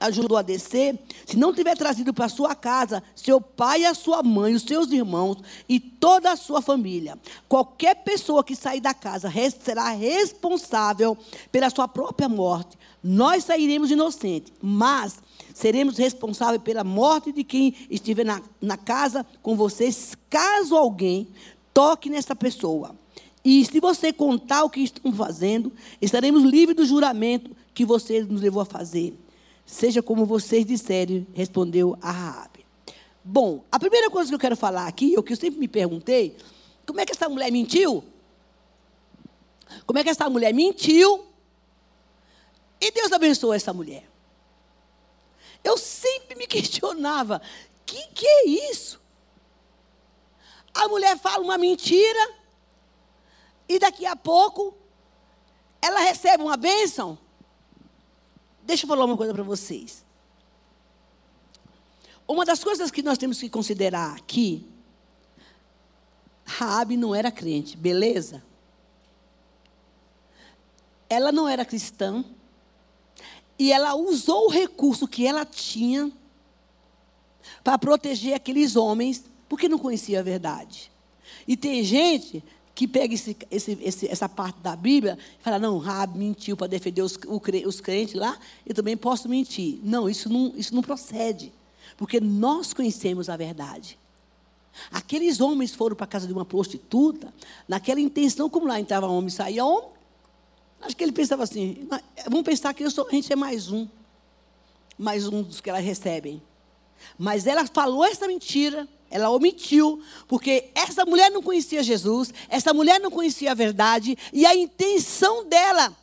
ajudou 0.00 0.38
a 0.38 0.42
descer, 0.42 0.98
se 1.26 1.36
não 1.36 1.52
tiver 1.52 1.76
trazido 1.76 2.12
para 2.12 2.28
sua 2.28 2.54
casa 2.54 3.02
seu 3.14 3.40
pai, 3.40 3.84
a 3.84 3.92
sua 3.92 4.22
mãe, 4.22 4.54
os 4.54 4.62
seus 4.62 4.90
irmãos 4.90 5.36
e 5.68 5.78
toda 5.78 6.32
a 6.32 6.36
sua 6.36 6.62
família, 6.62 7.18
qualquer 7.48 7.96
pessoa 7.96 8.42
que 8.42 8.56
sair 8.56 8.80
da 8.80 8.94
casa 8.94 9.30
será 9.62 9.90
responsável 9.90 11.16
pela 11.52 11.68
sua 11.68 11.86
própria 11.86 12.28
morte. 12.28 12.78
Nós 13.02 13.44
sairemos 13.44 13.90
inocentes, 13.90 14.52
mas 14.60 15.18
seremos 15.54 15.98
responsáveis 15.98 16.62
pela 16.62 16.84
morte 16.84 17.32
de 17.32 17.44
quem 17.44 17.74
estiver 17.90 18.24
na, 18.24 18.42
na 18.60 18.76
casa 18.76 19.24
com 19.42 19.56
vocês, 19.56 20.16
caso 20.28 20.76
alguém 20.76 21.28
toque 21.72 22.10
nessa 22.10 22.34
pessoa. 22.34 22.94
E 23.44 23.64
se 23.64 23.80
você 23.80 24.12
contar 24.12 24.64
o 24.64 24.70
que 24.70 24.80
estão 24.80 25.12
fazendo, 25.12 25.72
estaremos 26.00 26.42
livres 26.42 26.76
do 26.76 26.84
juramento 26.84 27.56
que 27.72 27.84
você 27.84 28.22
nos 28.22 28.42
levou 28.42 28.62
a 28.62 28.66
fazer. 28.66 29.14
Seja 29.64 30.02
como 30.02 30.26
vocês 30.26 30.66
disserem, 30.66 31.26
respondeu 31.32 31.96
a 32.02 32.10
Raabe. 32.10 32.66
Bom, 33.24 33.64
a 33.70 33.78
primeira 33.78 34.10
coisa 34.10 34.28
que 34.28 34.34
eu 34.34 34.38
quero 34.38 34.56
falar 34.56 34.86
aqui, 34.86 35.14
o 35.16 35.22
que 35.22 35.32
eu 35.32 35.36
sempre 35.36 35.60
me 35.60 35.68
perguntei, 35.68 36.36
como 36.84 37.00
é 37.00 37.06
que 37.06 37.12
essa 37.12 37.28
mulher 37.28 37.50
mentiu? 37.52 38.02
Como 39.86 39.98
é 39.98 40.02
que 40.02 40.10
essa 40.10 40.28
mulher 40.28 40.52
mentiu? 40.52 41.24
E 42.80 42.90
Deus 42.90 43.12
abençoou 43.12 43.54
essa 43.54 43.72
mulher. 43.72 44.09
Eu 45.62 45.76
sempre 45.76 46.36
me 46.36 46.46
questionava: 46.48 47.40
o 47.80 47.84
que, 47.84 48.06
que 48.08 48.26
é 48.26 48.46
isso? 48.70 49.00
A 50.72 50.88
mulher 50.88 51.18
fala 51.18 51.42
uma 51.42 51.58
mentira, 51.58 52.34
e 53.68 53.78
daqui 53.78 54.06
a 54.06 54.16
pouco 54.16 54.74
ela 55.80 56.00
recebe 56.00 56.42
uma 56.42 56.56
bênção. 56.56 57.18
Deixa 58.62 58.84
eu 58.84 58.88
falar 58.88 59.04
uma 59.04 59.16
coisa 59.16 59.32
para 59.32 59.42
vocês. 59.42 60.04
Uma 62.26 62.44
das 62.44 62.62
coisas 62.62 62.90
que 62.90 63.02
nós 63.02 63.18
temos 63.18 63.40
que 63.40 63.50
considerar 63.50 64.16
aqui, 64.16 64.68
Raabe 66.44 66.96
não 66.96 67.14
era 67.14 67.30
crente, 67.30 67.76
beleza? 67.76 68.42
Ela 71.08 71.32
não 71.32 71.48
era 71.48 71.64
cristã, 71.64 72.24
e 73.60 73.70
ela 73.70 73.94
usou 73.94 74.46
o 74.46 74.50
recurso 74.50 75.06
que 75.06 75.26
ela 75.26 75.44
tinha 75.44 76.10
para 77.62 77.78
proteger 77.78 78.32
aqueles 78.32 78.74
homens, 78.74 79.22
porque 79.50 79.68
não 79.68 79.78
conhecia 79.78 80.20
a 80.20 80.22
verdade. 80.22 80.90
E 81.46 81.58
tem 81.58 81.84
gente 81.84 82.42
que 82.74 82.88
pega 82.88 83.12
esse, 83.12 83.36
esse, 83.50 84.08
essa 84.08 84.26
parte 84.30 84.60
da 84.60 84.74
Bíblia 84.74 85.18
e 85.38 85.42
fala, 85.42 85.58
não, 85.58 85.76
Rabi 85.76 86.18
mentiu 86.18 86.56
para 86.56 86.68
defender 86.68 87.02
os, 87.02 87.18
os 87.66 87.80
crentes 87.82 88.14
lá, 88.14 88.38
eu 88.64 88.74
também 88.74 88.96
posso 88.96 89.28
mentir. 89.28 89.78
Não, 89.82 90.08
isso 90.08 90.30
não, 90.30 90.54
isso 90.56 90.74
não 90.74 90.80
procede. 90.80 91.52
Porque 91.98 92.18
nós 92.18 92.72
conhecemos 92.72 93.28
a 93.28 93.36
verdade. 93.36 93.98
Aqueles 94.90 95.38
homens 95.38 95.74
foram 95.74 95.94
para 95.94 96.04
a 96.04 96.08
casa 96.08 96.26
de 96.26 96.32
uma 96.32 96.46
prostituta, 96.46 97.30
naquela 97.68 98.00
intenção, 98.00 98.48
como 98.48 98.66
lá 98.66 98.80
entrava 98.80 99.06
homem 99.06 99.28
e 99.28 99.32
saía 99.32 99.66
homem, 99.66 99.99
Acho 100.80 100.96
que 100.96 101.04
ele 101.04 101.12
pensava 101.12 101.42
assim: 101.42 101.88
vamos 102.24 102.42
pensar 102.42 102.72
que 102.74 102.88
sou, 102.90 103.06
a 103.06 103.10
gente 103.10 103.32
é 103.32 103.36
mais 103.36 103.70
um. 103.70 103.86
Mais 104.98 105.26
um 105.26 105.42
dos 105.42 105.60
que 105.60 105.70
elas 105.70 105.84
recebem. 105.84 106.42
Mas 107.18 107.46
ela 107.46 107.66
falou 107.66 108.04
essa 108.04 108.26
mentira, 108.26 108.86
ela 109.10 109.30
omitiu, 109.30 110.02
porque 110.28 110.70
essa 110.74 111.04
mulher 111.04 111.30
não 111.30 111.42
conhecia 111.42 111.82
Jesus, 111.82 112.32
essa 112.48 112.74
mulher 112.74 113.00
não 113.00 113.10
conhecia 113.10 113.52
a 113.52 113.54
verdade, 113.54 114.16
e 114.32 114.44
a 114.44 114.54
intenção 114.54 115.46
dela 115.46 115.96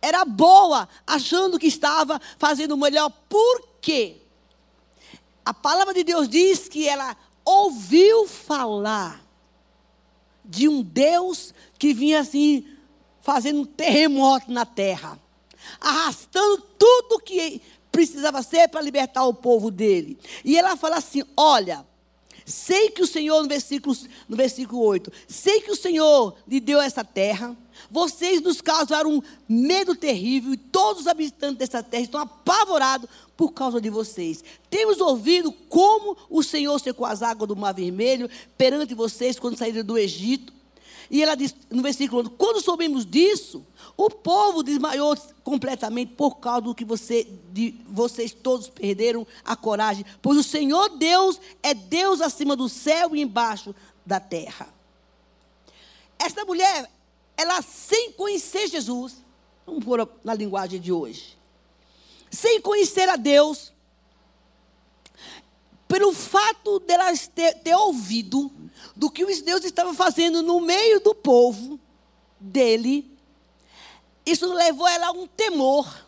era 0.00 0.24
boa, 0.24 0.88
achando 1.06 1.58
que 1.58 1.66
estava 1.66 2.20
fazendo 2.38 2.72
o 2.72 2.76
melhor. 2.76 3.10
Por 3.28 3.68
quê? 3.80 4.16
A 5.44 5.52
palavra 5.52 5.92
de 5.92 6.04
Deus 6.04 6.28
diz 6.28 6.68
que 6.68 6.86
ela 6.86 7.16
ouviu 7.44 8.28
falar 8.28 9.24
de 10.44 10.68
um 10.68 10.82
Deus 10.82 11.52
que 11.78 11.92
vinha 11.92 12.20
assim 12.20 12.66
fazendo 13.28 13.60
um 13.60 13.64
terremoto 13.66 14.50
na 14.50 14.64
terra, 14.64 15.20
arrastando 15.78 16.62
tudo 16.78 17.20
que 17.20 17.60
precisava 17.92 18.42
ser 18.42 18.68
para 18.68 18.80
libertar 18.80 19.26
o 19.26 19.34
povo 19.34 19.70
dele. 19.70 20.18
E 20.42 20.56
ela 20.56 20.78
fala 20.78 20.96
assim: 20.96 21.22
Olha, 21.36 21.84
sei 22.46 22.88
que 22.88 23.02
o 23.02 23.06
Senhor, 23.06 23.42
no 23.42 23.46
versículo, 23.46 23.94
no 24.26 24.34
versículo 24.34 24.80
8, 24.80 25.12
sei 25.28 25.60
que 25.60 25.70
o 25.70 25.76
Senhor 25.76 26.36
lhe 26.48 26.58
deu 26.58 26.80
essa 26.80 27.04
terra. 27.04 27.54
Vocês 27.90 28.40
nos 28.40 28.62
causaram 28.62 29.16
um 29.16 29.22
medo 29.46 29.94
terrível 29.94 30.54
e 30.54 30.56
todos 30.56 31.02
os 31.02 31.06
habitantes 31.06 31.58
dessa 31.58 31.82
terra 31.82 32.04
estão 32.04 32.22
apavorados 32.22 33.10
por 33.36 33.52
causa 33.52 33.78
de 33.78 33.90
vocês. 33.90 34.42
Temos 34.70 35.02
ouvido 35.02 35.52
como 35.68 36.16
o 36.30 36.42
Senhor 36.42 36.78
secou 36.78 37.04
as 37.06 37.22
águas 37.22 37.46
do 37.46 37.54
Mar 37.54 37.74
Vermelho 37.74 38.30
perante 38.56 38.94
vocês 38.94 39.38
quando 39.38 39.58
saíram 39.58 39.84
do 39.84 39.98
Egito 39.98 40.57
E 41.10 41.22
ela 41.22 41.34
diz 41.34 41.54
no 41.70 41.82
versículo 41.82 42.22
11: 42.22 42.30
quando 42.36 42.62
soubemos 42.62 43.06
disso, 43.06 43.64
o 43.96 44.10
povo 44.10 44.62
desmaiou 44.62 45.16
completamente 45.42 46.12
por 46.14 46.36
causa 46.36 46.62
do 46.62 46.74
que 46.74 46.84
você, 46.84 47.26
de, 47.52 47.74
vocês 47.88 48.32
todos 48.32 48.68
perderam 48.68 49.26
a 49.44 49.56
coragem. 49.56 50.04
Pois 50.20 50.38
o 50.38 50.42
Senhor 50.42 50.90
Deus 50.98 51.40
é 51.62 51.72
Deus 51.72 52.20
acima 52.20 52.54
do 52.54 52.68
céu 52.68 53.16
e 53.16 53.22
embaixo 53.22 53.74
da 54.04 54.20
terra. 54.20 54.68
Esta 56.18 56.44
mulher, 56.44 56.90
ela 57.36 57.62
sem 57.62 58.12
conhecer 58.12 58.68
Jesus, 58.68 59.22
vamos 59.64 59.84
pôr 59.84 60.06
na 60.22 60.34
linguagem 60.34 60.80
de 60.80 60.92
hoje, 60.92 61.38
sem 62.30 62.60
conhecer 62.60 63.08
a 63.08 63.16
Deus, 63.16 63.72
pelo 65.88 66.12
fato 66.12 66.78
dela 66.80 67.10
ter, 67.34 67.54
ter 67.54 67.74
ouvido 67.74 68.52
do 68.94 69.10
que 69.10 69.24
o 69.24 69.42
Deus 69.42 69.64
estava 69.64 69.94
fazendo 69.94 70.42
no 70.42 70.60
meio 70.60 71.00
do 71.00 71.14
povo 71.14 71.80
dele, 72.38 73.10
isso 74.24 74.52
levou 74.52 74.86
ela 74.86 75.08
a 75.08 75.12
um 75.12 75.26
temor. 75.26 76.06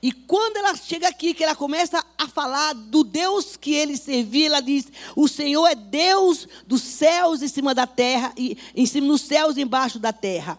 E 0.00 0.12
quando 0.12 0.56
ela 0.56 0.74
chega 0.76 1.08
aqui, 1.08 1.34
que 1.34 1.42
ela 1.42 1.56
começa 1.56 2.04
a 2.16 2.28
falar 2.28 2.72
do 2.72 3.02
Deus 3.02 3.56
que 3.56 3.74
ele 3.74 3.96
servia, 3.96 4.46
ela 4.46 4.60
diz: 4.60 4.86
O 5.14 5.28
Senhor 5.28 5.66
é 5.66 5.74
Deus 5.74 6.48
dos 6.66 6.82
céus 6.82 7.42
em 7.42 7.48
cima 7.48 7.74
da 7.74 7.86
terra, 7.86 8.32
e 8.36 8.56
em 8.74 8.86
cima 8.86 9.08
dos 9.08 9.22
céus 9.22 9.56
embaixo 9.56 9.98
da 9.98 10.12
terra. 10.12 10.58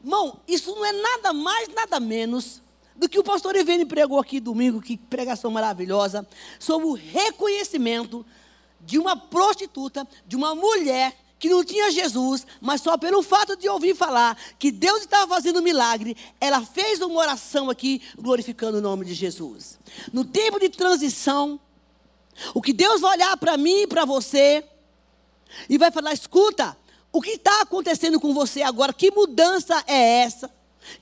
Irmão, 0.00 0.40
isso 0.46 0.74
não 0.74 0.84
é 0.84 0.92
nada 0.92 1.32
mais, 1.32 1.68
nada 1.68 1.98
menos 1.98 2.60
do 2.96 3.08
que 3.08 3.18
o 3.18 3.24
pastor 3.24 3.54
Evene 3.56 3.84
pregou 3.84 4.18
aqui 4.18 4.40
domingo, 4.40 4.80
que 4.80 4.96
pregação 4.96 5.50
maravilhosa, 5.50 6.26
sobre 6.58 6.86
o 6.86 6.92
reconhecimento 6.92 8.24
de 8.80 8.98
uma 8.98 9.16
prostituta, 9.16 10.06
de 10.26 10.36
uma 10.36 10.54
mulher 10.54 11.16
que 11.38 11.48
não 11.48 11.62
tinha 11.62 11.90
Jesus, 11.90 12.46
mas 12.60 12.80
só 12.80 12.96
pelo 12.96 13.22
fato 13.22 13.56
de 13.56 13.68
ouvir 13.68 13.94
falar 13.94 14.36
que 14.58 14.70
Deus 14.70 15.00
estava 15.00 15.34
fazendo 15.34 15.60
um 15.60 15.62
milagre, 15.62 16.16
ela 16.40 16.64
fez 16.64 17.00
uma 17.00 17.18
oração 17.20 17.68
aqui 17.68 18.00
glorificando 18.16 18.78
o 18.78 18.80
nome 18.80 19.04
de 19.04 19.12
Jesus. 19.12 19.78
No 20.12 20.24
tempo 20.24 20.58
de 20.58 20.70
transição, 20.70 21.60
o 22.54 22.62
que 22.62 22.72
Deus 22.72 23.00
vai 23.00 23.16
olhar 23.16 23.36
para 23.36 23.56
mim 23.56 23.82
e 23.82 23.86
para 23.86 24.04
você 24.04 24.64
e 25.68 25.76
vai 25.76 25.90
falar: 25.90 26.12
escuta, 26.14 26.76
o 27.12 27.20
que 27.20 27.32
está 27.32 27.62
acontecendo 27.62 28.18
com 28.18 28.32
você 28.32 28.62
agora? 28.62 28.92
Que 28.92 29.10
mudança 29.10 29.82
é 29.86 30.22
essa? 30.22 30.50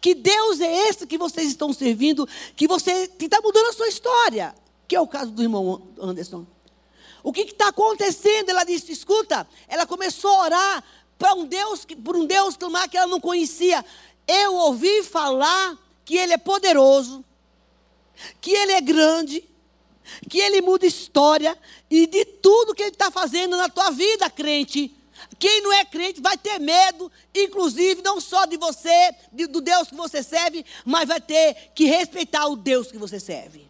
Que 0.01 0.15
Deus 0.15 0.61
é 0.61 0.89
esse 0.89 1.07
que 1.07 1.19
vocês 1.19 1.49
estão 1.49 1.73
servindo, 1.73 2.29
que 2.57 2.67
você 2.67 3.11
está 3.21 3.41
mudando 3.41 3.69
a 3.69 3.73
sua 3.73 3.89
história, 3.89 4.55
que 4.89 4.97
é 4.97 5.01
o 5.01 5.07
caso 5.07 5.31
do 5.31 5.43
irmão 5.43 5.83
Anderson. 6.01 6.47
O 7.23 7.33
que 7.33 7.41
está 7.41 7.69
acontecendo? 7.69 8.51
Ela 8.51 8.65
disse: 8.65 8.93
escuta, 8.93 9.49
ela 9.67 9.87
começou 9.87 10.31
a 10.31 10.43
orar 10.43 10.85
para 11.19 11.35
um 11.35 11.47
Deus, 11.47 11.87
por 12.05 12.17
um 12.17 12.27
Deus 12.27 12.57
que 12.91 12.97
ela 12.97 13.07
não 13.07 13.21
conhecia. 13.21 13.85
Eu 14.27 14.55
ouvi 14.55 15.03
falar 15.03 15.79
que 16.05 16.17
Ele 16.17 16.35
é 16.35 16.39
poderoso, 16.39 17.25
que 18.41 18.51
Ele 18.51 18.73
é 18.73 18.81
grande, 18.81 19.43
que 20.29 20.39
Ele 20.39 20.61
muda 20.61 20.87
história 20.87 21.59
e 21.91 22.07
de 22.07 22.25
tudo 22.25 22.75
que 22.75 22.83
Ele 22.83 22.91
está 22.91 23.11
fazendo 23.11 23.57
na 23.57 23.69
tua 23.69 23.91
vida, 23.91 24.29
crente. 24.29 24.95
Quem 25.39 25.63
não 25.63 25.73
é 25.73 25.85
crente 25.85 26.21
vai 26.21 26.37
ter 26.37 26.59
medo, 26.59 27.11
inclusive, 27.35 28.03
não 28.03 28.21
só 28.21 28.45
de 28.47 28.57
você, 28.57 29.15
de, 29.33 29.47
do 29.47 29.61
Deus 29.61 29.89
que 29.89 29.95
você 29.95 30.23
serve, 30.23 30.65
mas 30.85 31.09
vai 31.09 31.21
ter 31.21 31.73
que 31.75 31.85
respeitar 31.85 32.47
o 32.47 32.57
Deus 32.57 32.91
que 32.91 32.99
você 32.99 33.19
serve. 33.19 33.69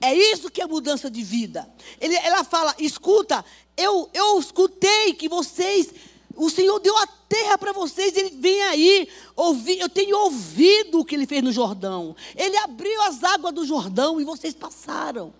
É 0.00 0.14
isso 0.14 0.50
que 0.50 0.60
é 0.60 0.66
mudança 0.66 1.10
de 1.10 1.22
vida. 1.22 1.68
Ele, 2.00 2.16
ela 2.16 2.42
fala: 2.42 2.74
escuta, 2.78 3.44
eu, 3.76 4.10
eu 4.12 4.38
escutei 4.38 5.14
que 5.14 5.28
vocês, 5.28 5.90
o 6.34 6.50
Senhor 6.50 6.80
deu 6.80 6.96
a 6.98 7.06
terra 7.06 7.56
para 7.56 7.72
vocês, 7.72 8.16
ele 8.16 8.30
vem 8.30 8.62
aí, 8.64 9.08
ouvi, 9.36 9.78
eu 9.78 9.88
tenho 9.88 10.18
ouvido 10.18 11.00
o 11.00 11.04
que 11.04 11.14
ele 11.14 11.26
fez 11.26 11.42
no 11.42 11.52
Jordão. 11.52 12.16
Ele 12.34 12.56
abriu 12.58 13.00
as 13.02 13.22
águas 13.22 13.54
do 13.54 13.64
Jordão 13.64 14.20
e 14.20 14.24
vocês 14.24 14.54
passaram. 14.54 15.32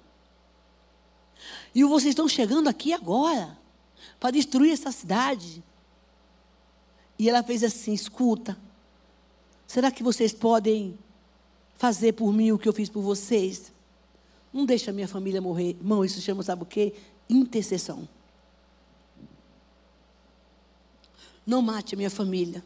E 1.74 1.82
vocês 1.84 2.10
estão 2.10 2.28
chegando 2.28 2.68
aqui 2.68 2.92
agora 2.92 3.61
para 4.22 4.30
destruir 4.30 4.70
essa 4.70 4.92
cidade. 4.92 5.64
E 7.18 7.28
ela 7.28 7.42
fez 7.42 7.64
assim: 7.64 7.92
escuta, 7.92 8.56
será 9.66 9.90
que 9.90 10.00
vocês 10.00 10.32
podem 10.32 10.96
fazer 11.74 12.12
por 12.12 12.32
mim 12.32 12.52
o 12.52 12.58
que 12.58 12.68
eu 12.68 12.72
fiz 12.72 12.88
por 12.88 13.02
vocês? 13.02 13.72
Não 14.52 14.64
deixa 14.64 14.92
a 14.92 14.94
minha 14.94 15.08
família 15.08 15.40
morrer. 15.40 15.70
Irmão, 15.70 16.04
isso 16.04 16.20
chama, 16.20 16.40
sabe 16.44 16.62
o 16.62 16.66
quê? 16.66 16.94
Intercessão. 17.28 18.08
Não 21.44 21.60
mate 21.60 21.96
a 21.96 21.98
minha 21.98 22.10
família. 22.10 22.64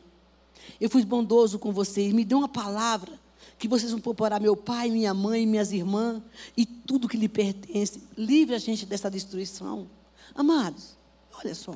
Eu 0.78 0.90
fui 0.90 1.02
bondoso 1.06 1.58
com 1.58 1.72
vocês. 1.72 2.12
Me 2.12 2.22
dê 2.22 2.34
uma 2.34 2.50
palavra 2.50 3.18
que 3.58 3.66
vocês 3.66 3.90
vão 3.90 4.00
preparar 4.00 4.42
meu 4.42 4.58
pai, 4.58 4.90
minha 4.90 5.14
mãe, 5.14 5.46
minhas 5.46 5.72
irmãs 5.72 6.20
e 6.54 6.66
tudo 6.66 7.08
que 7.08 7.16
lhe 7.16 7.30
pertence. 7.30 8.02
Livre 8.14 8.54
a 8.54 8.58
gente 8.58 8.84
dessa 8.84 9.10
destruição. 9.10 9.88
Amados, 10.34 10.95
Olha 11.38 11.54
só. 11.54 11.74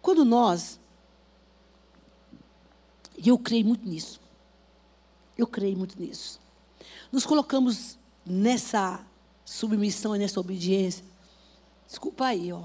Quando 0.00 0.24
nós, 0.24 0.78
e 3.18 3.28
eu 3.28 3.38
creio 3.38 3.66
muito 3.66 3.88
nisso, 3.88 4.20
eu 5.36 5.46
creio 5.46 5.76
muito 5.76 6.00
nisso, 6.00 6.40
nos 7.10 7.26
colocamos 7.26 7.98
nessa 8.24 9.04
submissão 9.44 10.14
e 10.14 10.18
nessa 10.18 10.38
obediência. 10.38 11.04
Desculpa 11.86 12.26
aí, 12.26 12.52
ó. 12.52 12.64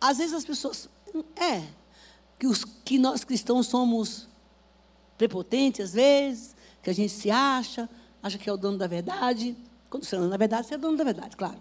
Às 0.00 0.18
vezes 0.18 0.34
as 0.34 0.44
pessoas. 0.44 0.88
É. 1.36 1.66
Que, 2.38 2.46
os, 2.46 2.64
que 2.64 2.98
nós 2.98 3.22
cristãos 3.22 3.68
somos 3.68 4.28
prepotentes, 5.16 5.86
às 5.86 5.92
vezes, 5.92 6.56
que 6.82 6.90
a 6.90 6.92
gente 6.92 7.12
se 7.12 7.30
acha, 7.30 7.88
acha 8.20 8.36
que 8.36 8.50
é 8.50 8.52
o 8.52 8.56
dono 8.56 8.78
da 8.78 8.88
verdade. 8.88 9.56
Quando 9.88 10.04
você 10.04 10.16
anda 10.16 10.28
na 10.28 10.36
verdade, 10.36 10.66
você 10.66 10.74
é 10.74 10.78
dono 10.78 10.96
da 10.96 11.04
verdade, 11.04 11.36
claro. 11.36 11.60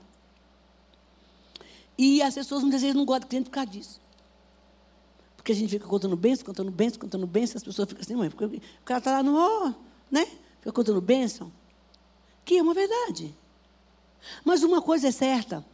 E 1.98 2.22
as 2.22 2.34
pessoas 2.34 2.62
muitas 2.62 2.82
vezes 2.82 2.96
não 2.96 3.06
gostam 3.06 3.22
de 3.22 3.28
crente 3.28 3.50
por 3.50 3.52
causa 3.52 3.70
disso. 3.70 4.02
Porque 5.36 5.52
a 5.52 5.56
gente 5.56 5.70
fica 5.70 5.88
contando 5.88 6.16
bênção, 6.16 6.46
contando 6.46 6.72
bênção, 6.72 7.00
contando 7.00 7.28
bênção, 7.28 7.58
as 7.58 7.64
pessoas 7.64 7.90
ficam 7.90 8.02
assim, 8.02 8.16
mãe, 8.16 8.30
porque 8.30 8.46
o 8.58 8.84
cara 8.86 9.00
está 9.00 9.12
lá 9.12 9.24
no 9.24 9.36
ó, 9.36 9.74
né? 10.10 10.26
Fica 10.60 10.72
contando 10.72 11.02
bênção. 11.02 11.52
Que 12.46 12.58
é 12.58 12.62
uma 12.62 12.74
verdade. 12.74 13.36
Mas 14.46 14.64
uma 14.64 14.82
coisa 14.82 15.08
é 15.08 15.12
certa. 15.12 15.66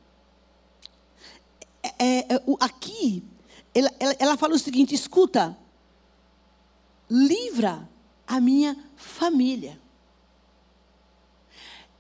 É, 1.84 1.90
é, 2.00 2.36
é 2.36 2.44
aqui, 2.60 3.24
ela, 3.74 3.92
ela, 4.00 4.16
ela 4.20 4.38
fala 4.38 4.56
o 4.56 4.60
seguinte: 4.60 4.96
escuta, 4.96 5.58
livra 7.10 7.88
a 8.26 8.40
minha 8.40 8.78
família. 8.96 9.80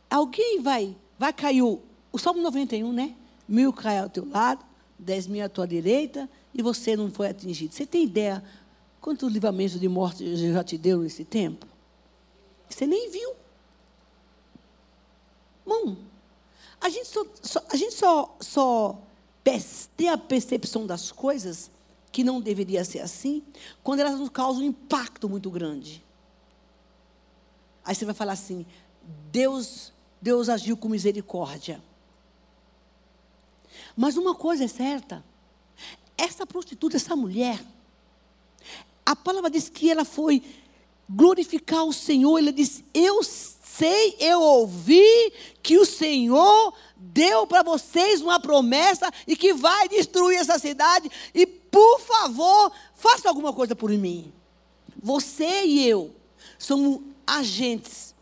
Alguém 0.10 0.62
vai, 0.62 0.96
vai 1.20 1.34
cair 1.34 1.62
o, 1.62 1.82
o 2.12 2.18
Salmo 2.18 2.42
91, 2.42 2.92
né? 2.92 3.16
Mil 3.48 3.72
cai 3.72 4.00
ao 4.00 4.10
teu 4.10 4.28
lado, 4.28 4.64
dez 4.98 5.28
mil 5.28 5.44
à 5.44 5.50
tua 5.50 5.68
direita, 5.68 6.30
e 6.54 6.62
você 6.62 6.96
não 6.96 7.12
foi 7.12 7.28
atingido. 7.30 7.74
Você 7.74 7.86
tem 7.86 8.04
ideia 8.04 8.44
quantos 9.00 9.32
livramentos 9.32 9.80
de 9.80 9.88
morte 9.88 10.26
Jesus 10.26 10.54
já 10.54 10.64
te 10.64 10.78
deu 10.78 11.00
nesse 11.00 11.24
tempo? 11.24 11.66
Você 12.70 12.86
nem 12.86 13.10
viu. 13.10 13.34
Irmão, 15.66 15.98
a 16.80 16.90
gente 16.90 17.08
só, 17.08 17.26
só, 17.42 17.64
a 17.70 17.76
gente 17.76 17.94
só, 17.94 18.36
só 18.40 19.00
tem 19.96 20.10
a 20.10 20.18
percepção 20.18 20.86
das 20.86 21.12
coisas 21.12 21.72
que 22.12 22.24
não 22.24 22.42
deveria 22.42 22.84
ser 22.84 23.00
assim, 23.00 23.44
quando 23.84 24.00
elas 24.00 24.20
nos 24.20 24.30
causam 24.30 24.64
um 24.64 24.66
impacto 24.66 25.30
muito 25.30 25.50
grande. 25.50 26.04
Aí 27.86 27.96
você 27.96 28.06
vai 28.06 28.14
falar 28.14 28.34
assim: 28.34 28.66
Deus, 29.32 29.94
Deus 30.22 30.50
agiu 30.50 30.76
com 30.76 30.90
misericórdia. 30.90 31.82
Mas 33.98 34.16
uma 34.16 34.36
coisa 34.36 34.66
é 34.66 34.68
certa: 34.68 35.26
essa 36.16 36.46
prostituta, 36.46 36.96
essa 36.96 37.16
mulher, 37.16 37.60
a 39.04 39.16
palavra 39.16 39.50
diz 39.50 39.68
que 39.68 39.90
ela 39.90 40.06
foi 40.06 40.44
glorificar 41.10 41.84
o 41.84 41.92
Senhor. 41.92 42.38
Ela 42.38 42.54
disse: 42.54 42.86
Eu 42.94 43.24
sei, 43.24 44.16
eu 44.20 44.40
ouvi 44.40 45.34
que 45.64 45.80
o 45.80 45.86
Senhor 45.86 46.74
deu 46.96 47.48
para 47.48 47.64
vocês 47.64 48.22
uma 48.22 48.40
promessa 48.40 49.12
e 49.26 49.36
que 49.36 49.54
vai 49.54 49.90
destruir 49.90 50.38
essa 50.38 50.60
cidade. 50.60 51.10
E 51.34 51.48
por 51.48 52.00
favor, 52.00 52.72
faça 52.94 53.28
alguma 53.28 53.52
coisa 53.52 53.76
por 53.76 53.90
mim. 53.90 54.32
Você 55.02 55.66
e 55.66 55.88
eu 55.88 56.14
somos 56.60 57.02
agentes 57.26 58.14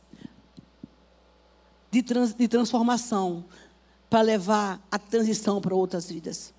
de, 1.92 2.02
trans, 2.02 2.34
de 2.34 2.48
transformação 2.48 3.46
para 4.10 4.22
levar 4.22 4.86
a 4.92 4.98
transição 4.98 5.60
para 5.62 5.76
outras 5.76 6.10
vidas, 6.10 6.54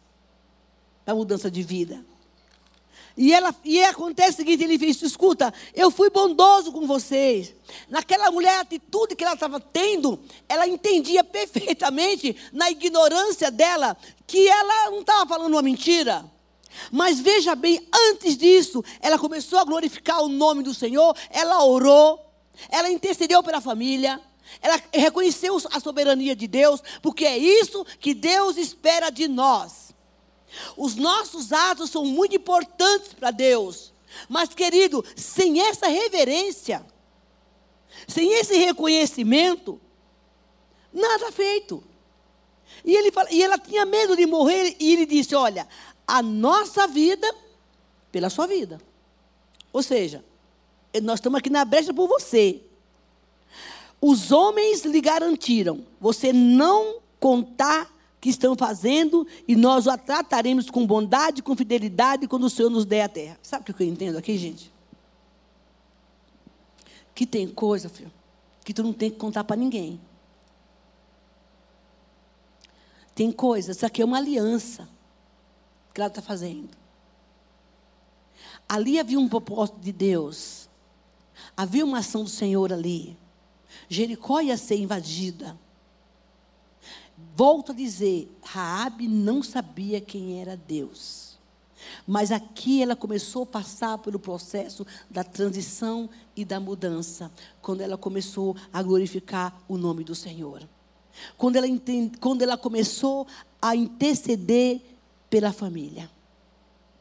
a 1.07 1.15
mudança 1.15 1.51
de 1.51 1.63
vida. 1.63 2.05
E, 3.17 3.33
ela, 3.33 3.55
e 3.65 3.83
acontece 3.83 4.33
o 4.33 4.37
seguinte: 4.37 4.63
ele 4.63 4.79
fez, 4.79 5.01
escuta, 5.01 5.53
eu 5.75 5.91
fui 5.91 6.11
bondoso 6.11 6.71
com 6.71 6.87
vocês. 6.87 7.55
Naquela 7.89 8.31
mulher, 8.31 8.59
a 8.59 8.61
atitude 8.61 9.17
que 9.17 9.25
ela 9.25 9.35
estava 9.35 9.59
tendo, 9.59 10.21
ela 10.49 10.69
entendia 10.69 11.25
perfeitamente, 11.25 12.37
na 12.53 12.71
ignorância 12.71 13.51
dela, 13.51 13.97
que 14.27 14.47
ela 14.47 14.91
não 14.91 15.01
estava 15.01 15.27
falando 15.27 15.55
uma 15.55 15.63
mentira. 15.63 16.31
Mas 16.93 17.19
veja 17.19 17.55
bem, 17.55 17.89
antes 18.11 18.37
disso, 18.37 18.85
ela 19.01 19.19
começou 19.19 19.59
a 19.59 19.65
glorificar 19.65 20.23
o 20.23 20.29
nome 20.29 20.63
do 20.63 20.75
Senhor, 20.75 21.17
ela 21.31 21.65
orou, 21.65 22.21
ela 22.69 22.91
intercedeu 22.91 23.43
pela 23.43 23.63
família, 23.63 24.21
ela 24.61 24.81
reconheceu 24.93 25.57
a 25.71 25.81
soberania 25.81 26.35
de 26.35 26.47
Deus, 26.47 26.83
porque 27.03 27.25
é 27.25 27.37
isso 27.37 27.85
que 28.01 28.15
Deus 28.15 28.57
espera 28.57 29.11
de 29.11 29.29
nós. 29.29 29.95
Os 30.77 30.95
nossos 30.95 31.53
atos 31.53 31.91
são 31.91 32.05
muito 32.05 32.37
importantes 32.37 33.13
para 33.13 33.31
Deus. 33.31 33.93
Mas, 34.29 34.55
querido, 34.55 35.05
sem 35.15 35.61
essa 35.61 35.89
reverência, 35.89 36.85
sem 38.09 38.33
esse 38.35 38.57
reconhecimento, 38.57 39.81
nada 40.93 41.31
feito. 41.33 41.83
E, 42.85 42.95
ele 42.95 43.11
fala, 43.11 43.31
e 43.31 43.43
ela 43.43 43.59
tinha 43.59 43.85
medo 43.85 44.17
de 44.17 44.27
morrer, 44.27 44.77
e 44.79 44.93
ele 44.93 45.07
disse: 45.07 45.35
Olha, 45.35 45.69
a 46.07 46.23
nossa 46.23 46.87
vida 46.87 47.33
pela 48.11 48.31
sua 48.31 48.47
vida. 48.47 48.81
Ou 49.73 49.83
seja, 49.83 50.25
nós 51.03 51.19
estamos 51.19 51.39
aqui 51.39 51.51
na 51.51 51.65
brecha 51.65 51.93
por 51.93 52.09
você. 52.09 52.63
Os 54.09 54.31
homens 54.31 54.85
lhe 54.85 55.01
garantiram: 55.01 55.85
você 56.01 56.33
não 56.33 57.01
contar 57.19 57.93
que 58.21 58.29
estão 58.29 58.55
fazendo 58.55 59.27
e 59.49 59.57
nós 59.57 59.89
a 59.89 59.99
trataremos 59.99 60.71
com 60.71 60.87
bondade, 60.87 61.43
com 61.43 61.57
fidelidade 61.57 62.29
quando 62.29 62.45
o 62.45 62.51
Senhor 62.51 62.71
nos 62.71 62.85
der 62.85 63.03
a 63.03 63.09
terra. 63.09 63.37
Sabe 63.43 63.69
o 63.69 63.75
que 63.75 63.83
eu 63.83 63.89
entendo 63.89 64.17
aqui, 64.17 64.39
gente? 64.39 64.73
Que 67.17 67.27
tem 67.27 67.49
coisa, 67.49 67.89
filho, 67.89 68.13
que 68.65 68.73
tu 68.73 68.85
não 68.85 68.93
tem 68.93 69.11
que 69.11 69.17
contar 69.17 69.43
para 69.43 69.57
ninguém. 69.57 70.01
Tem 73.13 73.33
coisa, 73.33 73.73
isso 73.73 73.85
aqui 73.85 74.03
é 74.03 74.05
uma 74.05 74.19
aliança 74.19 74.89
que 75.93 76.01
ela 76.01 76.07
está 76.07 76.23
fazendo. 76.23 76.71
Ali 78.69 79.01
havia 79.01 79.19
um 79.19 79.29
propósito 79.29 79.81
de 79.81 79.91
Deus. 79.91 80.69
Havia 81.57 81.85
uma 81.85 81.99
ação 81.99 82.23
do 82.23 82.31
Senhor 82.31 82.73
ali. 82.73 83.19
Jericó 83.89 84.41
ia 84.41 84.57
ser 84.57 84.77
invadida. 84.77 85.57
Volto 87.35 87.73
a 87.73 87.75
dizer, 87.75 88.31
Raabe 88.43 89.09
não 89.09 89.43
sabia 89.43 90.01
quem 90.01 90.41
era 90.41 90.57
Deus. 90.57 91.39
Mas 92.07 92.31
aqui 92.31 92.83
ela 92.83 92.97
começou 92.97 93.45
a 93.45 93.47
passar 93.47 93.99
pelo 93.99 94.19
processo 94.19 94.87
da 95.11 95.23
transição 95.23 96.09
e 96.35 96.45
da 96.45 96.59
mudança, 96.59 97.31
quando 97.63 97.81
ela 97.81 97.97
começou 97.97 98.57
a 98.73 98.83
glorificar 98.83 99.59
o 99.69 99.77
nome 99.77 100.05
do 100.05 100.15
Senhor. 100.15 100.67
Quando 101.37 101.57
ela, 101.57 101.67
entende, 101.67 102.19
quando 102.19 102.43
ela 102.43 102.57
começou 102.57 103.27
a 103.61 103.75
interceder 103.75 104.81
pela 105.31 105.53
família 105.53 106.11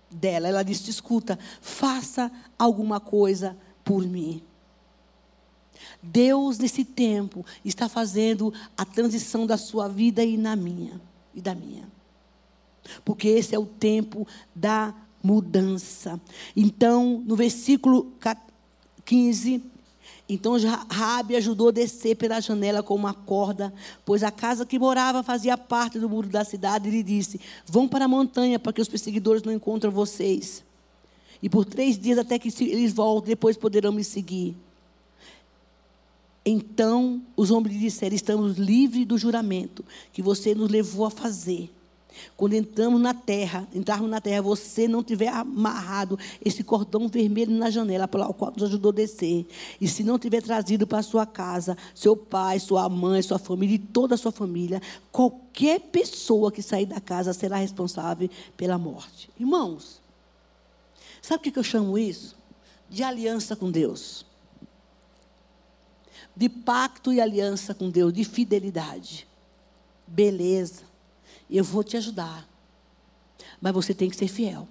dela, 0.09 0.47
ela 0.47 0.63
disse: 0.63 0.89
escuta, 0.89 1.37
faça 1.61 2.31
alguma 2.57 2.99
coisa 2.99 3.57
por 3.83 4.05
mim. 4.05 4.41
Deus, 6.01 6.57
nesse 6.57 6.83
tempo, 6.83 7.45
está 7.63 7.89
fazendo 7.89 8.53
a 8.77 8.85
transição 8.85 9.45
da 9.45 9.57
sua 9.57 9.87
vida 9.87 10.23
e 10.23 10.37
na 10.37 10.55
minha, 10.55 10.99
e 11.33 11.41
da 11.41 11.53
minha. 11.53 11.83
Porque 13.03 13.27
esse 13.27 13.55
é 13.55 13.59
o 13.59 13.65
tempo 13.65 14.27
da 14.53 14.93
mudança. 15.23 16.19
Então, 16.55 17.23
no 17.25 17.35
versículo 17.35 18.13
15, 19.03 19.61
então 20.27 20.55
Rabi 20.89 21.35
ajudou 21.35 21.69
a 21.69 21.71
descer 21.71 22.15
pela 22.15 22.39
janela 22.39 22.81
com 22.81 22.95
uma 22.95 23.13
corda, 23.13 23.73
pois 24.03 24.23
a 24.23 24.31
casa 24.31 24.65
que 24.65 24.79
morava 24.79 25.21
fazia 25.21 25.57
parte 25.57 25.99
do 25.99 26.09
muro 26.09 26.27
da 26.27 26.43
cidade, 26.43 26.89
e 26.89 27.03
disse: 27.03 27.39
Vão 27.65 27.87
para 27.87 28.05
a 28.05 28.07
montanha 28.07 28.59
para 28.59 28.73
que 28.73 28.81
os 28.81 28.87
perseguidores 28.87 29.43
não 29.43 29.53
encontrem 29.53 29.91
vocês. 29.91 30.63
E 31.41 31.49
por 31.49 31.65
três 31.65 31.97
dias 31.97 32.17
até 32.17 32.39
que 32.39 32.51
eles 32.63 32.93
voltem, 32.93 33.29
depois 33.29 33.57
poderão 33.57 33.91
me 33.91 34.03
seguir. 34.03 34.55
Então 36.45 37.23
os 37.35 37.49
homens 37.49 37.73
lhe 37.73 37.79
disseram: 37.79 38.15
Estamos 38.15 38.57
livres 38.57 39.05
do 39.05 39.17
juramento 39.17 39.83
que 40.13 40.21
você 40.21 40.53
nos 40.53 40.69
levou 40.69 41.05
a 41.05 41.09
fazer. 41.09 41.71
Quando 42.37 42.53
entramos 42.53 43.01
na 43.01 43.13
terra, 43.13 43.67
entrarmos 43.73 44.09
na 44.09 44.21
terra, 44.21 44.41
você 44.41 44.87
não 44.87 45.03
tiver 45.03 45.27
amarrado 45.27 46.17
esse 46.43 46.63
cordão 46.63 47.09
vermelho 47.09 47.51
na 47.51 47.69
janela 47.69 48.07
pela 48.07 48.31
qual 48.33 48.53
nos 48.53 48.63
ajudou 48.63 48.91
a 48.91 48.95
descer. 48.95 49.45
E 49.81 49.87
se 49.87 50.01
não 50.01 50.17
tiver 50.17 50.41
trazido 50.41 50.87
para 50.87 51.01
sua 51.01 51.25
casa, 51.25 51.77
seu 51.93 52.15
pai, 52.15 52.59
sua 52.59 52.87
mãe, 52.87 53.21
sua 53.21 53.37
família 53.37 53.75
e 53.75 53.79
toda 53.79 54.15
a 54.15 54.17
sua 54.17 54.31
família, 54.31 54.81
qualquer 55.11 55.79
pessoa 55.79 56.53
que 56.53 56.61
sair 56.61 56.85
da 56.85 57.01
casa 57.01 57.33
será 57.33 57.57
responsável 57.57 58.29
pela 58.55 58.77
morte. 58.77 59.29
Irmãos, 59.37 60.01
sabe 61.21 61.49
o 61.49 61.51
que 61.51 61.59
eu 61.59 61.63
chamo 61.63 61.97
isso? 61.97 62.33
De 62.89 63.03
aliança 63.03 63.57
com 63.57 63.69
Deus 63.69 64.25
de 66.35 66.49
pacto 66.49 67.13
e 67.13 67.21
aliança 67.21 67.73
com 67.73 67.89
Deus, 67.89 68.11
de 68.11 68.23
fidelidade. 68.23 69.27
Beleza, 70.05 70.83
eu 71.49 71.63
vou 71.63 71.83
te 71.83 71.97
ajudar. 71.97 72.47
Mas 73.61 73.73
você 73.73 73.93
tem 73.93 74.09
que 74.09 74.15
ser 74.15 74.27
fiel. 74.27 74.67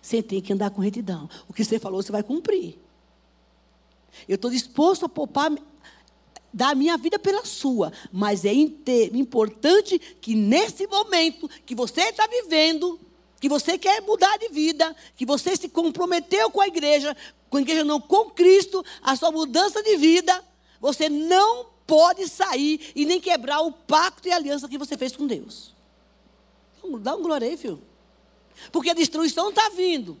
Você 0.00 0.22
tem 0.22 0.40
que 0.40 0.52
andar 0.52 0.70
com 0.70 0.80
retidão. 0.80 1.28
O 1.48 1.52
que 1.52 1.64
você 1.64 1.78
falou, 1.78 2.02
você 2.02 2.10
vai 2.10 2.22
cumprir. 2.22 2.78
Eu 4.28 4.34
estou 4.34 4.50
disposto 4.50 5.04
a 5.04 5.08
poupar, 5.08 5.52
dar 6.52 6.70
a 6.70 6.74
minha 6.74 6.96
vida 6.96 7.18
pela 7.18 7.44
sua. 7.44 7.92
Mas 8.10 8.44
é 8.44 8.52
importante 8.52 9.98
que 9.98 10.34
nesse 10.34 10.86
momento 10.86 11.48
que 11.64 11.74
você 11.74 12.02
está 12.02 12.26
vivendo, 12.26 12.98
que 13.38 13.48
você 13.48 13.78
quer 13.78 14.02
mudar 14.02 14.36
de 14.38 14.48
vida, 14.48 14.94
que 15.16 15.24
você 15.24 15.56
se 15.56 15.68
comprometeu 15.68 16.50
com 16.50 16.60
a 16.60 16.66
igreja, 16.66 17.16
com 17.48 17.56
a 17.56 17.60
igreja 17.60 17.84
não, 17.84 18.00
com 18.00 18.30
Cristo, 18.30 18.84
a 19.02 19.16
sua 19.16 19.30
mudança 19.30 19.82
de 19.82 19.96
vida, 19.96 20.44
você 20.80 21.08
não 21.08 21.66
pode 21.86 22.26
sair 22.28 22.92
e 22.94 23.04
nem 23.04 23.20
quebrar 23.20 23.60
o 23.60 23.72
pacto 23.72 24.26
e 24.26 24.32
aliança 24.32 24.68
que 24.68 24.78
você 24.78 24.96
fez 24.96 25.14
com 25.14 25.26
Deus. 25.26 25.74
Dá 27.00 27.14
um 27.14 27.22
glória 27.22 27.46
aí, 27.46 27.56
filho. 27.56 27.82
Porque 28.72 28.90
a 28.90 28.94
destruição 28.94 29.50
está 29.50 29.68
vindo. 29.70 30.18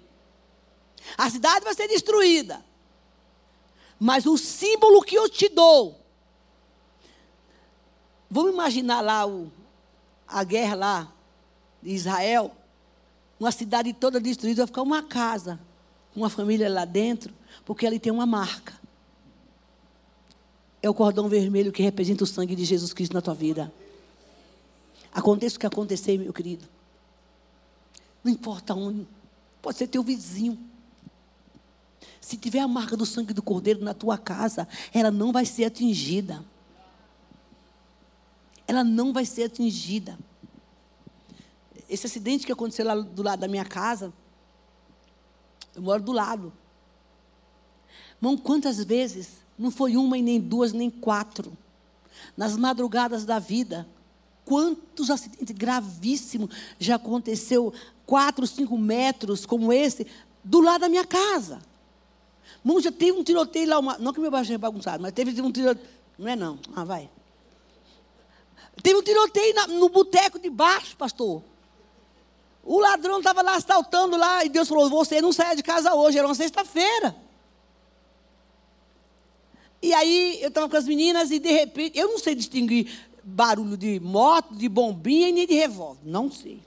A 1.16 1.30
cidade 1.30 1.64
vai 1.64 1.74
ser 1.74 1.88
destruída. 1.88 2.64
Mas 3.98 4.26
o 4.26 4.36
símbolo 4.36 5.02
que 5.02 5.16
eu 5.16 5.28
te 5.28 5.48
dou. 5.48 5.98
Vamos 8.30 8.52
imaginar 8.52 9.00
lá 9.00 9.26
o, 9.26 9.50
a 10.26 10.44
guerra 10.44 10.74
lá 10.74 11.12
de 11.82 11.90
Israel. 11.90 12.54
Uma 13.38 13.50
cidade 13.50 13.92
toda 13.94 14.20
destruída, 14.20 14.62
vai 14.62 14.66
ficar 14.66 14.82
uma 14.82 15.02
casa, 15.02 15.58
uma 16.14 16.28
família 16.28 16.68
lá 16.68 16.84
dentro, 16.84 17.32
porque 17.64 17.86
ali 17.86 17.98
tem 17.98 18.12
uma 18.12 18.26
marca 18.26 18.79
é 20.82 20.88
o 20.88 20.94
cordão 20.94 21.28
vermelho 21.28 21.72
que 21.72 21.82
representa 21.82 22.24
o 22.24 22.26
sangue 22.26 22.56
de 22.56 22.64
Jesus 22.64 22.92
Cristo 22.92 23.12
na 23.12 23.20
tua 23.20 23.34
vida. 23.34 23.72
Aconteça 25.12 25.56
o 25.56 25.60
que 25.60 25.66
acontecer, 25.66 26.16
meu 26.18 26.32
querido. 26.32 26.66
Não 28.24 28.32
importa 28.32 28.74
onde. 28.74 29.06
Pode 29.60 29.76
ser 29.76 29.88
teu 29.88 30.02
vizinho. 30.02 30.58
Se 32.20 32.36
tiver 32.36 32.60
a 32.60 32.68
marca 32.68 32.96
do 32.96 33.04
sangue 33.04 33.34
do 33.34 33.42
cordeiro 33.42 33.82
na 33.82 33.92
tua 33.92 34.16
casa, 34.16 34.68
ela 34.92 35.10
não 35.10 35.32
vai 35.32 35.44
ser 35.44 35.64
atingida. 35.64 36.44
Ela 38.66 38.84
não 38.84 39.12
vai 39.12 39.24
ser 39.24 39.44
atingida. 39.44 40.18
Esse 41.88 42.06
acidente 42.06 42.46
que 42.46 42.52
aconteceu 42.52 42.86
lá 42.86 42.94
do 42.94 43.22
lado 43.22 43.40
da 43.40 43.48
minha 43.48 43.64
casa, 43.64 44.12
eu 45.74 45.82
moro 45.82 46.02
do 46.02 46.12
lado. 46.12 46.52
Irmão, 48.18 48.36
quantas 48.36 48.82
vezes 48.84 49.42
não 49.60 49.70
foi 49.70 49.94
uma 49.96 50.16
e 50.16 50.22
nem 50.22 50.40
duas, 50.40 50.72
nem 50.72 50.88
quatro. 50.88 51.52
Nas 52.34 52.56
madrugadas 52.56 53.26
da 53.26 53.38
vida, 53.38 53.86
quantos 54.44 55.10
acidentes 55.10 55.54
gravíssimos 55.54 56.48
já 56.78 56.94
aconteceu, 56.94 57.72
quatro, 58.06 58.46
cinco 58.46 58.78
metros 58.78 59.44
como 59.44 59.70
esse, 59.70 60.06
do 60.42 60.60
lado 60.60 60.80
da 60.80 60.88
minha 60.88 61.04
casa. 61.04 61.60
Irmão, 62.64 62.80
já 62.80 62.90
teve 62.90 63.12
um 63.12 63.22
tiroteio 63.22 63.68
lá, 63.68 63.78
uma, 63.78 63.98
não 63.98 64.14
que 64.14 64.20
meu 64.20 64.30
baixo 64.30 64.50
é 64.50 64.58
bagunçado, 64.58 65.02
mas 65.02 65.12
teve 65.12 65.40
um 65.42 65.52
tiroteio. 65.52 65.86
Não 66.18 66.28
é 66.28 66.34
não. 66.34 66.58
Ah, 66.74 66.84
vai. 66.84 67.10
Teve 68.82 68.98
um 68.98 69.02
tiroteio 69.02 69.54
na, 69.54 69.66
no 69.66 69.90
boteco 69.90 70.38
de 70.38 70.48
baixo, 70.48 70.96
pastor. 70.96 71.42
O 72.64 72.78
ladrão 72.78 73.18
estava 73.18 73.42
lá 73.42 73.56
assaltando 73.56 74.16
lá, 74.16 74.42
e 74.44 74.48
Deus 74.48 74.68
falou: 74.68 74.88
Você 74.88 75.20
não 75.20 75.32
saia 75.32 75.54
de 75.54 75.62
casa 75.62 75.94
hoje, 75.94 76.18
era 76.18 76.26
uma 76.26 76.34
sexta-feira. 76.34 77.14
E 79.82 79.94
aí 79.94 80.38
eu 80.42 80.48
estava 80.48 80.68
com 80.68 80.76
as 80.76 80.86
meninas 80.86 81.30
e 81.30 81.38
de 81.38 81.50
repente, 81.50 81.98
eu 81.98 82.08
não 82.08 82.18
sei 82.18 82.34
distinguir 82.34 82.88
barulho 83.22 83.76
de 83.76 83.98
moto, 84.00 84.54
de 84.54 84.68
bombinha 84.68 85.28
e 85.28 85.32
nem 85.32 85.46
de 85.46 85.54
revólver. 85.54 86.00
Não 86.04 86.30
sei. 86.30 86.60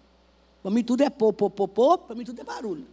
Para 0.61 0.71
mim 0.71 0.83
tudo 0.83 1.01
é 1.03 1.09
pô, 1.09 1.31
pô, 1.31 1.49
pô, 1.49 1.67
pô, 1.67 1.97
para 1.97 2.15
mim 2.15 2.23
tudo 2.23 2.39
é 2.39 2.43
barulho. 2.43 2.87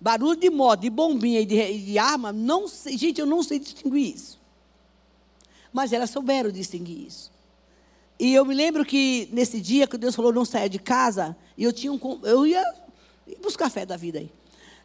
barulho 0.00 0.36
de 0.36 0.50
moto, 0.50 0.80
de 0.80 0.90
bombinha 0.90 1.40
e 1.40 1.46
de, 1.46 1.78
de 1.78 1.98
arma, 1.98 2.32
não 2.32 2.66
sei, 2.66 2.98
gente, 2.98 3.20
eu 3.20 3.26
não 3.26 3.42
sei 3.42 3.58
distinguir 3.58 4.14
isso. 4.14 4.40
Mas 5.72 5.92
elas 5.92 6.10
souberam 6.10 6.50
distinguir 6.50 7.06
isso. 7.06 7.30
E 8.18 8.34
eu 8.34 8.44
me 8.44 8.54
lembro 8.54 8.84
que 8.84 9.28
nesse 9.32 9.60
dia 9.60 9.86
que 9.86 9.96
Deus 9.96 10.14
falou 10.14 10.32
não 10.32 10.44
saia 10.44 10.68
de 10.68 10.78
casa, 10.78 11.36
eu 11.56 11.72
tinha 11.72 11.92
um, 11.92 12.20
eu 12.24 12.46
ia 12.46 12.62
buscar 13.40 13.70
fé 13.70 13.86
da 13.86 13.96
vida 13.96 14.18
aí. 14.18 14.30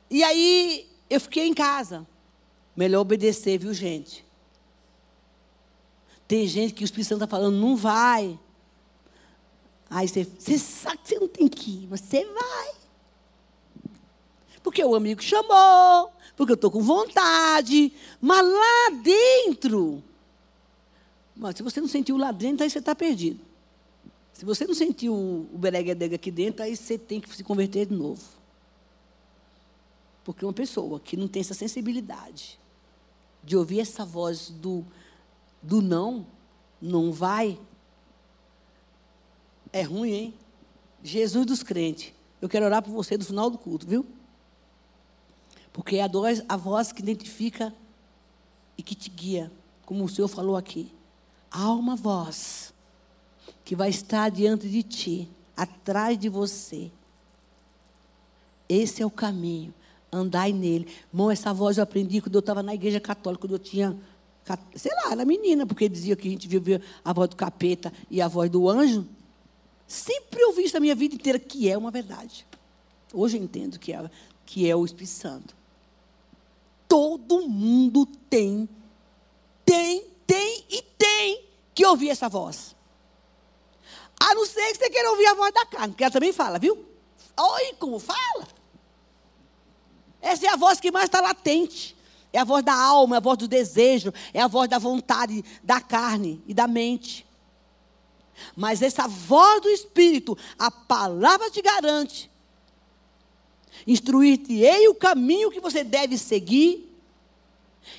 E 0.10 0.24
aí 0.24 0.88
eu 1.10 1.20
fiquei 1.20 1.48
em 1.48 1.54
casa. 1.54 2.06
Melhor 2.76 3.02
obedecer, 3.02 3.58
viu, 3.58 3.74
gente? 3.74 4.27
Tem 6.28 6.46
gente 6.48 6.74
que 6.74 6.84
o 6.84 6.86
Espírito 6.86 7.10
Santo 7.10 7.24
está 7.24 7.28
falando, 7.28 7.56
não 7.56 7.76
vai. 7.76 8.38
Aí 9.90 10.08
você, 10.08 10.24
você 10.24 10.58
sabe 10.58 10.98
que 10.98 11.10
você 11.10 11.20
não 11.20 11.28
tem 11.28 11.48
que 11.48 11.72
ir, 11.72 11.88
mas 11.90 12.02
você 12.02 12.26
vai. 12.26 12.76
Porque 14.62 14.84
o 14.84 14.96
amigo 14.96 15.22
chamou, 15.24 16.12
porque 16.36 16.52
eu 16.52 16.56
estou 16.56 16.70
com 16.70 16.82
vontade. 16.82 17.94
Mas 18.20 18.46
lá 18.46 19.02
dentro, 19.02 20.04
mas 21.38 21.56
se 21.56 21.64
você 21.64 21.80
não 21.80 21.88
sentiu 21.88 22.18
lá 22.18 22.32
dentro, 22.32 22.64
aí 22.64 22.70
você 22.70 22.80
está 22.80 22.96
perdido. 22.96 23.40
Se 24.34 24.44
você 24.44 24.66
não 24.66 24.74
sentiu 24.74 25.14
o 25.14 25.58
bereguedega 25.58 26.16
aqui 26.16 26.32
dentro, 26.32 26.64
aí 26.64 26.76
você 26.76 26.98
tem 26.98 27.22
que 27.22 27.34
se 27.34 27.44
converter 27.44 27.86
de 27.86 27.94
novo. 27.94 28.24
Porque 30.24 30.44
uma 30.44 30.54
pessoa 30.54 31.00
que 31.00 31.16
não 31.16 31.28
tem 31.28 31.40
essa 31.40 31.54
sensibilidade 31.54 32.60
de 33.44 33.56
ouvir 33.56 33.80
essa 33.80 34.04
voz 34.04 34.50
do, 34.50 34.86
do 35.68 35.82
não, 35.82 36.26
não 36.82 37.12
vai, 37.12 37.60
é 39.74 39.82
ruim, 39.82 40.12
hein? 40.12 40.34
Jesus 41.04 41.46
dos 41.46 41.62
crentes. 41.62 42.14
Eu 42.42 42.48
quero 42.48 42.66
orar 42.66 42.82
por 42.82 42.92
você 42.92 43.18
no 43.18 43.26
final 43.26 43.50
do 43.50 43.58
culto, 43.58 43.86
viu? 43.86 44.06
Porque 45.74 45.98
é 45.98 46.04
a 46.04 46.08
voz, 46.08 46.42
a 46.48 46.56
voz 46.56 46.94
que 46.94 47.02
identifica 47.02 47.74
e 48.78 48.82
que 48.82 48.96
te 48.96 49.10
guia, 49.10 49.52
como 49.86 50.06
o 50.06 50.10
Senhor 50.10 50.30
falou 50.30 50.56
aqui. 50.56 50.90
Há 51.52 51.70
uma 51.72 51.98
voz 51.98 52.74
que 53.66 53.76
vai 53.76 53.90
estar 53.90 54.30
diante 54.30 54.70
de 54.70 54.84
ti, 54.84 55.30
atrás 55.56 56.18
de 56.18 56.30
você. 56.30 56.90
Esse 58.70 59.02
é 59.02 59.06
o 59.06 59.12
caminho. 59.12 59.74
Andai 60.12 60.54
nele. 60.54 60.88
Irmão, 61.12 61.30
essa 61.30 61.54
voz 61.54 61.78
eu 61.78 61.84
aprendi 61.84 62.22
quando 62.22 62.36
eu 62.36 62.40
estava 62.40 62.64
na 62.64 62.74
igreja 62.74 63.02
católica, 63.02 63.42
quando 63.42 63.54
eu 63.54 63.60
tinha, 63.60 63.98
sei 64.76 64.92
lá, 65.04 65.12
era 65.12 65.26
menina, 65.26 65.66
porque 65.66 65.90
dizia 65.90 66.16
que 66.16 66.28
a 66.28 66.32
gente 66.32 66.48
vivia 66.48 66.82
a 67.04 67.12
voz 67.12 67.30
do 67.30 67.36
capeta 67.36 67.92
e 68.10 68.22
a 68.22 68.28
voz 68.28 68.50
do 68.50 68.70
anjo. 68.70 69.08
Sempre 69.88 70.44
ouvi 70.46 70.66
isso 70.66 70.78
a 70.78 70.80
minha 70.80 70.96
vida 70.96 71.16
inteira, 71.16 71.40
que 71.40 71.70
é 71.70 71.78
uma 71.78 71.90
verdade. 71.90 72.46
Hoje 73.14 73.38
eu 73.38 73.44
entendo 73.44 73.80
que 73.80 73.92
é, 73.92 74.10
que 74.46 74.70
é 74.70 74.76
o 74.76 74.86
Espírito 74.86 75.12
Santo 75.12 75.58
todo 76.88 77.48
mundo 77.48 78.06
tem, 78.30 78.68
tem, 79.66 80.06
tem 80.26 80.66
e 80.70 80.82
tem 80.82 81.46
que 81.74 81.86
ouvir 81.86 82.10
essa 82.10 82.30
voz. 82.30 82.76
A 84.20 84.34
não 84.34 84.46
ser 84.46 84.72
que 84.72 84.78
você 84.78 84.90
queira 84.90 85.12
ouvir 85.12 85.28
a 85.28 85.36
voz 85.36 85.54
da 85.54 85.66
carne, 85.66 85.90
porque 85.90 86.04
ela 86.04 86.12
também 86.12 86.34
fala, 86.34 86.58
viu? 86.58 86.86
Oi, 87.40 87.74
como 87.74 88.00
fala. 88.00 88.48
Essa 90.22 90.48
é 90.48 90.50
a 90.50 90.56
voz 90.56 90.80
que 90.80 90.92
mais 90.92 91.06
está 91.06 91.22
latente. 91.22 91.96
É 92.32 92.40
a 92.40 92.44
voz 92.44 92.64
da 92.64 92.74
alma, 92.74 93.16
é 93.16 93.18
a 93.18 93.22
voz 93.22 93.38
do 93.38 93.48
desejo, 93.48 94.14
é 94.34 94.42
a 94.42 94.48
voz 94.48 94.70
da 94.70 94.78
vontade 94.78 95.44
da 95.64 95.80
carne 95.82 96.42
e 96.48 96.54
da 96.54 96.68
mente. 96.68 97.26
Mas 98.56 98.82
essa 98.82 99.08
voz 99.08 99.62
do 99.62 99.70
Espírito, 99.70 100.38
a 100.60 100.70
palavra 100.70 101.50
te 101.50 101.62
garante 101.62 102.30
Instruir-te-ei 103.86 104.88
o 104.88 104.96
caminho 104.96 105.52
que 105.52 105.60
você 105.60 105.84
deve 105.84 106.18
seguir. 106.18 106.90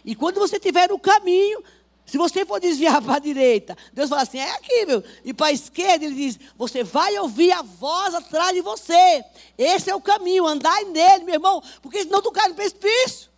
E 0.05 0.15
quando 0.15 0.39
você 0.39 0.57
estiver 0.57 0.89
no 0.89 0.99
caminho, 0.99 1.63
se 2.05 2.19
você 2.19 2.45
for 2.45 2.59
desviar 2.59 3.01
para 3.03 3.17
a 3.17 3.19
direita, 3.19 3.77
Deus 3.93 4.09
fala 4.09 4.23
assim: 4.23 4.39
é 4.39 4.51
aqui, 4.53 4.87
meu. 4.87 5.05
E 5.25 5.33
para 5.33 5.49
a 5.49 5.53
esquerda, 5.53 6.05
Ele 6.05 6.15
diz: 6.15 6.39
você 6.57 6.83
vai 6.83 7.17
ouvir 7.19 7.53
a 7.53 7.63
voz 7.63 8.15
atrás 8.15 8.55
de 8.55 8.61
você. 8.61 9.25
Esse 9.57 9.91
é 9.91 9.95
o 9.95 10.01
caminho, 10.01 10.47
andai 10.47 10.85
nele, 10.85 11.25
meu 11.25 11.35
irmão, 11.35 11.63
porque 11.81 12.03
senão 12.03 12.23
tu 12.23 12.33
cai 12.33 12.49
no 12.49 12.55
precipício. 12.55 13.29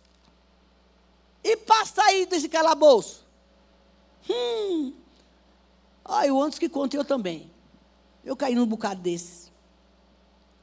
E 1.43 1.57
para 1.57 1.85
sair 1.85 2.25
desse 2.25 2.47
calabouço? 2.47 3.25
Hum. 4.29 4.93
Ah, 6.05 6.25
eu 6.27 6.41
antes 6.41 6.59
que 6.59 6.69
conte 6.69 6.95
eu 6.95 7.05
também. 7.05 7.49
Eu 8.23 8.35
caí 8.35 8.53
num 8.53 8.65
bocado 8.65 9.01
desses. 9.01 9.51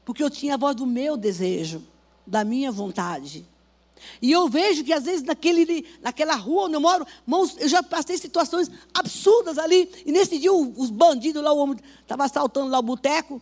Porque 0.05 0.23
eu 0.23 0.29
tinha 0.29 0.53
a 0.55 0.57
voz 0.57 0.75
do 0.75 0.85
meu 0.85 1.17
desejo, 1.17 1.83
da 2.25 2.43
minha 2.43 2.71
vontade. 2.71 3.45
E 4.21 4.31
eu 4.31 4.47
vejo 4.47 4.83
que 4.83 4.93
às 4.93 5.03
vezes 5.03 5.23
naquele, 5.23 5.85
naquela 6.01 6.35
rua 6.35 6.65
onde 6.65 6.75
eu 6.75 6.81
moro, 6.81 7.05
mãos, 7.25 7.57
eu 7.57 7.67
já 7.67 7.83
passei 7.83 8.17
situações 8.17 8.71
absurdas 8.93 9.57
ali. 9.57 9.91
E 10.05 10.11
nesse 10.11 10.39
dia 10.39 10.53
os 10.53 10.89
bandidos 10.89 11.43
lá, 11.43 11.51
o 11.51 11.57
homem 11.57 11.77
estava 12.01 12.23
assaltando 12.23 12.69
lá 12.69 12.79
o 12.79 12.83
boteco. 12.83 13.41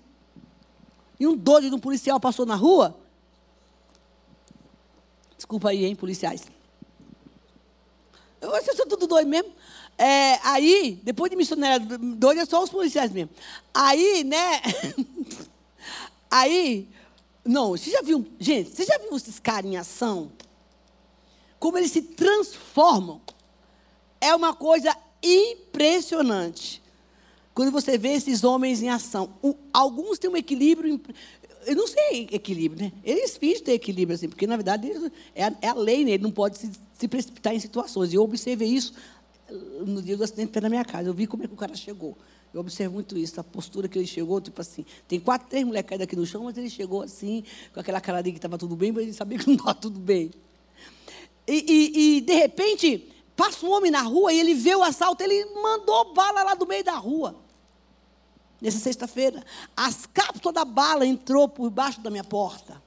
E 1.20 1.28
um 1.28 1.36
doido 1.36 1.70
de 1.70 1.76
um 1.76 1.80
policial 1.80 2.20
passou 2.20 2.46
na 2.46 2.56
rua. 2.56 2.98
Desculpa 5.36 5.70
aí, 5.70 5.86
hein, 5.86 5.96
policiais. 5.96 6.44
Vocês 8.42 8.78
são 8.78 8.88
tudo 8.88 9.08
doido 9.08 9.28
mesmo. 9.28 9.52
É, 9.98 10.40
aí, 10.44 11.00
depois 11.04 11.30
de 11.30 11.36
missionária 11.36 11.80
doido, 11.80 12.42
é 12.42 12.46
só 12.46 12.64
os 12.64 12.70
policiais 12.70 13.12
mesmo. 13.12 13.32
Aí, 13.74 14.24
né? 14.24 14.62
Aí, 16.30 16.90
não, 17.44 17.70
você 17.70 17.90
já 17.90 18.02
viu, 18.02 18.28
gente, 18.38 18.70
você 18.70 18.86
já 18.86 18.98
viu 18.98 19.16
esses 19.16 19.40
caras 19.40 19.72
em 19.72 19.78
ação? 19.78 20.30
Como 21.58 21.78
eles 21.78 21.92
se 21.92 22.02
transformam? 22.02 23.22
É 24.20 24.36
uma 24.36 24.54
coisa 24.54 24.96
impressionante. 25.24 26.84
Quando 27.54 27.72
você 27.72 27.98
vê 27.98 28.10
esses 28.10 28.44
homens 28.44 28.84
em 28.84 28.90
ação, 28.90 29.34
o, 29.42 29.56
alguns 29.74 30.20
têm 30.20 30.30
um 30.30 30.38
equilíbrio, 30.38 31.02
eu 31.68 31.76
não 31.76 31.86
sei 31.86 32.28
equilíbrio, 32.32 32.86
né? 32.86 32.94
Eles 33.04 33.36
fingem 33.38 33.62
ter 33.62 33.74
equilíbrio, 33.74 34.16
assim, 34.16 34.30
porque 34.30 34.48
na 34.48 34.56
verdade 34.56 34.90
é, 35.36 35.44
a, 35.44 35.54
é 35.62 35.68
a 35.68 35.74
lei, 35.74 36.06
né? 36.06 36.12
Ele 36.12 36.24
não 36.24 36.32
pode 36.32 36.58
se, 36.58 36.72
se 36.98 37.08
precipitar 37.08 37.54
em 37.54 37.60
situações. 37.60 38.14
E 38.14 38.16
eu 38.16 38.24
observei 38.24 38.70
isso 38.70 38.94
no 39.86 40.02
dia 40.02 40.16
do 40.16 40.24
acidente 40.24 40.52
pé 40.52 40.62
na 40.62 40.70
minha 40.70 40.86
casa. 40.86 41.10
Eu 41.10 41.14
vi 41.14 41.28
como 41.28 41.44
é 41.44 41.48
que 41.48 41.54
o 41.54 41.58
cara 41.58 41.76
chegou. 41.76 42.18
Eu 42.54 42.62
observo 42.62 42.96
muito 42.96 43.18
isso, 43.18 43.40
a 43.40 43.44
postura 43.44 43.88
que 43.88 44.00
ele 44.00 44.08
chegou, 44.08 44.40
tipo 44.40 44.62
assim, 44.62 44.86
tem 45.08 45.20
quatro, 45.20 45.50
três 45.50 45.66
mulheres 45.66 45.88
caídas 45.88 46.06
aqui 46.06 46.16
no 46.16 46.26
chão, 46.26 46.46
mas 46.46 46.58
ele 46.58 46.70
chegou 46.70 47.02
assim, 47.02 47.44
com 47.74 47.80
aquela 47.80 48.00
cara 48.00 48.22
de 48.22 48.32
que 48.32 48.38
estava 48.38 48.58
tudo 48.58 48.76
bem, 48.76 48.92
mas 48.92 49.04
ele 49.04 49.14
sabia 49.14 49.38
que 49.38 49.46
não 49.46 49.56
estava 49.56 49.76
tudo 49.76 50.00
bem. 50.00 50.32
E, 51.46 51.66
e, 51.68 52.18
e, 52.18 52.22
de 52.22 52.34
repente, 52.34 53.10
passa 53.36 53.66
um 53.66 53.72
homem 53.72 53.92
na 53.92 54.02
rua 54.02 54.32
e 54.32 54.40
ele 54.40 54.54
vê 54.54 54.74
o 54.76 54.82
assalto, 54.82 55.22
ele 55.22 55.46
mandou 55.62 56.14
bala 56.14 56.44
lá 56.44 56.56
do 56.56 56.66
meio 56.66 56.84
da 56.84 56.96
rua. 56.96 57.36
Nessa 58.62 58.80
sexta-feira, 58.80 59.44
as 59.76 60.06
cápsulas 60.08 60.56
da 60.56 60.66
bala 60.66 61.06
entrou 61.06 61.48
por 61.48 61.70
baixo 61.70 62.02
da 62.02 62.10
minha 62.10 62.24
porta. 62.24 62.82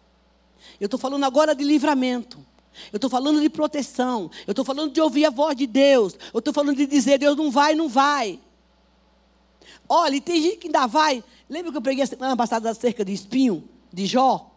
Eu 0.81 0.87
estou 0.87 0.99
falando 0.99 1.25
agora 1.25 1.55
de 1.55 1.65
livramento. 1.65 2.45
Eu 2.93 2.97
estou 2.97 3.11
falando 3.11 3.41
de 3.41 3.49
proteção. 3.49 4.31
Eu 4.47 4.53
estou 4.53 4.65
falando 4.65 4.93
de 4.93 5.01
ouvir 5.01 5.25
a 5.25 5.31
voz 5.31 5.57
de 5.57 5.67
Deus. 5.67 6.17
Eu 6.33 6.39
estou 6.39 6.53
falando 6.53 6.77
de 6.77 6.87
dizer, 6.87 7.19
Deus 7.19 7.37
não 7.37 7.51
vai, 7.51 7.75
não 7.75 7.89
vai. 7.89 8.41
Olha, 9.89 10.21
tem 10.21 10.43
gente 10.43 10.57
que 10.57 10.69
ainda 10.69 10.87
vai. 10.87 11.23
Lembra 11.49 11.73
que 11.73 11.79
eu 11.79 11.83
preguei 11.83 12.05
a 12.05 12.07
semana 12.07 12.37
passada 12.37 12.71
acerca 12.71 13.05
de 13.05 13.13
espinho, 13.13 13.69
de 13.93 14.07
Jó? 14.07 14.51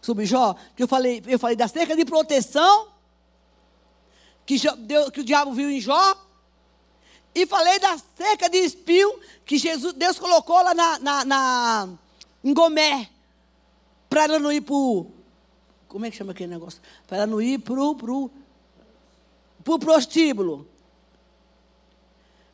Sobre 0.00 0.26
Jó? 0.26 0.54
Que 0.74 0.82
eu 0.82 0.88
falei, 0.88 1.22
eu 1.26 1.38
falei 1.38 1.56
da 1.56 1.68
cerca 1.68 1.96
de 1.96 2.04
proteção 2.04 2.88
que, 4.44 4.56
Deus, 4.78 5.10
que 5.10 5.20
o 5.20 5.24
diabo 5.24 5.52
viu 5.52 5.68
em 5.68 5.80
Jó. 5.80 6.25
E 7.36 7.44
falei 7.44 7.78
da 7.78 7.98
cerca 8.16 8.48
de 8.48 8.56
espinho 8.56 9.20
que 9.44 9.58
Jesus, 9.58 9.92
Deus 9.92 10.18
colocou 10.18 10.56
lá 10.62 10.72
na, 10.72 10.98
na, 10.98 11.24
na 11.26 11.88
em 12.42 12.54
Gomé. 12.54 13.10
Para 14.08 14.24
ela 14.24 14.38
não 14.38 14.50
ir 14.50 14.62
para 14.62 14.74
Como 15.86 16.06
é 16.06 16.10
que 16.10 16.16
chama 16.16 16.32
aquele 16.32 16.54
negócio? 16.54 16.80
Para 17.06 17.18
ela 17.18 17.26
não 17.26 17.42
ir 17.42 17.58
para 17.58 17.78
o 17.78 17.94
pro, 17.94 18.30
pro 19.62 19.78
prostíbulo 19.78 20.66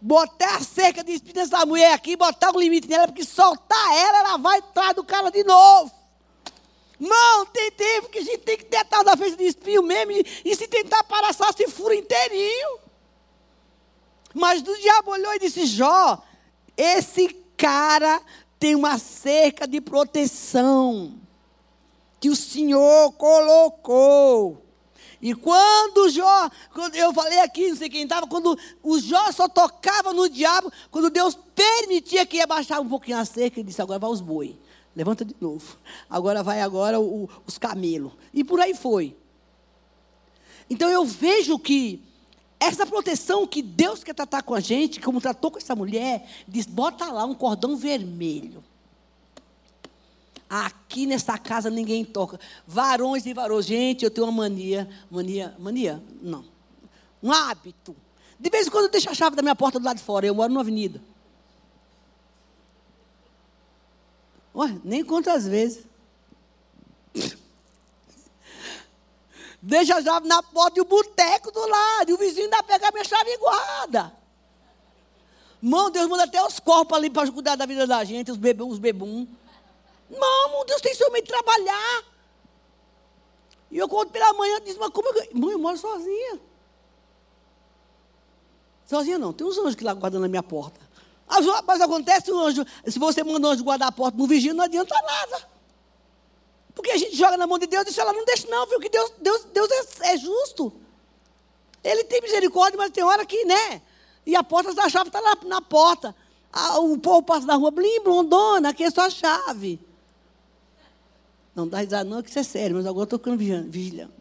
botar 0.01 0.57
a 0.57 0.61
cerca 0.65 1.05
de 1.05 1.13
espírito 1.13 1.37
dessa 1.37 1.65
mulher 1.65 1.93
aqui, 1.93 2.17
botar 2.17 2.51
um 2.51 2.59
limite 2.59 2.89
nela, 2.89 3.07
porque 3.07 3.25
soltar 3.25 3.97
ela, 3.97 4.19
ela 4.19 4.37
vai 4.37 4.59
atrás 4.59 4.97
do 4.97 5.05
cara 5.05 5.31
de 5.31 5.45
novo. 5.45 5.93
Não, 6.99 7.47
tem 7.47 7.71
tempo 7.71 8.09
que 8.09 8.19
a 8.19 8.25
gente 8.25 8.39
tem 8.39 8.59
que 8.59 8.65
ter 8.65 8.85
tal 8.87 9.05
da 9.05 9.17
frente 9.17 9.37
de 9.37 9.45
espinho 9.45 9.81
mesmo, 9.81 10.11
e, 10.11 10.27
e 10.45 10.57
se 10.57 10.67
tentar 10.67 11.05
parar 11.05 11.33
só 11.33 11.53
se 11.53 11.69
fura 11.69 11.95
inteirinho. 11.95 12.81
Mas 14.35 14.63
o 14.63 14.79
diabo 14.79 15.11
olhou 15.11 15.35
e 15.35 15.39
disse: 15.39 15.67
Jó, 15.67 16.23
esse 16.77 17.29
cara 17.57 18.21
tem 18.59 18.75
uma 18.75 18.99
cerca 18.99 19.67
de 19.67 19.81
proteção 19.81 21.15
que 22.21 22.31
o 22.31 22.37
Senhor 22.37 23.13
colocou. 23.13 24.65
E 25.21 25.35
quando 25.35 26.09
Jó, 26.09 26.51
quando 26.73 26.97
eu 26.97 27.13
falei 27.13 27.41
aqui, 27.41 27.69
não 27.69 27.77
sei 27.77 27.89
quem 27.89 28.03
estava, 28.03 28.27
quando 28.27 28.59
o 28.83 28.99
Jó 28.99 29.31
só 29.31 29.49
tocava 29.49 30.13
no 30.13 30.29
diabo, 30.29 30.73
quando 30.91 31.11
Deus 31.11 31.39
permitia 31.55 32.27
que 32.27 32.39
ia 32.39 32.47
baixar 32.47 32.81
um 32.81 32.89
pouquinho 32.89 33.19
a 33.19 33.25
cerca, 33.25 33.61
ele 33.61 33.69
disse, 33.69 33.81
agora 33.81 34.01
vai 34.01 34.11
os 34.11 34.21
boi. 34.21 34.59
Levanta 34.95 35.25
de 35.25 35.35
novo. 35.41 35.77
Agora 36.11 36.43
vai 36.43 36.61
agora 36.61 37.01
o, 37.01 37.29
os 37.47 37.57
camelos. 37.57 38.13
E 38.35 38.45
por 38.45 38.61
aí 38.61 38.75
foi. 38.75 39.17
Então 40.69 40.89
eu 40.89 41.05
vejo 41.05 41.59
que 41.59 42.03
essa 42.63 42.87
proteção 42.87 43.47
que 43.47 43.61
Deus 43.61 44.05
quer 44.05 44.15
tratar 44.15 44.43
com 44.43 44.55
a 44.55 44.61
gente, 44.61 45.01
como 45.01 45.21
tratou 45.21 45.51
com 45.51 45.59
essa 45.59 45.75
mulher, 45.75 46.29
diz: 46.47 46.65
bota 46.65 47.11
lá 47.11 47.25
um 47.25 47.35
cordão 47.35 47.77
vermelho. 47.77 48.63
Aqui 50.49 51.07
nessa 51.07 51.37
casa 51.39 51.71
ninguém 51.71 52.05
toca. 52.05 52.39
Varões 52.67 53.27
e 53.27 53.33
varões. 53.33 53.67
Gente, 53.67 54.05
eu 54.05 54.11
tenho 54.11 54.27
uma 54.27 54.43
mania. 54.43 54.89
Mania? 55.11 55.57
Mania? 55.59 56.03
Não. 56.21 56.45
Um 57.23 57.33
hábito. 57.33 57.97
De 58.39 58.51
vez 58.51 58.67
em 58.67 58.71
quando 58.71 58.85
eu 58.85 58.91
deixo 58.91 59.09
a 59.09 59.15
chave 59.15 59.35
da 59.35 59.43
minha 59.43 59.57
porta 59.57 59.81
do 59.81 59.85
lado 59.85 59.97
de 59.97 60.03
fora. 60.03 60.27
Eu 60.27 60.35
moro 60.35 60.51
numa 60.51 60.61
avenida. 60.61 61.01
Ué, 64.55 64.79
nem 64.85 65.03
quantas 65.03 65.47
vezes. 65.49 65.85
Deixa 69.63 69.95
a 69.95 70.03
chave 70.03 70.27
na 70.27 70.43
porta 70.43 70.81
e 70.81 70.83
o 70.83 70.85
boteco 70.85 71.53
do 71.53 71.65
lado. 71.69 72.11
E 72.11 72.13
o 72.13 72.19
vizinho 72.19 72.47
ainda 72.47 72.63
pega 72.65 72.89
a 72.89 72.91
minha 72.91 73.05
chave 73.05 73.31
e 73.31 73.39
guarda. 73.39 74.13
Mão, 75.63 75.89
Deus 75.89 76.09
manda 76.09 76.25
até 76.25 76.45
os 76.45 76.59
corpos 76.59 76.99
ali 76.99 77.09
para 77.09 77.31
cuidar 77.31 77.55
da 77.55 77.65
vida 77.65 77.87
da 77.87 78.03
gente, 78.03 78.33
os, 78.33 78.37
bebum, 78.37 78.69
os 78.69 78.81
bebum. 78.81 79.29
Não, 80.11 80.65
Deus 80.67 80.81
tem 80.81 80.93
seu 80.93 81.13
meio 81.13 81.25
de 81.25 81.31
trabalhar. 81.31 82.05
E 83.71 83.79
eu 83.79 83.89
conto 83.89 84.11
pela 84.11 84.33
manhã, 84.33 84.61
diz, 84.61 84.77
mas 84.77 84.91
como 84.91 85.09
eu. 85.09 85.29
Mãe, 85.33 85.53
eu 85.53 85.59
moro 85.61 85.79
sozinha. 85.79 86.41
Sozinha 88.85 89.19
não, 89.19 89.33
tem 89.33 89.47
uns 89.47 89.57
anjos 89.59 89.77
que 89.77 89.85
lá 89.85 89.95
guardam 89.95 90.21
na 90.21 90.27
minha 90.27 90.43
porta. 90.43 90.81
Mas 91.65 91.81
acontece 91.81 92.33
um 92.33 92.41
anjo, 92.41 92.67
se 92.85 92.99
você 92.99 93.23
manda 93.23 93.47
um 93.47 93.51
anjo 93.53 93.63
guardar 93.63 93.89
a 93.89 93.93
porta 93.93 94.19
no 94.19 94.27
vigia, 94.27 94.53
não 94.53 94.65
adianta 94.65 94.95
nada. 95.01 95.52
Porque 96.75 96.91
a 96.91 96.97
gente 96.97 97.17
joga 97.17 97.37
na 97.37 97.47
mão 97.47 97.59
de 97.59 97.67
Deus 97.67 97.83
e 97.83 97.87
diz, 97.87 97.99
ela 97.99 98.13
não 98.13 98.25
deixa 98.25 98.49
não, 98.49 98.67
viu? 98.67 98.81
Que 98.81 98.89
Deus, 98.89 99.13
Deus, 99.21 99.45
Deus 99.53 99.71
é, 100.01 100.15
é, 100.15 100.17
justo. 100.17 100.73
Ele 101.85 102.05
tem 102.05 102.21
misericórdia, 102.23 102.79
mas 102.79 102.91
tem 102.91 103.05
hora 103.05 103.27
que, 103.27 103.45
né? 103.45 103.83
E 104.25 104.37
a 104.37 104.43
porta 104.43 104.73
da 104.73 104.89
chave 104.89 105.09
está 105.09 105.21
na, 105.21 105.37
na 105.45 105.61
porta. 105.61 106.15
Ah, 106.53 106.79
o 106.79 106.99
povo 106.99 107.23
passa 107.23 107.47
na 107.47 107.55
rua, 107.55 107.71
blim, 107.71 108.01
blondona, 108.03 108.71
aqui 108.71 108.85
é 108.85 108.91
só 108.91 109.03
a 109.03 109.11
chave. 109.11 109.81
Não 111.55 111.67
dá 111.69 111.79
risada 111.79 112.05
não, 112.05 112.23
que 112.23 112.31
isso 112.31 112.39
é 112.39 112.43
sério, 112.43 112.77
mas 112.77 112.87
agora 112.87 113.05
estou 113.05 113.19
ficando 113.19 113.37
vigilando. 113.37 114.13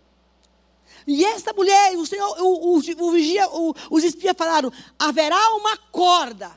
E 1.07 1.25
essa 1.25 1.53
mulher, 1.53 1.95
o 1.97 2.05
Senhor, 2.05 2.41
o, 2.41 2.75
o, 2.75 2.77
o 2.77 3.11
vigia, 3.11 3.47
o, 3.49 3.73
os 3.89 4.03
espias 4.03 4.35
falaram: 4.37 4.71
haverá 4.99 5.55
uma 5.55 5.77
corda 5.77 6.51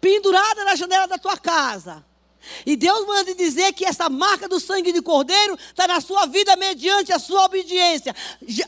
pendurada 0.00 0.64
na 0.64 0.74
janela 0.74 1.06
da 1.06 1.18
tua 1.18 1.36
casa. 1.36 2.04
E 2.66 2.76
Deus 2.76 3.06
manda 3.06 3.34
dizer 3.34 3.72
que 3.72 3.84
essa 3.84 4.08
marca 4.08 4.48
do 4.48 4.58
sangue 4.58 4.92
de 4.92 5.00
cordeiro 5.00 5.56
está 5.68 5.86
na 5.86 6.00
sua 6.00 6.26
vida 6.26 6.56
mediante 6.56 7.12
a 7.12 7.18
sua 7.18 7.44
obediência. 7.44 8.14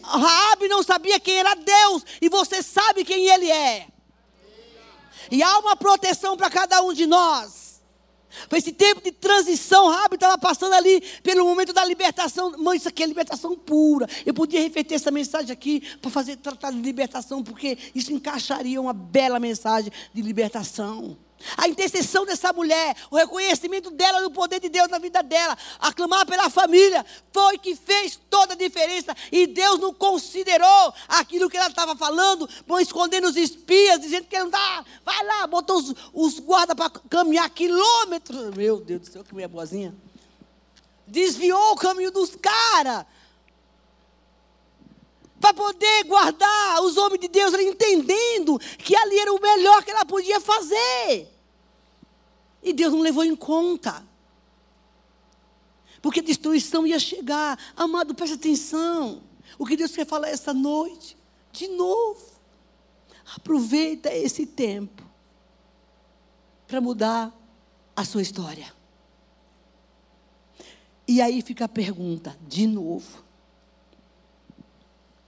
Raabe 0.02 0.68
não 0.68 0.82
sabia 0.82 1.18
quem 1.18 1.36
era 1.36 1.54
Deus 1.54 2.04
e 2.20 2.28
você 2.28 2.62
sabe 2.62 3.04
quem 3.04 3.28
ele 3.28 3.50
é. 3.50 3.88
E 5.30 5.42
há 5.42 5.58
uma 5.58 5.76
proteção 5.76 6.36
para 6.36 6.50
cada 6.50 6.82
um 6.82 6.92
de 6.92 7.06
nós. 7.06 7.64
Foi 8.48 8.58
esse 8.58 8.72
tempo 8.72 9.00
de 9.00 9.12
transição, 9.12 9.88
Rabi 9.88 10.16
estava 10.16 10.36
passando 10.36 10.74
ali 10.74 11.00
pelo 11.22 11.44
momento 11.44 11.72
da 11.72 11.84
libertação. 11.84 12.52
Mãe, 12.58 12.76
isso 12.76 12.88
aqui 12.88 13.02
é 13.02 13.06
libertação 13.06 13.56
pura. 13.56 14.08
Eu 14.26 14.34
podia 14.34 14.60
repetir 14.60 14.96
essa 14.96 15.10
mensagem 15.10 15.52
aqui 15.52 15.80
para 16.00 16.10
fazer 16.10 16.36
tratar 16.36 16.72
de 16.72 16.78
libertação, 16.78 17.42
porque 17.42 17.78
isso 17.94 18.12
encaixaria 18.12 18.80
uma 18.80 18.92
bela 18.92 19.38
mensagem 19.38 19.92
de 20.12 20.20
libertação. 20.20 21.16
A 21.56 21.68
intercessão 21.68 22.24
dessa 22.24 22.52
mulher, 22.52 22.96
o 23.10 23.16
reconhecimento 23.16 23.90
dela 23.90 24.20
do 24.20 24.30
poder 24.30 24.60
de 24.60 24.68
Deus 24.68 24.88
na 24.88 24.98
vida 24.98 25.22
dela, 25.22 25.56
aclamar 25.78 26.26
pela 26.26 26.50
família, 26.50 27.04
foi 27.32 27.58
que 27.58 27.74
fez 27.76 28.18
toda 28.30 28.54
a 28.54 28.56
diferença. 28.56 29.14
E 29.30 29.46
Deus 29.46 29.78
não 29.78 29.92
considerou 29.92 30.94
aquilo 31.08 31.48
que 31.50 31.56
ela 31.56 31.68
estava 31.68 31.96
falando, 31.96 32.48
escondendo 32.80 33.28
os 33.28 33.36
espias, 33.36 34.00
dizendo 34.00 34.26
que 34.26 34.38
não 34.38 34.50
dá. 34.50 34.84
Vai 35.04 35.24
lá, 35.24 35.46
botou 35.46 35.78
os, 35.78 35.94
os 36.12 36.38
guardas 36.38 36.76
para 36.76 36.90
caminhar 36.90 37.48
quilômetros. 37.50 38.54
Meu 38.54 38.78
Deus 38.80 39.02
do 39.02 39.12
céu, 39.12 39.24
que 39.24 39.32
mulher 39.32 39.48
boazinha. 39.48 39.94
Desviou 41.06 41.72
o 41.72 41.76
caminho 41.76 42.10
dos 42.10 42.34
caras 42.36 43.04
para 45.44 45.52
poder 45.52 46.04
guardar 46.04 46.80
os 46.82 46.96
homens 46.96 47.20
de 47.20 47.28
Deus, 47.28 47.52
entendendo 47.52 48.58
que 48.78 48.96
ali 48.96 49.18
era 49.18 49.30
o 49.30 49.38
melhor 49.38 49.84
que 49.84 49.90
ela 49.90 50.06
podia 50.06 50.40
fazer. 50.40 51.33
E 52.64 52.72
Deus 52.72 52.92
não 52.92 53.00
levou 53.00 53.22
em 53.22 53.36
conta. 53.36 54.02
Porque 56.00 56.20
a 56.20 56.22
destruição 56.22 56.86
ia 56.86 56.98
chegar. 56.98 57.58
Amado, 57.76 58.14
preste 58.14 58.34
atenção. 58.34 59.22
O 59.58 59.66
que 59.66 59.76
Deus 59.76 59.92
quer 59.92 60.06
falar 60.06 60.28
essa 60.28 60.54
noite, 60.54 61.16
de 61.52 61.68
novo. 61.68 62.24
Aproveita 63.36 64.12
esse 64.12 64.46
tempo 64.46 65.02
para 66.66 66.80
mudar 66.80 67.32
a 67.94 68.04
sua 68.04 68.22
história. 68.22 68.72
E 71.06 71.20
aí 71.20 71.42
fica 71.42 71.66
a 71.66 71.68
pergunta, 71.68 72.36
de 72.46 72.66
novo. 72.66 73.22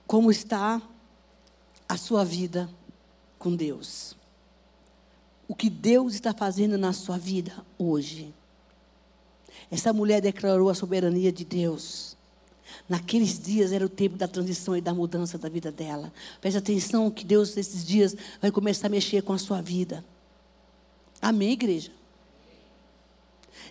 Como 0.07 0.31
está 0.31 0.81
a 1.89 1.97
sua 1.97 2.25
vida 2.25 2.69
com 3.39 3.55
Deus? 3.55 4.17
O 5.49 5.55
que 5.55 5.71
Deus 5.71 6.15
está 6.15 6.33
fazendo 6.35 6.77
na 6.77 6.93
sua 6.93 7.17
vida 7.17 7.53
hoje? 7.79 8.35
Essa 9.71 9.93
mulher 9.93 10.21
declarou 10.21 10.69
a 10.69 10.75
soberania 10.75 11.33
de 11.33 11.45
Deus. 11.45 12.17
Naqueles 12.89 13.39
dias 13.39 13.73
era 13.73 13.85
o 13.85 13.89
tempo 13.89 14.17
da 14.17 14.27
transição 14.27 14.77
e 14.77 14.81
da 14.81 14.93
mudança 14.93 15.39
da 15.39 15.49
vida 15.49 15.71
dela. 15.71 16.13
Preste 16.41 16.59
atenção 16.59 17.11
que 17.11 17.25
Deus, 17.25 17.55
nesses 17.55 17.85
dias, 17.85 18.17
vai 18.41 18.51
começar 18.51 18.89
a 18.89 18.91
mexer 18.91 19.23
com 19.23 19.33
a 19.33 19.39
sua 19.39 19.61
vida. 19.61 20.05
Amém, 21.21 21.53
igreja? 21.53 21.91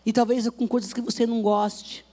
E 0.06 0.14
talvez 0.14 0.48
com 0.50 0.68
coisas 0.68 0.94
que 0.94 1.02
você 1.02 1.26
não 1.26 1.42
goste. 1.42 2.06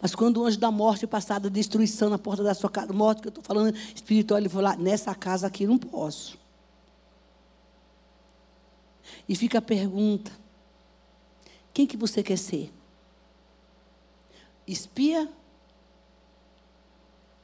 Mas 0.00 0.14
quando 0.14 0.38
o 0.38 0.46
anjo 0.46 0.58
da 0.58 0.70
morte 0.70 1.06
passar 1.06 1.38
da 1.38 1.48
destruição 1.48 2.10
na 2.10 2.18
porta 2.18 2.42
da 2.42 2.54
sua 2.54 2.68
casa, 2.68 2.92
morte 2.92 3.22
que 3.22 3.28
eu 3.28 3.30
estou 3.30 3.44
falando 3.44 3.74
espiritual, 3.94 4.38
ele 4.38 4.48
falou 4.48 4.64
lá, 4.64 4.76
nessa 4.76 5.14
casa 5.14 5.46
aqui 5.46 5.66
não 5.66 5.78
posso. 5.78 6.39
E 9.28 9.34
fica 9.34 9.58
a 9.58 9.62
pergunta: 9.62 10.32
quem 11.72 11.86
que 11.86 11.96
você 11.96 12.22
quer 12.22 12.38
ser? 12.38 12.72
Espia 14.66 15.30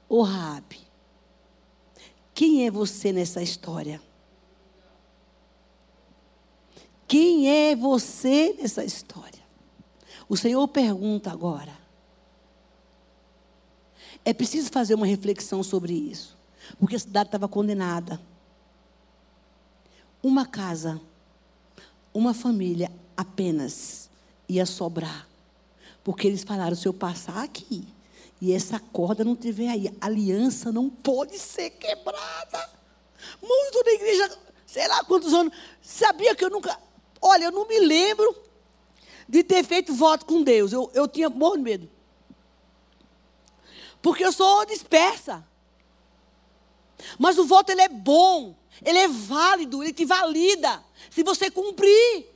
ou 0.09 0.23
Raabe? 0.23 0.81
Quem 2.35 2.67
é 2.67 2.71
você 2.71 3.13
nessa 3.13 3.43
história? 3.43 4.01
Quem 7.09 7.49
é 7.49 7.75
você 7.75 8.55
nessa 8.59 8.85
história? 8.85 9.43
O 10.29 10.37
Senhor 10.37 10.67
pergunta 10.69 11.31
agora. 11.31 11.77
É 14.25 14.35
preciso 14.35 14.71
fazer 14.71 14.95
uma 14.95 15.07
reflexão 15.07 15.63
sobre 15.63 15.93
isso. 15.93 16.37
Porque 16.79 16.97
a 16.97 16.99
cidade 16.99 17.29
estava 17.29 17.49
condenada. 17.49 18.21
Uma 20.23 20.45
casa, 20.45 21.01
uma 22.17 22.33
família 22.33 22.91
apenas 23.15 24.09
ia 24.49 24.65
sobrar. 24.65 25.29
Porque 26.03 26.27
eles 26.27 26.43
falaram: 26.43 26.75
se 26.75 26.89
eu 26.89 26.95
passar 26.95 27.45
aqui 27.45 27.87
e 28.41 28.53
essa 28.53 28.81
corda 28.81 29.23
não 29.23 29.37
tiver 29.37 29.69
aí, 29.69 29.89
a 30.01 30.07
aliança 30.07 30.73
não 30.73 30.89
pode 30.89 31.39
ser 31.39 31.71
quebrada. 31.71 32.71
Muito 33.43 33.85
da 33.85 33.93
igreja, 33.93 34.39
sei 34.67 34.89
lá 34.89 35.05
quantos 35.05 35.35
anos, 35.35 35.53
sabia 35.83 36.35
que 36.35 36.45
eu 36.45 36.51
nunca. 36.51 36.79
Olha, 37.21 37.45
eu 37.45 37.53
não 37.53 37.69
me 37.69 37.79
lembro 37.81 38.35
de 39.29 39.43
ter 39.43 39.63
feito 39.63 39.93
voto 39.93 40.25
com 40.25 40.43
Deus. 40.43 40.73
Eu, 40.73 40.91
eu 40.95 41.07
tinha 41.07 41.29
muito 41.29 41.63
medo. 41.63 41.91
Porque 44.01 44.25
eu 44.25 44.33
sou 44.33 44.65
dispersa. 44.65 45.47
Mas 47.19 47.37
o 47.39 47.45
voto 47.45 47.71
ele 47.71 47.83
é 47.83 47.89
bom, 47.89 48.55
ele 48.83 48.99
é 48.99 49.09
válido, 49.09 49.83
ele 49.83 49.93
te 49.93 50.07
valida. 50.07 50.83
Se 51.11 51.23
você 51.23 51.51
cumprir. 51.51 52.27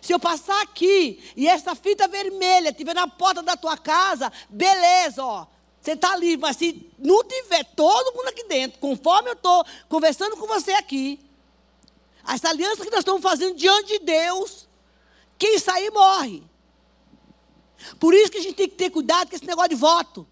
Se 0.00 0.12
eu 0.12 0.20
passar 0.20 0.60
aqui 0.62 1.32
e 1.36 1.48
essa 1.48 1.74
fita 1.74 2.06
vermelha 2.06 2.68
estiver 2.68 2.94
na 2.94 3.08
porta 3.08 3.42
da 3.42 3.56
tua 3.56 3.76
casa, 3.76 4.30
beleza, 4.48 5.24
ó. 5.24 5.46
Você 5.80 5.92
está 5.92 6.16
livre, 6.16 6.38
mas 6.38 6.56
se 6.56 6.90
não 6.98 7.24
tiver 7.24 7.64
todo 7.64 8.14
mundo 8.14 8.28
aqui 8.28 8.44
dentro, 8.44 8.78
conforme 8.78 9.30
eu 9.30 9.34
estou 9.34 9.64
conversando 9.88 10.36
com 10.36 10.46
você 10.46 10.72
aqui, 10.72 11.18
essa 12.26 12.50
aliança 12.50 12.84
que 12.84 12.90
nós 12.90 13.00
estamos 13.00 13.22
fazendo 13.22 13.56
diante 13.56 13.98
de 13.98 13.98
Deus, 14.00 14.68
quem 15.38 15.58
sair 15.58 15.90
morre. 15.90 16.42
Por 17.98 18.12
isso 18.12 18.30
que 18.30 18.38
a 18.38 18.42
gente 18.42 18.54
tem 18.54 18.68
que 18.68 18.74
ter 18.74 18.90
cuidado 18.90 19.30
com 19.30 19.36
esse 19.36 19.46
negócio 19.46 19.70
de 19.70 19.76
voto. 19.76 20.26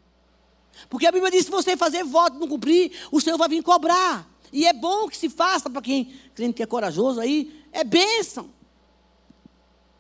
Porque 0.91 1.07
a 1.07 1.13
Bíblia 1.13 1.31
diz: 1.31 1.47
se 1.47 1.51
você 1.51 1.77
fazer 1.77 2.05
voto 2.05 2.37
e 2.37 2.41
não 2.41 2.49
cumprir, 2.49 2.93
o 3.11 3.21
Senhor 3.21 3.39
vai 3.39 3.49
vir 3.49 3.63
cobrar. 3.63 4.29
E 4.57 4.67
é 4.67 4.73
bom 4.73 5.07
que 5.07 5.19
se 5.19 5.29
faça 5.29 5.69
para 5.69 5.83
quem 5.83 6.15
crente 6.35 6.55
que 6.55 6.63
é 6.63 6.67
corajoso 6.67 7.21
aí, 7.21 7.63
é 7.71 7.85
bênção. 7.85 8.49